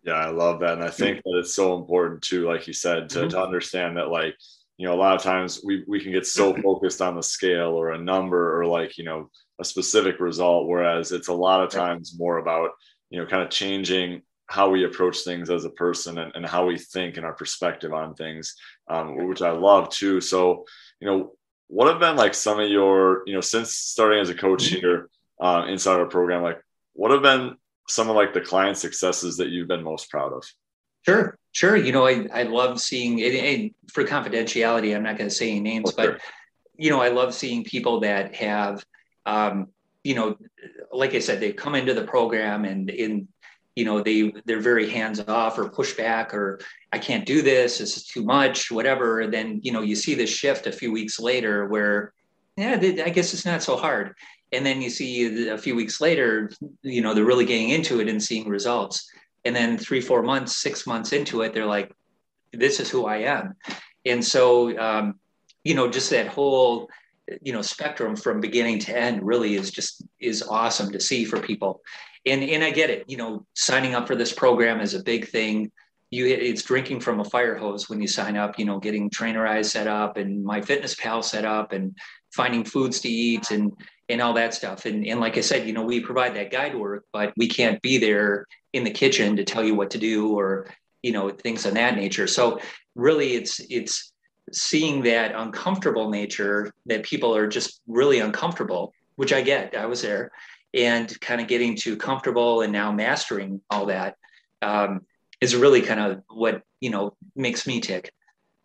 Yeah 0.03 0.15
i 0.15 0.31
love 0.31 0.61
that. 0.61 0.75
And 0.75 0.85
i 0.85 0.91
think 0.91 1.23
that 1.25 1.39
it's 1.39 1.55
so 1.55 1.77
important 1.77 2.23
too 2.23 2.49
like 2.49 2.67
you 2.67 2.73
said 2.73 3.09
to, 3.11 3.21
mm-hmm. 3.21 3.29
to 3.29 3.43
understand 3.43 3.97
that 3.97 4.09
like 4.09 4.35
you 4.77 4.87
know 4.87 4.95
a 4.95 4.97
lot 4.97 5.15
of 5.15 5.23
times 5.23 5.61
we, 5.65 5.85
we 5.87 6.01
can 6.01 6.13
get 6.13 6.27
so 6.27 6.55
focused 6.55 7.01
on 7.01 7.15
the 7.15 7.23
scale 7.23 7.71
or 7.71 7.93
a 7.93 7.99
number 7.99 8.61
or 8.61 8.67
like 8.67 8.99
you 8.99 9.05
know 9.05 9.31
a 9.61 9.65
specific 9.65 10.19
result 10.19 10.69
whereas 10.69 11.13
it's 11.13 11.29
a 11.29 11.33
lot 11.33 11.63
of 11.63 11.71
times 11.71 12.19
more 12.19 12.39
about 12.39 12.71
you 13.11 13.21
know 13.21 13.27
kind 13.27 13.43
of 13.43 13.51
changing 13.51 14.23
how 14.47 14.69
we 14.69 14.85
approach 14.85 15.21
things 15.21 15.49
as 15.49 15.65
a 15.65 15.71
person 15.71 16.19
and, 16.19 16.33
and 16.35 16.45
how 16.45 16.67
we 16.67 16.77
think 16.77 17.17
and 17.17 17.25
our 17.25 17.33
perspective 17.33 17.93
on 17.93 18.15
things 18.15 18.55
um, 18.89 19.29
which 19.29 19.41
i 19.41 19.51
love 19.51 19.89
too. 19.89 20.21
So 20.21 20.65
you 21.01 21.07
know 21.07 21.33
what 21.69 21.89
have 21.89 22.01
been 22.01 22.17
like 22.17 22.35
some 22.35 22.61
of 22.61 22.69
your 22.69 23.23
you 23.27 23.35
know 23.35 23.41
since 23.41 23.75
starting 23.75 24.21
as 24.21 24.31
a 24.31 24.35
coach 24.35 24.65
mm-hmm. 24.65 24.81
here 24.81 25.09
uh, 25.43 25.67
inside 25.69 25.99
our 25.99 26.07
program 26.07 26.43
like 26.43 26.63
what 26.95 27.11
have 27.11 27.23
been 27.23 27.55
some 27.89 28.09
of 28.09 28.17
like 28.17 28.33
the 28.33 28.41
client 28.41 28.79
successes 28.79 29.37
that 29.37 29.49
you've 29.49 29.69
been 29.69 29.83
most 29.83 30.09
proud 30.11 30.33
of 30.33 30.43
sure 31.05 31.37
sure 31.51 31.77
you 31.77 31.93
know 31.93 32.07
i, 32.07 32.27
I 32.33 32.45
love 32.45 32.81
seeing 32.81 33.19
it 33.19 33.75
for 33.93 34.05
confidentiality 34.05 34.97
i'm 34.97 35.03
not 35.03 35.19
going 35.19 35.29
to 35.29 35.35
say 35.35 35.51
any 35.51 35.61
names 35.61 35.93
but 35.93 36.21
you 36.77 36.89
know 36.89 37.01
i 37.01 37.09
love 37.09 37.35
seeing 37.35 37.65
people 37.65 38.01
that 38.01 38.35
have 38.35 38.83
um, 39.27 39.69
you 40.05 40.15
know, 40.15 40.37
like 40.91 41.15
I 41.15 41.21
said, 41.21 41.41
they 41.41 41.53
come 41.53 41.75
into 41.75 41.95
the 41.95 42.05
program 42.05 42.65
and 42.65 42.91
in, 42.91 43.29
you 43.77 43.85
know, 43.85 44.03
they 44.03 44.33
they're 44.45 44.61
very 44.61 44.91
hands 44.91 45.21
off 45.21 45.59
or 45.59 45.69
push 45.69 45.95
back 45.95 46.35
or 46.35 46.61
I 46.93 46.99
can't 46.99 47.25
do 47.25 47.41
this. 47.41 47.79
This 47.79 47.97
is 47.97 48.05
too 48.05 48.25
much, 48.25 48.71
whatever. 48.71 49.21
And 49.21 49.33
then 49.33 49.61
you 49.63 49.73
know, 49.73 49.81
you 49.81 49.97
see 49.97 50.15
this 50.15 50.31
shift 50.31 50.67
a 50.67 50.73
few 50.73 50.93
weeks 50.93 51.19
later 51.19 51.67
where, 51.67 52.13
yeah, 52.57 52.73
I 52.73 53.11
guess 53.11 53.33
it's 53.33 53.47
not 53.47 53.63
so 53.63 53.77
hard. 53.77 54.15
And 54.53 54.65
then 54.65 54.83
you 54.83 54.91
see 54.91 55.49
a 55.49 55.59
few 55.59 55.75
weeks 55.75 56.01
later, 56.01 56.51
you 56.83 57.01
know, 57.01 57.15
they're 57.15 57.25
really 57.25 57.47
getting 57.47 57.71
into 57.71 58.01
it 58.01 58.09
and 58.09 58.23
seeing 58.23 58.49
results. 58.49 59.11
And 59.45 59.57
then 59.57 59.79
three, 59.79 60.01
four 60.01 60.23
months, 60.23 60.57
six 60.57 60.87
months 60.87 61.13
into 61.13 61.43
it, 61.43 61.55
they're 61.55 61.67
like, 61.67 61.93
this 62.53 62.81
is 62.81 62.91
who 62.91 63.07
I 63.07 63.19
am. 63.19 63.55
And 64.05 64.25
so, 64.25 64.79
um, 64.79 65.19
you 65.65 65.75
know, 65.75 65.89
just 65.89 66.11
that 66.11 66.29
whole 66.29 66.89
you 67.41 67.53
know 67.53 67.63
spectrum 67.63 68.17
from 68.17 68.41
beginning 68.41 68.79
to 68.81 68.97
end 68.97 69.23
really 69.23 69.55
is 69.55 69.71
just 69.71 70.03
is 70.19 70.43
awesome 70.43 70.91
to 70.91 71.01
see 71.01 71.25
for 71.25 71.39
people 71.39 71.81
and 72.27 72.43
and 72.43 72.65
i 72.65 72.71
get 72.71 72.91
it 72.91 73.05
you 73.09 73.17
know 73.17 73.47
signing 73.55 73.95
up 73.95 74.09
for 74.09 74.17
this 74.17 74.33
program 74.33 74.81
is 74.81 74.95
a 74.95 75.03
big 75.05 75.29
thing 75.29 75.71
you 76.11 76.27
it's 76.27 76.63
drinking 76.63 77.01
from 77.01 77.21
a 77.21 77.25
fire 77.25 77.57
hose 77.57 77.89
when 77.89 78.01
you 78.01 78.07
sign 78.07 78.37
up 78.37 78.59
you 78.59 78.65
know 78.65 78.79
getting 78.79 79.09
Trainerize 79.09 79.67
set 79.67 79.87
up 79.87 80.19
and 80.19 80.45
MyFitnessPal 80.45 81.25
set 81.25 81.47
up 81.47 81.73
and 81.73 81.97
finding 82.35 82.65
foods 82.65 83.01
to 83.01 83.09
eat 83.09 83.51
and 83.51 83.73
and 84.09 84.21
all 84.21 84.35
that 84.35 84.55
stuff. 84.55 84.85
And, 84.85 85.07
and 85.07 85.21
like 85.21 85.39
I 85.39 85.41
said, 85.41 85.67
you 85.67 85.73
know, 85.73 85.85
we 85.85 86.01
provide 86.01 86.35
that 86.35 86.51
guide 86.51 86.75
work, 86.75 87.05
but 87.13 87.33
we 87.37 87.49
can't 87.49 87.81
be 87.83 87.99
there 87.99 88.47
in 88.73 88.85
the 88.85 88.91
kitchen 88.91 89.37
to 89.37 89.45
tell 89.45 89.65
you 89.65 89.75
what 89.75 89.91
to 89.91 89.99
do 89.99 90.39
or, 90.39 90.69
you 91.03 91.13
know, 91.13 91.31
things 91.31 91.65
of 91.67 91.75
that 91.75 91.97
nature. 91.97 92.27
So 92.27 92.61
really 92.95 93.35
it's, 93.35 93.61
it's 93.71 94.13
seeing 94.53 95.03
that 95.05 95.35
uncomfortable 95.35 96.11
nature 96.11 96.73
that 96.87 97.05
people 97.05 97.35
are 97.35 97.49
just 97.49 97.81
really 97.87 98.19
uncomfortable, 98.19 98.93
which 99.17 99.33
I 99.33 99.41
get, 99.41 99.77
I 99.77 99.87
was 99.87 100.03
there 100.03 100.33
and 100.75 101.19
kind 101.21 101.41
of 101.41 101.49
getting 101.49 101.77
to 101.77 101.97
comfortable 101.97 102.63
and 102.63 102.73
now 102.73 102.91
mastering 102.91 103.61
all 103.71 103.87
that 103.87 104.17
um, 104.63 105.03
is 105.41 105.55
really 105.55 105.83
kind 105.83 106.01
of 106.01 106.23
what, 106.29 106.63
you 106.81 106.91
know, 106.91 107.15
makes 107.37 107.67
me 107.67 107.81
tick. 107.81 108.13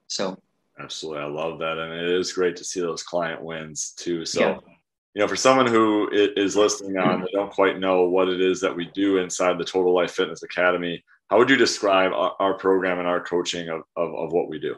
So. 0.08 0.38
Absolutely. 0.80 1.24
I 1.24 1.28
love 1.28 1.60
that. 1.60 1.78
And 1.78 1.94
it 1.94 2.10
is 2.10 2.34
great 2.34 2.56
to 2.58 2.64
see 2.64 2.82
those 2.82 3.04
client 3.04 3.42
wins 3.42 3.92
too. 3.92 4.26
So, 4.26 4.40
yeah 4.40 4.74
you 5.18 5.24
know, 5.24 5.28
for 5.28 5.36
someone 5.36 5.66
who 5.66 6.12
is 6.12 6.56
listening 6.56 6.96
on, 7.00 7.22
they 7.22 7.32
don't 7.34 7.52
quite 7.52 7.80
know 7.80 8.04
what 8.04 8.30
it 8.30 8.40
is 8.40 8.62
that 8.62 8.76
we 8.76 8.86
do 8.94 9.18
inside 9.18 9.58
the 9.58 9.66
Total 9.66 9.92
Life 9.92 10.12
Fitness 10.12 10.44
Academy. 10.44 11.04
How 11.32 11.40
would 11.40 11.50
you 11.50 11.56
describe 11.56 12.14
our, 12.14 12.36
our 12.40 12.54
program 12.54 13.00
and 13.00 13.08
our 13.08 13.20
coaching 13.20 13.68
of, 13.68 13.82
of, 13.96 14.14
of, 14.14 14.32
what 14.32 14.48
we 14.48 14.60
do? 14.60 14.76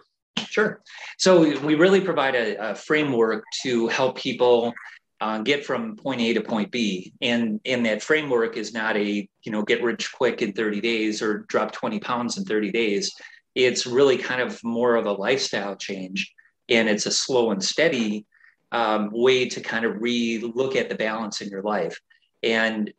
Sure. 0.47 0.81
So 1.17 1.41
we 1.59 1.75
really 1.75 1.99
provide 1.99 2.35
a, 2.35 2.71
a 2.71 2.73
framework 2.73 3.43
to 3.63 3.89
help 3.89 4.17
people 4.17 4.73
uh, 5.19 5.39
get 5.39 5.65
from 5.65 5.97
point 5.97 6.21
A 6.21 6.31
to 6.35 6.41
point 6.41 6.71
B. 6.71 7.11
And, 7.19 7.59
and 7.65 7.85
that 7.85 8.01
framework 8.01 8.55
is 8.55 8.73
not 8.73 8.95
a, 8.95 9.27
you 9.43 9.51
know, 9.51 9.63
get 9.63 9.83
rich 9.83 10.13
quick 10.13 10.41
in 10.41 10.53
30 10.53 10.79
days 10.79 11.21
or 11.21 11.39
drop 11.49 11.73
20 11.73 11.99
pounds 11.99 12.37
in 12.37 12.45
30 12.45 12.71
days. 12.71 13.13
It's 13.55 13.85
really 13.85 14.17
kind 14.17 14.39
of 14.39 14.57
more 14.63 14.95
of 14.95 15.05
a 15.05 15.11
lifestyle 15.11 15.75
change. 15.75 16.33
And 16.69 16.87
it's 16.87 17.07
a 17.07 17.11
slow 17.11 17.51
and 17.51 17.61
steady 17.61 18.25
um, 18.71 19.09
way 19.11 19.47
to 19.49 19.61
kind 19.61 19.85
of 19.85 20.01
re-look 20.01 20.75
at 20.75 20.89
the 20.89 20.95
balance 20.95 21.41
in 21.41 21.49
your 21.49 21.63
life. 21.63 21.99
And 22.43 22.93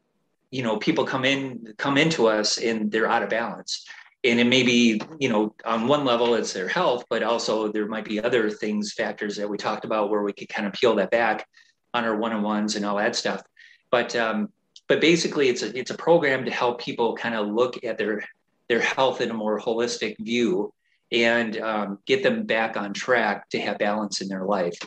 you 0.51 0.63
know, 0.63 0.79
people 0.79 1.05
come 1.05 1.25
in 1.25 1.75
come 1.79 1.97
into 1.97 2.27
us 2.27 2.59
and 2.59 2.91
they're 2.91 3.11
out 3.11 3.23
of 3.23 3.31
balance. 3.31 3.87
And 4.23 4.39
it 4.39 4.47
may 4.47 4.63
be, 4.63 5.01
you 5.19 5.31
know, 5.31 5.55
on 5.65 5.89
one 5.89 6.05
level 6.05 6.35
it's 6.35 6.53
their 6.53 6.69
health, 6.69 7.05
but 7.09 7.23
also 7.23 7.73
there 7.73 7.87
might 7.87 8.05
be 8.05 8.21
other 8.21 8.51
things, 8.51 8.93
factors 8.93 9.37
that 9.37 9.49
we 9.49 9.57
talked 9.57 9.87
about 9.87 10.11
where 10.11 10.23
we 10.23 10.33
could 10.33 10.49
kind 10.49 10.67
of 10.67 10.75
peel 10.75 10.95
that 10.97 11.11
back 11.11 11.47
on 11.95 12.05
our 12.05 12.17
one-on-ones 12.17 12.77
and 12.77 12.85
all 12.85 12.97
that 12.97 13.17
stuff. 13.17 13.43
But 13.91 14.15
um, 14.17 14.51
but 14.89 15.01
basically 15.01 15.49
it's 15.49 15.63
a 15.63 15.77
it's 15.79 15.91
a 15.91 15.97
program 15.97 16.45
to 16.45 16.51
help 16.51 16.81
people 16.81 17.17
kind 17.17 17.35
of 17.35 17.49
look 17.49 17.83
at 17.85 17.97
their 17.97 18.25
their 18.69 18.81
health 18.81 19.21
in 19.21 19.31
a 19.31 19.35
more 19.35 19.59
holistic 19.59 20.17
view 20.19 20.75
and 21.13 21.57
um, 21.59 21.99
get 22.07 22.23
them 22.23 22.45
back 22.45 22.77
on 22.77 22.93
track 22.93 23.49
to 23.51 23.61
have 23.61 23.79
balance 23.79 24.21
in 24.21 24.29
their 24.29 24.45
life. 24.45 24.79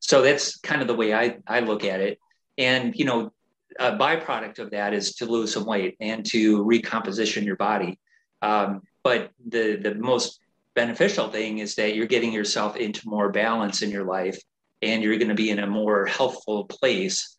So 0.00 0.22
that's 0.22 0.58
kind 0.58 0.82
of 0.82 0.88
the 0.88 0.94
way 0.94 1.14
I, 1.14 1.38
I 1.46 1.60
look 1.60 1.84
at 1.84 2.00
it. 2.00 2.18
And, 2.58 2.94
you 2.96 3.04
know, 3.04 3.32
a 3.78 3.92
byproduct 3.92 4.58
of 4.58 4.70
that 4.70 4.92
is 4.92 5.14
to 5.16 5.26
lose 5.26 5.52
some 5.52 5.64
weight 5.64 5.96
and 6.00 6.24
to 6.26 6.62
recomposition 6.64 7.44
your 7.44 7.56
body. 7.56 7.98
Um, 8.42 8.82
but 9.02 9.30
the, 9.46 9.76
the 9.76 9.94
most 9.94 10.40
beneficial 10.74 11.28
thing 11.28 11.58
is 11.58 11.74
that 11.76 11.94
you're 11.94 12.06
getting 12.06 12.32
yourself 12.32 12.76
into 12.76 13.08
more 13.08 13.30
balance 13.30 13.82
in 13.82 13.90
your 13.90 14.04
life 14.04 14.40
and 14.82 15.02
you're 15.02 15.16
going 15.16 15.28
to 15.28 15.34
be 15.34 15.50
in 15.50 15.58
a 15.58 15.66
more 15.66 16.06
healthful 16.06 16.64
place, 16.64 17.36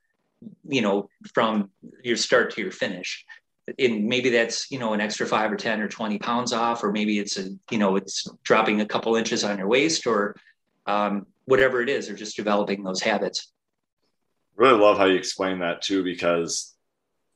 you 0.67 0.81
know, 0.81 1.09
from 1.33 1.69
your 2.03 2.17
start 2.17 2.53
to 2.53 2.61
your 2.61 2.71
finish. 2.71 3.25
And 3.79 4.05
maybe 4.05 4.29
that's, 4.29 4.69
you 4.71 4.79
know, 4.79 4.93
an 4.93 5.01
extra 5.01 5.25
five 5.25 5.51
or 5.51 5.55
10 5.55 5.81
or 5.81 5.87
20 5.87 6.19
pounds 6.19 6.53
off, 6.53 6.83
or 6.83 6.91
maybe 6.91 7.19
it's 7.19 7.37
a, 7.37 7.49
you 7.69 7.77
know, 7.77 7.95
it's 7.95 8.27
dropping 8.43 8.81
a 8.81 8.85
couple 8.85 9.15
inches 9.15 9.43
on 9.43 9.57
your 9.57 9.67
waist 9.67 10.05
or, 10.05 10.35
um, 10.85 11.25
whatever 11.51 11.81
it 11.81 11.89
is, 11.89 12.09
or 12.09 12.15
just 12.15 12.37
developing 12.37 12.81
those 12.81 13.01
habits. 13.01 13.51
Really 14.55 14.79
love 14.79 14.97
how 14.97 15.05
you 15.05 15.17
explain 15.17 15.59
that 15.59 15.81
too, 15.81 16.03
because 16.03 16.73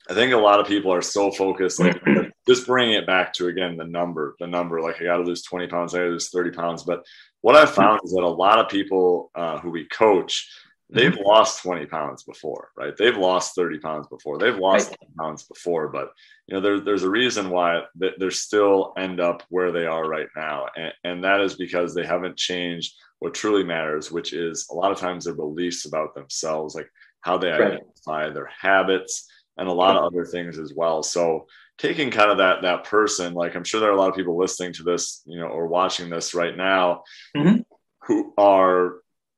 I 0.10 0.14
think 0.14 0.34
a 0.34 0.38
lot 0.38 0.60
of 0.60 0.68
people 0.68 0.94
are 0.94 1.02
so 1.02 1.32
focused, 1.32 1.80
like 1.80 2.02
just 2.48 2.66
bringing 2.66 2.96
it 2.96 3.06
back 3.06 3.34
to 3.34 3.48
again 3.48 3.76
the 3.76 3.86
number, 3.86 4.36
the 4.40 4.48
number. 4.48 4.82
Like 4.82 5.02
I 5.02 5.04
got 5.04 5.18
to 5.18 5.24
lose 5.24 5.44
twenty 5.44 5.68
pounds, 5.68 5.94
I 5.94 6.00
got 6.00 6.04
to 6.06 6.12
lose 6.12 6.30
thirty 6.30 6.52
pounds. 6.52 6.84
But 6.84 7.04
what 7.42 7.56
I've 7.56 7.76
found 7.76 8.00
is 8.04 8.12
that 8.12 8.24
a 8.24 8.28
lot 8.28 8.58
of 8.58 8.70
people 8.70 9.32
uh, 9.36 9.60
who 9.60 9.70
we 9.70 9.86
coach, 9.86 10.50
they've 10.90 11.12
mm-hmm. 11.12 11.28
lost 11.28 11.62
20 11.62 11.86
pounds 11.86 12.24
before, 12.24 12.70
right? 12.76 12.98
They've 12.98 13.16
lost 13.16 13.54
30 13.54 13.78
pounds 13.78 14.08
before. 14.08 14.40
They've 14.40 14.58
lost 14.58 14.90
right. 14.90 15.16
pounds 15.20 15.44
before, 15.44 15.90
but 15.90 16.10
you 16.48 16.56
know, 16.56 16.62
there, 16.62 16.80
there's 16.80 17.04
a 17.04 17.10
reason 17.10 17.52
why 17.52 17.84
they 17.96 18.30
still 18.32 18.94
end 18.98 19.20
up 19.20 19.44
where 19.50 19.72
they 19.72 19.86
are 19.86 20.08
right 20.08 20.26
now. 20.36 20.66
And, 20.76 20.94
and 21.04 21.24
that 21.24 21.40
is 21.40 21.56
because 21.56 21.94
they 21.94 22.04
haven't 22.04 22.36
changed 22.36 22.96
what 23.20 23.34
truly 23.34 23.64
matters, 23.64 24.12
which 24.12 24.34
is 24.34 24.68
a 24.72 24.76
lot 24.76 24.92
of 24.92 25.00
times 25.00 25.26
their 25.26 25.34
beliefs 25.34 25.86
about 25.86 26.16
themselves, 26.16 26.76
like 26.76 26.90
how 27.22 27.38
they 27.38 27.50
right. 27.50 27.62
identify 27.62 28.30
their 28.30 28.50
habits 28.60 29.28
and 29.58 29.68
a 29.68 29.74
lot 29.74 29.96
of 29.96 30.04
other 30.04 30.26
things 30.26 30.60
as 30.60 30.74
well. 30.76 31.02
So 31.02 31.48
taking 31.78 32.12
kind 32.12 32.32
of 32.32 32.38
that 32.38 32.62
that 32.62 32.84
person, 32.84 33.34
like 33.34 33.56
I'm 33.56 33.64
sure 33.64 33.80
there 33.80 33.90
are 33.90 33.96
a 33.96 34.00
lot 34.00 34.10
of 34.10 34.16
people 34.16 34.38
listening 34.38 34.74
to 34.74 34.84
this, 34.84 35.22
you 35.26 35.40
know, 35.40 35.48
or 35.48 35.68
watching 35.68 36.10
this 36.10 36.34
right 36.34 36.56
now 36.56 37.04
mm-hmm. 37.36 37.62
who 38.04 38.34
are 38.38 38.98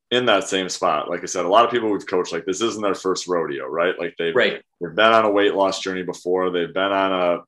in 0.10 0.26
that 0.26 0.48
same 0.48 0.70
spot. 0.70 1.10
Like 1.10 1.24
I 1.24 1.26
said, 1.26 1.46
a 1.46 1.50
lot 1.50 1.66
of 1.66 1.72
people 1.72 1.92
we've 1.92 2.08
coached, 2.08 2.32
like 2.32 2.46
this 2.46 2.62
isn't 2.62 2.82
their 2.82 2.96
first 2.96 3.28
rodeo, 3.28 3.66
right? 3.66 3.98
Like 3.98 4.16
they've, 4.18 4.36
right. 4.36 4.62
they've 4.80 4.96
been 4.96 5.14
on 5.14 5.26
a 5.26 5.32
weight 5.32 5.54
loss 5.54 5.82
journey 5.82 6.04
before. 6.04 6.50
They've 6.50 6.74
been 6.74 6.92
on 6.92 7.12
a 7.12 7.40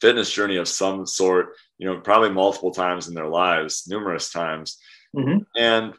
fitness 0.00 0.30
journey 0.30 0.56
of 0.56 0.68
some 0.68 1.06
sort, 1.06 1.54
you 1.78 1.86
know, 1.86 2.00
probably 2.00 2.30
multiple 2.30 2.72
times 2.72 3.08
in 3.08 3.14
their 3.14 3.28
lives, 3.28 3.84
numerous 3.86 4.30
times. 4.30 4.78
Mm-hmm. 5.14 5.38
And 5.56 5.94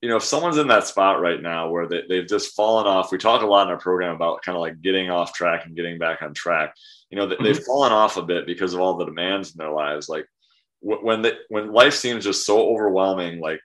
you 0.00 0.08
know, 0.08 0.16
if 0.16 0.24
someone's 0.24 0.58
in 0.58 0.68
that 0.68 0.86
spot 0.86 1.20
right 1.20 1.42
now 1.42 1.70
where 1.70 1.88
they, 1.88 2.02
they've 2.08 2.26
just 2.26 2.54
fallen 2.54 2.86
off, 2.86 3.10
we 3.10 3.18
talk 3.18 3.42
a 3.42 3.46
lot 3.46 3.66
in 3.66 3.72
our 3.72 3.80
program 3.80 4.14
about 4.14 4.42
kind 4.42 4.54
of 4.54 4.60
like 4.60 4.80
getting 4.80 5.10
off 5.10 5.32
track 5.32 5.66
and 5.66 5.74
getting 5.74 5.98
back 5.98 6.22
on 6.22 6.34
track. 6.34 6.74
You 7.10 7.18
know, 7.18 7.26
mm-hmm. 7.26 7.42
they've 7.42 7.64
fallen 7.64 7.92
off 7.92 8.16
a 8.16 8.22
bit 8.22 8.46
because 8.46 8.74
of 8.74 8.80
all 8.80 8.96
the 8.96 9.06
demands 9.06 9.52
in 9.52 9.58
their 9.58 9.72
lives. 9.72 10.08
Like 10.08 10.26
when 10.80 11.22
they, 11.22 11.32
when 11.48 11.72
life 11.72 11.94
seems 11.94 12.24
just 12.24 12.46
so 12.46 12.68
overwhelming, 12.68 13.40
like 13.40 13.60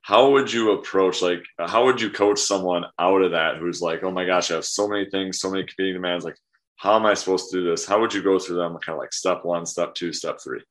how 0.00 0.30
would 0.30 0.50
you 0.50 0.72
approach, 0.72 1.20
like 1.20 1.44
how 1.58 1.84
would 1.84 2.00
you 2.00 2.08
coach 2.08 2.38
someone 2.38 2.86
out 2.98 3.20
of 3.20 3.32
that 3.32 3.58
who's 3.58 3.82
like, 3.82 4.02
oh 4.02 4.10
my 4.10 4.24
gosh, 4.24 4.50
I 4.50 4.54
have 4.54 4.64
so 4.64 4.88
many 4.88 5.10
things, 5.10 5.38
so 5.38 5.50
many 5.50 5.64
competing 5.64 5.94
demands. 5.94 6.24
Like, 6.24 6.38
how 6.76 6.96
am 6.96 7.04
I 7.04 7.14
supposed 7.14 7.50
to 7.50 7.58
do 7.58 7.70
this? 7.70 7.84
How 7.84 8.00
would 8.00 8.14
you 8.14 8.22
go 8.22 8.38
through 8.38 8.56
them? 8.56 8.72
Kind 8.78 8.96
of 8.96 8.98
like 8.98 9.12
step 9.12 9.44
one, 9.44 9.66
step 9.66 9.94
two, 9.94 10.14
step 10.14 10.38
three. 10.42 10.62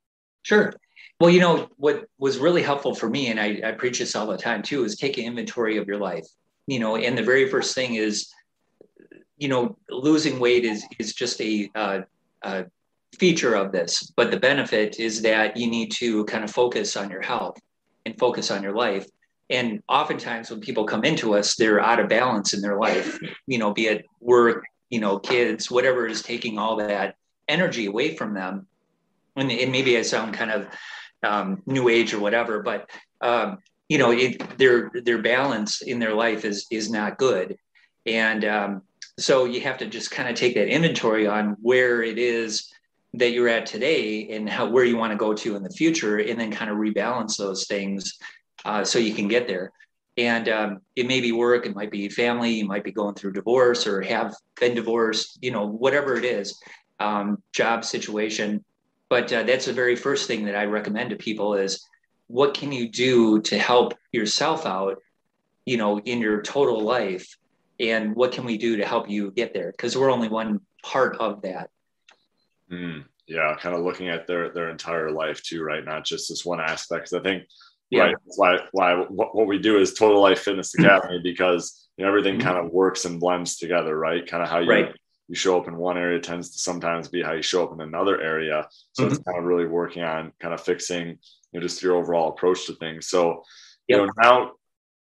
Sure. 0.42 0.74
Well, 1.24 1.32
you 1.32 1.40
know, 1.40 1.70
what 1.78 2.10
was 2.18 2.38
really 2.38 2.62
helpful 2.62 2.94
for 2.94 3.10
me, 3.10 3.28
and 3.28 3.40
I, 3.40 3.62
I 3.64 3.72
preach 3.72 4.00
this 4.00 4.14
all 4.14 4.28
the 4.28 4.36
time 4.36 4.62
too, 4.62 4.84
is 4.84 4.98
take 4.98 5.18
an 5.18 5.24
inventory 5.24 5.78
of 5.78 5.88
your 5.88 5.98
life. 5.98 6.28
You 6.68 6.80
know, 6.80 6.98
and 6.98 7.18
the 7.18 7.24
very 7.24 7.48
first 7.50 7.74
thing 7.74 7.96
is, 7.96 8.30
you 9.38 9.48
know, 9.48 9.78
losing 9.90 10.38
weight 10.38 10.66
is 10.66 10.84
is 11.00 11.14
just 11.14 11.40
a, 11.40 11.72
uh, 11.76 12.02
a 12.42 12.66
feature 13.18 13.56
of 13.56 13.72
this, 13.72 14.12
but 14.18 14.32
the 14.32 14.38
benefit 14.38 15.00
is 15.00 15.22
that 15.22 15.56
you 15.56 15.68
need 15.68 15.94
to 15.94 16.26
kind 16.26 16.44
of 16.44 16.52
focus 16.52 16.98
on 16.98 17.10
your 17.10 17.22
health 17.22 17.58
and 18.06 18.20
focus 18.20 18.52
on 18.52 18.62
your 18.62 18.76
life. 18.76 19.08
And 19.50 19.82
oftentimes, 19.88 20.52
when 20.52 20.60
people 20.60 20.84
come 20.84 21.06
into 21.06 21.36
us, 21.36 21.56
they're 21.56 21.80
out 21.80 22.02
of 22.02 22.10
balance 22.10 22.54
in 22.54 22.60
their 22.60 22.78
life. 22.78 23.18
You 23.48 23.60
know, 23.60 23.72
be 23.72 23.88
it 23.88 24.06
work, 24.20 24.66
you 24.90 25.00
know, 25.00 25.20
kids, 25.20 25.72
whatever 25.72 26.06
is 26.06 26.22
taking 26.22 26.60
all 26.60 26.76
that 26.76 27.16
energy 27.48 27.86
away 27.86 28.14
from 28.14 28.34
them. 28.34 28.68
And, 29.38 29.50
and 29.50 29.72
maybe 29.72 29.98
I 29.98 30.02
sound 30.02 30.34
kind 30.34 30.52
of 30.52 30.68
um, 31.24 31.62
new 31.66 31.90
age 31.90 32.14
or 32.14 32.20
whatever, 32.20 32.62
but 32.62 32.90
um, 33.22 33.58
you 33.90 33.98
know, 33.98 34.12
it, 34.12 34.58
their 34.58 34.92
their 35.06 35.22
balance 35.22 35.82
in 35.82 36.00
their 36.00 36.14
life 36.14 36.46
is 36.46 36.66
is 36.72 36.90
not 36.90 37.18
good, 37.18 37.58
and 38.06 38.46
um, 38.46 38.82
so 39.20 39.46
you 39.46 39.62
have 39.62 39.78
to 39.78 39.86
just 39.86 40.12
kind 40.12 40.30
of 40.30 40.36
take 40.36 40.56
that 40.56 40.68
inventory 40.68 41.28
on 41.28 41.58
where 41.62 42.02
it 42.02 42.18
is 42.18 42.72
that 43.14 43.32
you're 43.32 43.48
at 43.48 43.66
today 43.66 44.30
and 44.32 44.50
how 44.50 44.68
where 44.68 44.86
you 44.86 44.98
want 44.98 45.12
to 45.12 45.18
go 45.18 45.34
to 45.34 45.56
in 45.56 45.64
the 45.64 45.70
future, 45.70 46.18
and 46.18 46.40
then 46.40 46.52
kind 46.52 46.72
of 46.72 46.78
rebalance 46.78 47.38
those 47.38 47.68
things 47.68 48.18
uh, 48.66 48.84
so 48.84 49.00
you 49.00 49.14
can 49.14 49.28
get 49.28 49.48
there. 49.48 49.72
And 50.16 50.48
um, 50.48 50.80
it 50.96 51.08
may 51.08 51.22
be 51.22 51.32
work, 51.32 51.66
it 51.66 51.76
might 51.76 51.90
be 51.90 52.08
family, 52.08 52.52
you 52.52 52.66
might 52.66 52.84
be 52.84 52.92
going 52.92 53.16
through 53.16 53.34
divorce 53.34 53.88
or 53.88 54.02
have 54.02 54.36
been 54.60 54.76
divorced, 54.76 55.40
you 55.42 55.50
know, 55.52 55.66
whatever 55.66 56.16
it 56.16 56.24
is, 56.24 56.62
um, 57.00 57.42
job 57.52 57.84
situation 57.84 58.64
but 59.14 59.32
uh, 59.32 59.44
that's 59.44 59.68
the 59.68 59.74
very 59.74 59.96
first 59.96 60.26
thing 60.26 60.44
that 60.46 60.56
I 60.56 60.66
recommend 60.66 61.12
to 61.12 61.16
people 61.16 61.54
is 61.54 61.86
what 62.26 62.56
can 62.56 62.72
you 62.72 62.90
do 62.90 63.42
to 63.42 63.60
help 63.60 63.94
yourself 64.12 64.66
out, 64.66 64.98
you 65.68 65.78
know, 65.78 66.00
in 66.00 66.20
your 66.20 66.42
total 66.42 66.82
life, 66.82 67.38
and 67.80 68.16
what 68.16 68.32
can 68.32 68.44
we 68.44 68.58
do 68.58 68.78
to 68.78 68.88
help 68.88 69.08
you 69.08 69.30
get 69.30 69.54
there? 69.54 69.72
Because 69.72 69.96
we're 69.96 70.10
only 70.10 70.30
one 70.30 70.62
part 70.82 71.18
of 71.18 71.44
that. 71.44 71.70
Mm, 72.72 73.04
yeah, 73.28 73.56
kind 73.60 73.76
of 73.76 73.84
looking 73.84 74.10
at 74.10 74.26
their 74.26 74.52
their 74.52 74.72
entire 74.72 75.12
life 75.12 75.44
too, 75.44 75.62
right? 75.62 75.86
Not 75.86 76.06
just 76.06 76.28
this 76.28 76.44
one 76.44 76.60
aspect. 76.60 77.14
I 77.14 77.20
think 77.20 77.44
yeah. 77.92 78.06
right 78.06 78.16
why 78.38 78.58
why 78.72 78.96
what, 78.96 79.36
what 79.36 79.46
we 79.46 79.60
do 79.60 79.78
is 79.78 79.94
Total 79.94 80.20
Life 80.20 80.40
Fitness 80.40 80.74
Academy 80.80 81.20
because 81.22 81.88
you 81.98 82.04
know 82.04 82.10
everything 82.10 82.40
mm-hmm. 82.40 82.48
kind 82.48 82.66
of 82.66 82.74
works 82.74 83.06
and 83.06 83.20
blends 83.20 83.58
together, 83.58 83.96
right? 83.96 84.26
Kind 84.26 84.42
of 84.42 84.50
how 84.50 84.58
you 84.58 84.70
right 84.72 84.96
you 85.28 85.36
show 85.36 85.60
up 85.60 85.68
in 85.68 85.78
one 85.78 85.98
area 85.98 86.20
tends 86.20 86.52
to 86.52 86.60
sometimes 86.60 87.08
be 87.08 87.22
how 87.24 87.34
you 87.34 87.42
show 87.42 87.64
up 87.64 87.74
in 87.74 87.82
another 87.82 88.22
area. 88.22 88.68
So 88.92 89.04
mm-hmm. 89.04 89.14
it's 89.14 89.24
kind 89.24 89.38
of 89.38 89.46
really 89.46 89.66
working 89.66 90.04
on 90.04 90.34
kind 90.40 90.54
of 90.54 90.62
fixing, 90.62 91.08
you 91.08 91.18
know, 91.54 91.62
just 91.62 91.82
your 91.82 91.96
overall 91.96 92.30
approach 92.30 92.68
to 92.68 92.76
things. 92.76 93.08
So, 93.08 93.44
yep. 93.88 94.00
you 94.00 94.06
know, 94.06 94.12
now 94.22 94.52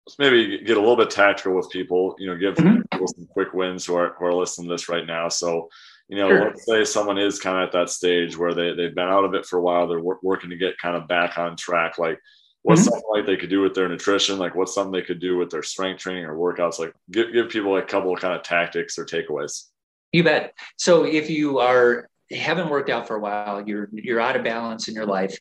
let's 0.07 0.19
maybe 0.19 0.59
get 0.59 0.77
a 0.77 0.81
little 0.81 0.97
bit 0.97 1.11
tactical 1.11 1.57
with 1.57 1.71
people, 1.71 2.15
you 2.19 2.27
know, 2.27 2.37
give 2.37 2.55
mm-hmm. 2.55 2.83
people 2.93 3.09
some 3.09 3.27
quick 3.33 3.55
wins 3.55 3.87
who 3.87 3.95
are, 3.97 4.15
who 4.19 4.27
are 4.27 4.35
listening 4.35 4.69
to 4.69 4.75
this 4.75 4.89
right 4.89 5.07
now. 5.07 5.29
So, 5.29 5.69
you 6.09 6.19
know, 6.19 6.29
sure. 6.29 6.45
let's 6.47 6.67
say 6.67 6.85
someone 6.85 7.19
is 7.19 7.39
kind 7.39 7.57
of 7.57 7.69
at 7.69 7.73
that 7.73 7.89
stage 7.89 8.37
where 8.37 8.53
they, 8.53 8.75
they've 8.75 8.95
been 8.95 9.09
out 9.09 9.25
of 9.25 9.35
it 9.35 9.47
for 9.47 9.59
a 9.59 9.63
while, 9.63 9.87
they're 9.87 10.03
working 10.03 10.51
to 10.51 10.57
get 10.57 10.79
kind 10.79 10.97
of 10.97 11.09
back 11.09 11.39
on 11.39 11.57
track. 11.57 11.99
Like, 11.99 12.19
what's 12.63 12.83
mm-hmm. 12.83 12.91
something 12.91 13.11
like 13.15 13.27
they 13.27 13.37
could 13.37 13.49
do 13.49 13.63
with 13.63 13.75
their 13.75 13.89
nutrition? 13.89 14.39
Like, 14.39 14.55
what's 14.55 14.75
something 14.75 14.93
they 14.93 15.07
could 15.07 15.21
do 15.21 15.37
with 15.37 15.51
their 15.51 15.63
strength 15.63 16.01
training 16.01 16.25
or 16.25 16.35
workouts? 16.37 16.79
Like, 16.79 16.93
give, 17.11 17.33
give 17.33 17.49
people 17.49 17.77
a 17.77 17.83
couple 17.83 18.13
of 18.13 18.21
kind 18.21 18.35
of 18.35 18.43
tactics 18.43 18.99
or 18.99 19.07
takeaways. 19.07 19.67
You 20.13 20.25
bet. 20.25 20.55
So, 20.77 21.05
if 21.05 21.31
you 21.31 21.59
are 21.59 22.09
haven't 22.31 22.69
worked 22.69 22.91
out 22.91 23.07
for 23.07 23.17
a 23.17 23.21
while, 23.21 23.67
you're 23.67 23.89
you're 23.93 24.21
out 24.21 24.37
of 24.37 24.45
balance 24.45 24.89
in 24.89 24.95
your 24.95 25.07
life, 25.07 25.39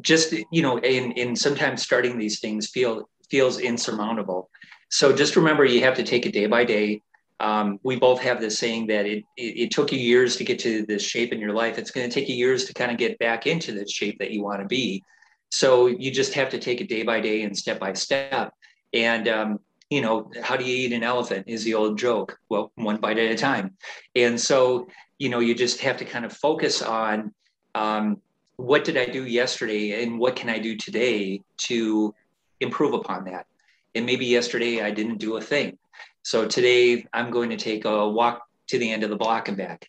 just 0.00 0.32
you 0.50 0.62
know, 0.62 0.78
and, 0.78 1.16
and 1.18 1.38
sometimes 1.38 1.82
starting 1.82 2.18
these 2.18 2.40
things 2.40 2.68
feel 2.68 3.08
feels 3.30 3.58
insurmountable. 3.58 4.50
So 4.90 5.14
just 5.14 5.36
remember, 5.36 5.64
you 5.64 5.82
have 5.82 5.94
to 5.94 6.02
take 6.02 6.26
it 6.26 6.32
day 6.32 6.46
by 6.46 6.64
day. 6.64 7.02
Um, 7.38 7.78
we 7.82 7.96
both 7.96 8.20
have 8.20 8.40
this 8.40 8.58
saying 8.58 8.88
that 8.88 9.06
it, 9.06 9.24
it, 9.36 9.56
it 9.56 9.70
took 9.70 9.92
you 9.92 9.98
years 9.98 10.36
to 10.36 10.44
get 10.44 10.58
to 10.60 10.84
this 10.84 11.02
shape 11.02 11.32
in 11.32 11.40
your 11.40 11.54
life. 11.54 11.78
It's 11.78 11.90
going 11.90 12.08
to 12.08 12.12
take 12.12 12.28
you 12.28 12.34
years 12.34 12.66
to 12.66 12.74
kind 12.74 12.90
of 12.90 12.98
get 12.98 13.18
back 13.18 13.46
into 13.46 13.72
the 13.72 13.88
shape 13.88 14.18
that 14.18 14.32
you 14.32 14.42
want 14.42 14.60
to 14.60 14.66
be. 14.66 15.02
So 15.50 15.86
you 15.86 16.10
just 16.10 16.34
have 16.34 16.50
to 16.50 16.58
take 16.58 16.80
it 16.80 16.88
day 16.88 17.02
by 17.02 17.20
day 17.20 17.42
and 17.42 17.56
step 17.56 17.78
by 17.78 17.94
step. 17.94 18.52
And 18.92 19.26
um, 19.28 19.60
you 19.90 20.00
know, 20.00 20.30
how 20.42 20.56
do 20.56 20.64
you 20.64 20.74
eat 20.74 20.92
an 20.92 21.02
elephant? 21.02 21.44
Is 21.48 21.64
the 21.64 21.74
old 21.74 21.98
joke. 21.98 22.38
Well, 22.48 22.72
one 22.76 22.96
bite 22.96 23.18
at 23.18 23.30
a 23.30 23.36
time. 23.36 23.76
And 24.14 24.40
so 24.40 24.86
you 25.20 25.28
know, 25.28 25.38
you 25.38 25.54
just 25.54 25.80
have 25.80 25.98
to 25.98 26.04
kind 26.04 26.24
of 26.24 26.32
focus 26.32 26.82
on 26.82 27.32
um, 27.74 28.20
what 28.56 28.84
did 28.84 28.96
I 28.96 29.04
do 29.04 29.26
yesterday 29.26 30.02
and 30.02 30.18
what 30.18 30.34
can 30.34 30.48
I 30.48 30.58
do 30.58 30.76
today 30.76 31.42
to 31.68 32.14
improve 32.58 32.94
upon 32.94 33.24
that. 33.26 33.46
And 33.94 34.06
maybe 34.06 34.24
yesterday 34.24 34.80
I 34.80 34.90
didn't 34.90 35.18
do 35.18 35.36
a 35.36 35.40
thing. 35.40 35.78
So 36.22 36.46
today 36.46 37.06
I'm 37.12 37.30
going 37.30 37.50
to 37.50 37.56
take 37.56 37.84
a 37.84 38.08
walk 38.08 38.42
to 38.68 38.78
the 38.78 38.90
end 38.90 39.04
of 39.04 39.10
the 39.10 39.16
block 39.16 39.48
and 39.48 39.58
back. 39.58 39.88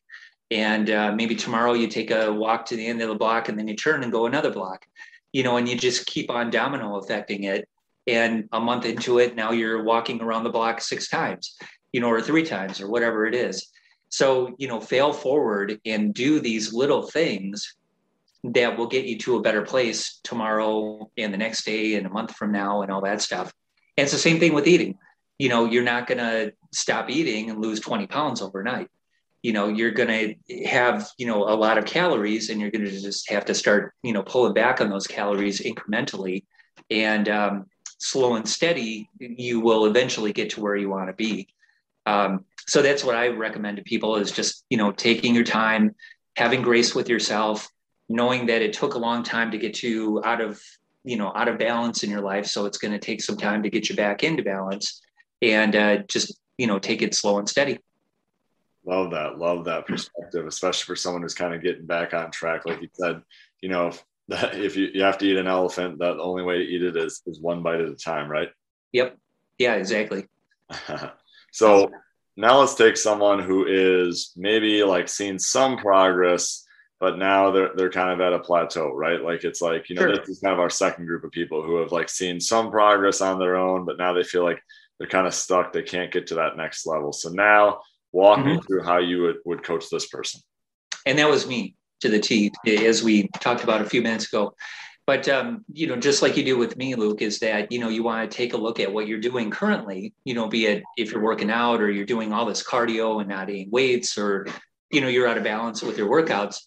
And 0.51 0.89
uh, 0.89 1.13
maybe 1.13 1.35
tomorrow 1.35 1.73
you 1.73 1.87
take 1.87 2.11
a 2.11 2.31
walk 2.31 2.65
to 2.67 2.75
the 2.75 2.85
end 2.85 3.01
of 3.01 3.07
the 3.07 3.15
block 3.15 3.47
and 3.47 3.57
then 3.57 3.69
you 3.69 3.75
turn 3.75 4.03
and 4.03 4.11
go 4.11 4.25
another 4.25 4.51
block, 4.51 4.85
you 5.31 5.43
know, 5.43 5.55
and 5.55 5.67
you 5.67 5.77
just 5.77 6.05
keep 6.05 6.29
on 6.29 6.49
domino 6.49 6.97
affecting 6.97 7.45
it. 7.45 7.69
And 8.07 8.49
a 8.51 8.59
month 8.59 8.85
into 8.85 9.19
it, 9.19 9.35
now 9.35 9.51
you're 9.51 9.83
walking 9.83 10.21
around 10.21 10.43
the 10.43 10.49
block 10.49 10.81
six 10.81 11.07
times, 11.07 11.55
you 11.91 12.01
know, 12.01 12.09
or 12.09 12.21
three 12.21 12.43
times 12.43 12.81
or 12.81 12.89
whatever 12.89 13.25
it 13.25 13.35
is. 13.35 13.71
So, 14.09 14.55
you 14.57 14.67
know, 14.67 14.81
fail 14.81 15.13
forward 15.13 15.79
and 15.85 16.13
do 16.13 16.39
these 16.39 16.73
little 16.73 17.03
things 17.03 17.75
that 18.43 18.77
will 18.77 18.87
get 18.87 19.05
you 19.05 19.17
to 19.19 19.37
a 19.37 19.41
better 19.41 19.61
place 19.61 20.19
tomorrow 20.23 21.09
and 21.17 21.33
the 21.33 21.37
next 21.37 21.63
day 21.63 21.95
and 21.95 22.07
a 22.07 22.09
month 22.09 22.35
from 22.35 22.51
now 22.51 22.81
and 22.81 22.91
all 22.91 23.01
that 23.01 23.21
stuff. 23.21 23.53
And 23.97 24.03
it's 24.03 24.13
the 24.13 24.19
same 24.19 24.39
thing 24.39 24.53
with 24.53 24.67
eating. 24.67 24.97
You 25.37 25.49
know, 25.49 25.65
you're 25.65 25.83
not 25.83 26.07
going 26.07 26.17
to 26.17 26.53
stop 26.71 27.09
eating 27.09 27.49
and 27.49 27.61
lose 27.61 27.79
20 27.79 28.07
pounds 28.07 28.41
overnight. 28.41 28.89
You 29.43 29.53
know, 29.53 29.67
you're 29.69 29.91
going 29.91 30.37
to 30.47 30.65
have, 30.65 31.09
you 31.17 31.25
know, 31.25 31.43
a 31.43 31.55
lot 31.55 31.77
of 31.77 31.85
calories 31.85 32.49
and 32.49 32.59
you're 32.59 32.71
going 32.71 32.85
to 32.85 32.91
just 32.91 33.29
have 33.29 33.45
to 33.45 33.55
start, 33.55 33.93
you 34.03 34.13
know, 34.13 34.23
pulling 34.23 34.53
back 34.53 34.81
on 34.81 34.89
those 34.89 35.07
calories 35.07 35.61
incrementally. 35.61 36.43
And 36.89 37.29
um, 37.29 37.65
slow 38.01 38.35
and 38.35 38.47
steady, 38.47 39.09
you 39.19 39.59
will 39.59 39.85
eventually 39.85 40.33
get 40.33 40.49
to 40.51 40.61
where 40.61 40.75
you 40.75 40.89
want 40.89 41.07
to 41.07 41.13
be. 41.13 41.47
Um, 42.05 42.45
so 42.67 42.81
that's 42.81 43.03
what 43.03 43.15
I 43.15 43.27
recommend 43.27 43.77
to 43.77 43.83
people 43.83 44.15
is 44.15 44.31
just, 44.31 44.65
you 44.69 44.77
know, 44.77 44.91
taking 44.91 45.35
your 45.35 45.43
time, 45.43 45.95
having 46.35 46.61
grace 46.61 46.95
with 46.95 47.09
yourself, 47.09 47.69
knowing 48.09 48.47
that 48.47 48.61
it 48.61 48.73
took 48.73 48.95
a 48.95 48.99
long 48.99 49.23
time 49.23 49.51
to 49.51 49.57
get 49.57 49.83
you 49.83 50.21
out 50.23 50.41
of 50.41 50.61
you 51.03 51.17
know 51.17 51.31
out 51.35 51.47
of 51.47 51.57
balance 51.57 52.03
in 52.03 52.09
your 52.09 52.21
life. 52.21 52.45
So 52.45 52.65
it's 52.65 52.77
going 52.77 52.91
to 52.91 52.99
take 52.99 53.21
some 53.21 53.37
time 53.37 53.63
to 53.63 53.69
get 53.69 53.89
you 53.89 53.95
back 53.95 54.23
into 54.23 54.43
balance 54.43 55.01
and 55.41 55.75
uh, 55.75 55.97
just 56.07 56.39
you 56.57 56.67
know 56.67 56.79
take 56.79 57.01
it 57.01 57.15
slow 57.15 57.39
and 57.39 57.49
steady. 57.49 57.79
Love 58.85 59.11
that. 59.11 59.37
Love 59.37 59.65
that 59.65 59.85
perspective 59.85 60.45
especially 60.47 60.85
for 60.85 60.95
someone 60.95 61.21
who's 61.21 61.35
kind 61.35 61.53
of 61.53 61.61
getting 61.61 61.85
back 61.85 62.13
on 62.13 62.31
track 62.31 62.65
like 62.65 62.81
you 62.81 62.89
said. 62.93 63.21
You 63.61 63.69
know 63.69 63.87
if, 63.87 64.03
that, 64.27 64.55
if 64.59 64.75
you, 64.75 64.89
you 64.93 65.03
have 65.03 65.17
to 65.19 65.25
eat 65.25 65.37
an 65.37 65.47
elephant 65.47 65.99
that 65.99 66.13
the 66.13 66.23
only 66.23 66.43
way 66.43 66.57
to 66.57 66.63
eat 66.63 66.83
it 66.83 66.95
is 66.95 67.21
is 67.25 67.39
one 67.39 67.63
bite 67.63 67.81
at 67.81 67.89
a 67.89 67.95
time 67.95 68.29
right 68.29 68.49
yep 68.91 69.17
yeah 69.57 69.75
exactly 69.75 70.27
so 71.51 71.91
now 72.37 72.59
let's 72.59 72.75
take 72.75 72.97
someone 72.97 73.39
who 73.39 73.65
is 73.67 74.31
maybe 74.35 74.83
like 74.83 75.09
seen 75.09 75.37
some 75.37 75.77
progress 75.77 76.65
but 77.01 77.17
now 77.17 77.49
they're 77.49 77.71
they're 77.75 77.89
kind 77.89 78.11
of 78.11 78.21
at 78.21 78.31
a 78.31 78.37
plateau, 78.37 78.93
right? 78.93 79.19
Like 79.19 79.43
it's 79.43 79.59
like 79.59 79.89
you 79.89 79.95
know 79.95 80.03
sure. 80.03 80.15
this 80.15 80.29
is 80.29 80.39
kind 80.39 80.53
of 80.53 80.59
our 80.59 80.69
second 80.69 81.07
group 81.07 81.23
of 81.23 81.31
people 81.31 81.63
who 81.63 81.77
have 81.77 81.91
like 81.91 82.07
seen 82.07 82.39
some 82.39 82.69
progress 82.69 83.21
on 83.21 83.39
their 83.39 83.55
own, 83.55 83.85
but 83.85 83.97
now 83.97 84.13
they 84.13 84.23
feel 84.23 84.43
like 84.43 84.61
they're 84.99 85.07
kind 85.07 85.25
of 85.25 85.33
stuck. 85.33 85.73
They 85.73 85.81
can't 85.81 86.11
get 86.11 86.27
to 86.27 86.35
that 86.35 86.57
next 86.57 86.85
level. 86.85 87.11
So 87.11 87.29
now 87.29 87.79
walk 88.11 88.37
mm-hmm. 88.37 88.49
me 88.49 88.61
through 88.67 88.83
how 88.83 88.99
you 88.99 89.23
would, 89.23 89.37
would 89.45 89.63
coach 89.63 89.85
this 89.89 90.07
person. 90.07 90.41
And 91.07 91.17
that 91.17 91.27
was 91.27 91.47
me 91.47 91.75
to 92.01 92.09
the 92.09 92.19
T, 92.19 92.51
as 92.67 93.03
we 93.03 93.27
talked 93.39 93.63
about 93.63 93.81
a 93.81 93.85
few 93.85 94.01
minutes 94.01 94.27
ago. 94.27 94.55
But 95.07 95.27
um, 95.27 95.65
you 95.73 95.87
know, 95.87 95.95
just 95.95 96.21
like 96.21 96.37
you 96.37 96.43
do 96.43 96.57
with 96.57 96.77
me, 96.77 96.95
Luke, 96.95 97.21
is 97.21 97.39
that 97.39 97.71
you 97.71 97.79
know 97.79 97.89
you 97.89 98.03
want 98.03 98.29
to 98.29 98.37
take 98.37 98.53
a 98.53 98.57
look 98.57 98.79
at 98.79 98.91
what 98.91 99.07
you're 99.07 99.19
doing 99.19 99.49
currently. 99.49 100.13
You 100.25 100.35
know, 100.35 100.47
be 100.47 100.67
it 100.67 100.83
if 100.97 101.11
you're 101.11 101.23
working 101.23 101.49
out 101.49 101.81
or 101.81 101.89
you're 101.89 102.05
doing 102.05 102.31
all 102.31 102.45
this 102.45 102.63
cardio 102.63 103.19
and 103.19 103.29
not 103.29 103.49
eating 103.49 103.71
weights, 103.71 104.17
or 104.17 104.47
you 104.91 105.01
know 105.01 105.07
you're 105.07 105.27
out 105.27 105.37
of 105.37 105.43
balance 105.43 105.81
with 105.81 105.97
your 105.97 106.09
workouts 106.09 106.61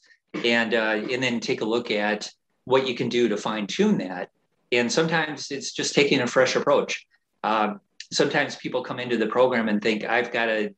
and 0.44 0.74
uh, 0.74 1.06
and 1.10 1.22
then 1.22 1.40
take 1.40 1.60
a 1.60 1.64
look 1.64 1.90
at 1.90 2.28
what 2.64 2.88
you 2.88 2.94
can 2.94 3.08
do 3.08 3.28
to 3.28 3.36
fine 3.36 3.66
tune 3.66 3.98
that. 3.98 4.30
And 4.72 4.90
sometimes 4.90 5.50
it's 5.50 5.72
just 5.72 5.94
taking 5.94 6.20
a 6.20 6.26
fresh 6.26 6.56
approach. 6.56 7.06
Um, 7.44 7.80
sometimes 8.12 8.56
people 8.56 8.82
come 8.82 8.98
into 8.98 9.16
the 9.16 9.26
program 9.26 9.68
and 9.68 9.80
think 9.80 10.04
I've 10.04 10.32
got 10.32 10.46
to, 10.46 10.74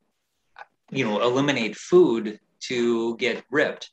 you 0.91 1.05
know, 1.05 1.23
eliminate 1.23 1.77
food 1.77 2.39
to 2.61 3.17
get 3.17 3.45
ripped, 3.51 3.91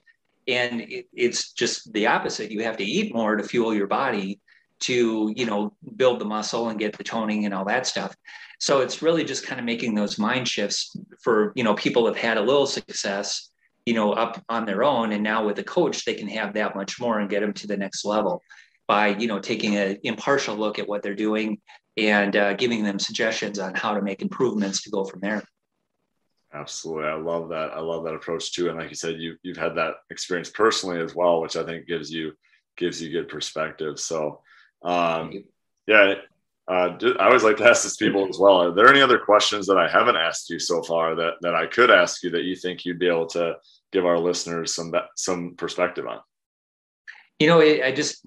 and 0.47 0.81
it, 0.81 1.07
it's 1.13 1.53
just 1.53 1.91
the 1.93 2.07
opposite. 2.07 2.51
You 2.51 2.63
have 2.63 2.77
to 2.77 2.83
eat 2.83 3.13
more 3.13 3.35
to 3.35 3.43
fuel 3.43 3.73
your 3.73 3.87
body 3.87 4.39
to 4.81 5.33
you 5.35 5.45
know 5.45 5.73
build 5.95 6.19
the 6.19 6.25
muscle 6.25 6.69
and 6.69 6.79
get 6.79 6.97
the 6.97 7.03
toning 7.03 7.45
and 7.45 7.53
all 7.53 7.63
that 7.63 7.87
stuff 7.87 8.13
so 8.59 8.81
it's 8.81 9.01
really 9.01 9.23
just 9.23 9.45
kind 9.45 9.57
of 9.57 9.65
making 9.65 9.95
those 9.95 10.19
mind 10.19 10.45
shifts 10.45 10.93
for 11.21 11.53
you 11.55 11.63
know 11.63 11.73
people 11.75 12.05
have 12.05 12.17
had 12.17 12.37
a 12.37 12.41
little 12.41 12.65
success 12.65 13.51
you 13.85 13.93
know, 13.93 14.13
up 14.13 14.41
on 14.49 14.65
their 14.65 14.83
own. 14.83 15.11
And 15.11 15.23
now 15.23 15.45
with 15.45 15.59
a 15.59 15.63
coach, 15.63 16.05
they 16.05 16.13
can 16.13 16.27
have 16.29 16.53
that 16.53 16.75
much 16.75 16.99
more 16.99 17.19
and 17.19 17.29
get 17.29 17.41
them 17.41 17.53
to 17.53 17.67
the 17.67 17.77
next 17.77 18.05
level 18.05 18.41
by, 18.87 19.07
you 19.07 19.27
know, 19.27 19.39
taking 19.39 19.75
an 19.75 19.97
impartial 20.03 20.55
look 20.55 20.79
at 20.79 20.87
what 20.87 21.03
they're 21.03 21.15
doing 21.15 21.59
and 21.97 22.35
uh, 22.35 22.53
giving 22.53 22.83
them 22.83 22.99
suggestions 22.99 23.59
on 23.59 23.75
how 23.75 23.93
to 23.93 24.01
make 24.01 24.21
improvements 24.21 24.83
to 24.83 24.89
go 24.89 25.03
from 25.03 25.19
there. 25.19 25.43
Absolutely. 26.54 27.06
I 27.06 27.16
love 27.16 27.49
that. 27.49 27.72
I 27.74 27.80
love 27.80 28.04
that 28.04 28.14
approach 28.14 28.54
too. 28.54 28.70
And 28.70 28.78
like 28.78 28.89
you 28.89 28.95
said, 28.95 29.20
you, 29.20 29.36
you've 29.41 29.58
had 29.58 29.76
that 29.76 29.95
experience 30.12 30.49
personally 30.49 31.01
as 31.01 31.16
well, 31.16 31.41
which 31.41 31.56
I 31.56 31.64
think 31.64 31.88
gives 31.88 32.12
you, 32.12 32.34
gives 32.78 33.01
you 33.01 33.12
good 33.12 33.28
perspective. 33.28 33.99
So, 33.99 34.41
um, 34.84 35.43
yeah, 35.88 36.16
uh, 36.68 36.97
I 37.20 37.26
always 37.26 37.43
like 37.43 37.58
to 37.58 37.66
ask 37.66 37.84
this 37.84 37.97
people 37.97 38.28
as 38.30 38.38
well. 38.39 38.62
Are 38.62 38.74
there 38.74 38.88
any 38.88 39.01
other 39.01 39.18
questions 39.18 39.68
that 39.68 39.78
I 39.78 39.89
haven't 39.89 40.16
asked 40.16 40.49
you 40.49 40.60
so 40.60 40.82
far 40.82 41.14
that 41.16 41.34
that 41.41 41.56
I 41.56 41.66
could 41.66 41.91
ask 41.91 42.24
you 42.24 42.30
that 42.32 42.43
you 42.43 42.56
think 42.56 42.86
you'd 42.86 42.99
be 42.99 43.08
able 43.08 43.28
to 43.28 43.58
give 43.91 44.06
our 44.06 44.18
listeners 44.18 44.74
some 44.74 44.93
some 45.16 45.56
perspective 45.56 46.08
on? 46.08 46.20
You 47.39 47.47
know, 47.47 47.60
I 47.60 47.91
just 47.91 48.26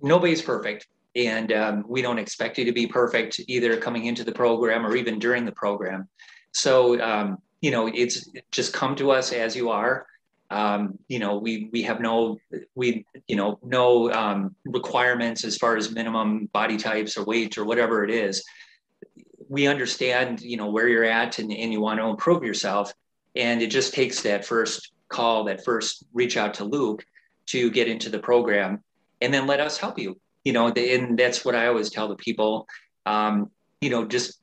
nobody's 0.00 0.42
perfect, 0.42 0.86
and 1.16 1.52
um, 1.52 1.84
we 1.88 2.02
don't 2.02 2.18
expect 2.18 2.56
you 2.56 2.64
to 2.66 2.72
be 2.72 2.86
perfect 2.86 3.40
either 3.48 3.76
coming 3.76 4.04
into 4.04 4.22
the 4.22 4.32
program 4.32 4.86
or 4.86 4.94
even 4.94 5.18
during 5.18 5.44
the 5.44 5.52
program. 5.52 6.08
So 6.52 7.00
um, 7.00 7.38
you 7.60 7.70
know, 7.70 7.86
it's 7.86 8.28
just 8.50 8.72
come 8.72 8.96
to 8.96 9.10
us 9.10 9.32
as 9.32 9.54
you 9.54 9.70
are. 9.70 10.06
Um, 10.50 10.98
you 11.06 11.18
know, 11.18 11.38
we 11.38 11.68
we 11.72 11.82
have 11.82 12.00
no 12.00 12.38
we 12.74 13.06
you 13.28 13.36
know 13.36 13.58
no 13.62 14.10
um, 14.12 14.56
requirements 14.64 15.44
as 15.44 15.56
far 15.56 15.76
as 15.76 15.92
minimum 15.92 16.46
body 16.46 16.76
types 16.76 17.16
or 17.16 17.24
weight 17.24 17.56
or 17.56 17.64
whatever 17.64 18.02
it 18.02 18.10
is. 18.10 18.42
We 19.48 19.66
understand 19.66 20.40
you 20.40 20.56
know 20.56 20.70
where 20.70 20.88
you're 20.88 21.04
at 21.04 21.38
and, 21.38 21.52
and 21.52 21.72
you 21.72 21.80
want 21.80 22.00
to 22.00 22.06
improve 22.06 22.42
yourself, 22.42 22.92
and 23.36 23.62
it 23.62 23.68
just 23.68 23.94
takes 23.94 24.22
that 24.22 24.44
first 24.44 24.92
call, 25.08 25.44
that 25.44 25.64
first 25.64 26.04
reach 26.12 26.36
out 26.36 26.54
to 26.54 26.64
Luke 26.64 27.04
to 27.46 27.70
get 27.70 27.88
into 27.88 28.08
the 28.08 28.18
program, 28.18 28.82
and 29.20 29.32
then 29.32 29.46
let 29.46 29.60
us 29.60 29.78
help 29.78 29.98
you. 29.98 30.18
You 30.44 30.52
know, 30.52 30.68
and 30.68 31.18
that's 31.18 31.44
what 31.44 31.54
I 31.54 31.66
always 31.66 31.90
tell 31.90 32.08
the 32.08 32.16
people. 32.16 32.66
Um, 33.06 33.50
you 33.80 33.90
know, 33.90 34.04
just 34.04 34.39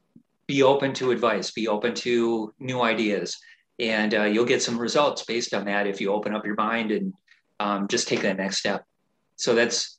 be 0.47 0.63
open 0.63 0.93
to 0.93 1.11
advice, 1.11 1.51
be 1.51 1.67
open 1.67 1.93
to 1.93 2.53
new 2.59 2.81
ideas. 2.81 3.37
And 3.79 4.13
uh, 4.15 4.23
you'll 4.23 4.45
get 4.45 4.63
some 4.63 4.79
results 4.79 5.23
based 5.23 5.53
on 5.53 5.65
that 5.65 5.85
if 5.85 6.01
you 6.01 6.11
open 6.11 6.33
up 6.33 6.45
your 6.45 6.55
mind 6.55 6.91
and 6.91 7.13
um, 7.59 7.87
just 7.87 8.07
take 8.07 8.21
that 8.21 8.37
next 8.37 8.57
step. 8.57 8.85
So 9.35 9.53
that's 9.53 9.97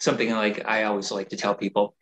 something 0.00 0.30
like 0.30 0.66
i 0.66 0.84
always 0.84 1.10
like 1.10 1.30
to 1.30 1.36
tell 1.36 1.54
people. 1.54 1.94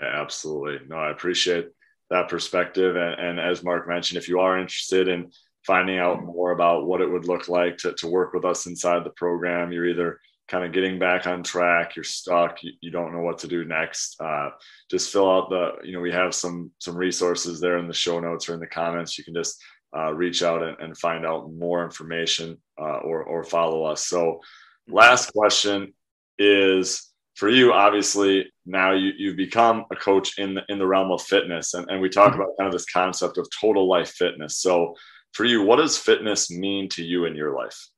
Yeah, 0.00 0.20
absolutely. 0.20 0.86
No 0.88 0.96
i 0.96 1.10
appreciate 1.10 1.68
that 2.10 2.28
perspective. 2.28 2.96
And, 2.96 3.20
and, 3.20 3.40
as 3.40 3.62
mark 3.62 3.88
mentioned 3.88 4.18
if 4.18 4.28
you 4.28 4.40
are 4.40 4.58
interested 4.58 5.08
in 5.08 5.30
finding 5.66 5.98
out 5.98 6.24
more 6.24 6.50
about 6.50 6.86
what 6.86 7.00
it 7.00 7.10
would 7.10 7.26
look 7.26 7.48
like 7.48 7.76
to, 7.78 7.92
to 7.94 8.06
work 8.06 8.32
with 8.32 8.44
us 8.44 8.66
inside 8.66 9.04
the 9.04 9.10
program 9.10 9.72
you're 9.72 9.86
either 9.86 10.20
kind 10.48 10.64
of 10.64 10.72
getting 10.72 10.98
back 10.98 11.26
on 11.26 11.42
track, 11.42 11.94
you're 11.94 12.04
stuck, 12.04 12.62
you, 12.62 12.72
you 12.80 12.90
don't 12.90 13.12
know 13.12 13.20
what 13.20 13.38
to 13.38 13.48
do 13.48 13.64
next, 13.64 14.20
uh, 14.20 14.50
just 14.90 15.12
fill 15.12 15.30
out 15.30 15.50
the, 15.50 15.72
you 15.84 15.92
know, 15.92 16.00
we 16.00 16.10
have 16.10 16.34
some 16.34 16.70
some 16.78 16.96
resources 16.96 17.60
there 17.60 17.78
in 17.78 17.86
the 17.86 17.94
show 17.94 18.18
notes 18.18 18.48
or 18.48 18.54
in 18.54 18.60
the 18.60 18.66
comments. 18.66 19.18
You 19.18 19.24
can 19.24 19.34
just 19.34 19.62
uh, 19.96 20.12
reach 20.12 20.42
out 20.42 20.62
and, 20.62 20.76
and, 20.80 20.96
find 20.96 21.24
out 21.24 21.50
more 21.52 21.82
information 21.82 22.58
uh, 22.78 22.98
or, 22.98 23.22
or 23.22 23.42
follow 23.42 23.84
us. 23.84 24.06
So, 24.06 24.40
last 24.86 25.32
question 25.32 25.94
is 26.38 27.10
for 27.36 27.48
you. 27.48 27.72
Obviously, 27.72 28.52
now 28.66 28.92
you, 28.92 29.12
you've 29.16 29.36
become 29.36 29.86
a 29.90 29.96
coach 29.96 30.38
in 30.38 30.54
the, 30.54 30.62
in 30.68 30.78
the 30.78 30.86
realm 30.86 31.10
of 31.10 31.22
fitness, 31.22 31.72
and, 31.72 31.90
and 31.90 32.02
we 32.02 32.10
talk 32.10 32.34
about 32.34 32.56
kind 32.58 32.66
of 32.66 32.72
this 32.72 32.90
concept 32.90 33.38
of 33.38 33.48
total 33.58 33.88
life 33.88 34.10
fitness. 34.10 34.58
So, 34.58 34.94
for 35.32 35.44
you, 35.44 35.62
what 35.62 35.76
does 35.76 35.96
fitness 35.96 36.50
mean 36.50 36.88
to 36.90 37.02
you 37.02 37.24
in 37.24 37.34
your 37.34 37.54
life? 37.54 37.88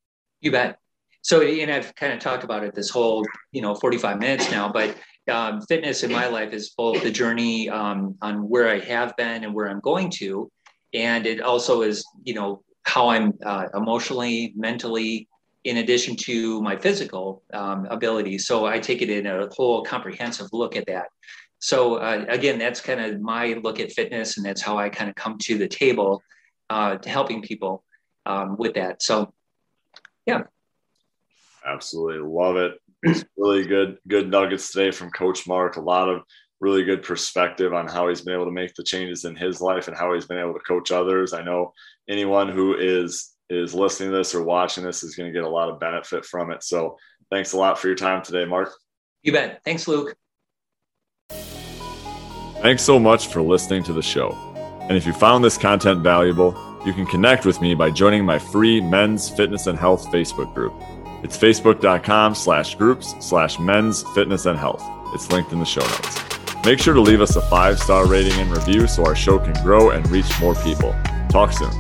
You 0.41 0.53
bet. 0.53 0.79
So, 1.23 1.43
and 1.43 1.71
I've 1.71 1.95
kind 1.95 2.13
of 2.13 2.21
talked 2.21 2.45
about 2.45 2.65
it 2.65 2.75
this 2.75 2.91
whole, 2.91 3.25
you 3.53 3.61
know, 3.61 3.75
45 3.75 4.19
minutes 4.19 4.51
now, 4.51 4.71
but 4.73 4.97
um, 5.31 5.61
fitness 5.63 6.03
in 6.03 6.11
my 6.11 6.27
life 6.27 6.53
is 6.53 6.71
both 6.71 7.03
the 7.03 7.11
journey 7.11 7.69
um, 7.69 8.17
on 8.23 8.49
where 8.49 8.69
I 8.69 8.79
have 8.81 9.17
been 9.17 9.45
and 9.45 9.55
where 9.55 9.69
I'm 9.69 9.81
going 9.81 10.11
to. 10.13 10.51
And 10.95 11.27
it 11.27 11.41
also 11.41 11.83
is, 11.83 12.05
you 12.25 12.35
know, 12.35 12.63
how 12.85 13.09
I'm 13.09 13.35
uh, 13.45 13.67
emotionally, 13.75 14.53
mentally, 14.57 15.29
in 15.65 15.77
addition 15.77 16.17
to 16.17 16.63
my 16.63 16.77
physical 16.77 17.43
um, 17.53 17.87
abilities. 17.91 18.47
So 18.47 18.67
I 18.67 18.79
take 18.79 19.03
it 19.03 19.11
in 19.11 19.27
a 19.27 19.49
whole 19.53 19.85
comprehensive 19.85 20.49
look 20.53 20.75
at 20.75 20.87
that. 20.87 21.09
So 21.59 21.97
uh, 21.97 22.25
again, 22.29 22.59
that's 22.59 22.81
kind 22.81 23.01
of 23.01 23.21
my 23.21 23.53
look 23.63 23.79
at 23.79 23.93
fitness, 23.93 24.39
and 24.39 24.47
that's 24.47 24.63
how 24.63 24.79
I 24.79 24.89
kind 24.89 25.11
of 25.11 25.17
come 25.17 25.37
to 25.43 25.59
the 25.59 25.69
table 25.69 26.23
uh, 26.71 26.97
to 26.97 27.09
helping 27.09 27.43
people 27.43 27.85
um, 28.25 28.57
with 28.57 28.75
that. 28.75 29.03
So, 29.03 29.35
yeah. 30.25 30.45
Absolutely 31.67 32.19
love 32.19 32.57
it. 32.57 32.73
It's 33.03 33.25
really 33.37 33.67
good, 33.67 33.99
good 34.09 34.31
nuggets 34.31 34.73
today 34.73 34.91
from 34.91 35.11
Coach 35.11 35.47
Mark. 35.47 35.77
A 35.77 35.81
lot 35.81 36.09
of 36.09 36.23
really 36.61 36.85
good 36.85 37.03
perspective 37.03 37.73
on 37.73 37.89
how 37.89 38.09
he's 38.09 38.21
been 38.21 38.35
able 38.35 38.45
to 38.45 38.51
make 38.51 38.75
the 38.75 38.83
changes 38.83 39.25
in 39.25 39.35
his 39.35 39.61
life 39.61 39.89
and 39.89 39.97
how 39.97 40.13
he's 40.13 40.27
been 40.27 40.39
able 40.39 40.53
to 40.53 40.61
coach 40.61 40.93
others. 40.93 41.33
I 41.33 41.43
know 41.43 41.73
anyone 42.09 42.49
who 42.49 42.77
is 42.77 43.35
is 43.49 43.75
listening 43.75 44.11
to 44.11 44.17
this 44.17 44.35
or 44.35 44.45
watching 44.45 44.85
this 44.85 45.03
is 45.03 45.17
going 45.17 45.29
to 45.29 45.33
get 45.33 45.45
a 45.45 45.49
lot 45.49 45.69
of 45.69 45.81
benefit 45.81 46.25
from 46.25 46.53
it. 46.53 46.63
So, 46.63 46.97
thanks 47.31 47.53
a 47.53 47.57
lot 47.57 47.79
for 47.79 47.89
your 47.89 47.97
time 47.97 48.23
today, 48.23 48.45
Mark. 48.45 48.73
You 49.23 49.33
bet. 49.33 49.61
Thanks, 49.65 49.89
Luke. 49.89 50.15
Thanks 52.61 52.83
so 52.83 52.99
much 52.99 53.29
for 53.29 53.41
listening 53.41 53.83
to 53.85 53.93
the 53.93 54.03
show. 54.03 54.33
And 54.83 54.97
if 54.97 55.07
you 55.07 55.13
found 55.13 55.43
this 55.43 55.57
content 55.57 56.03
valuable, 56.03 56.55
you 56.85 56.93
can 56.93 57.07
connect 57.07 57.47
with 57.47 57.61
me 57.61 57.75
by 57.75 57.91
joining 57.91 58.25
my 58.25 58.39
free 58.39 58.81
men's 58.81 59.31
fitness 59.31 59.67
and 59.67 59.79
health 59.79 60.07
Facebook 60.09 60.55
group. 60.55 60.75
It's 61.23 61.37
facebook.com 61.37 62.35
slash 62.35 62.75
groups 62.77 63.15
slash 63.21 63.59
men's 63.59 64.03
fitness 64.15 64.47
and 64.47 64.59
health. 64.59 64.83
It's 65.15 65.31
linked 65.31 65.53
in 65.53 65.59
the 65.59 65.67
show 65.67 65.81
notes. 65.81 66.21
Make 66.65 66.79
sure 66.79 66.95
to 66.95 67.01
leave 67.01 67.21
us 67.21 67.37
a 67.37 67.41
five 67.43 67.79
star 67.79 68.07
rating 68.07 68.33
and 68.35 68.51
review 68.51 68.87
so 68.87 69.05
our 69.05 69.17
show 69.17 69.39
can 69.39 69.55
grow 69.63 69.91
and 69.91 70.09
reach 70.11 70.29
more 70.41 70.55
people. 70.57 70.95
Talk 71.31 71.53
soon. 71.53 71.71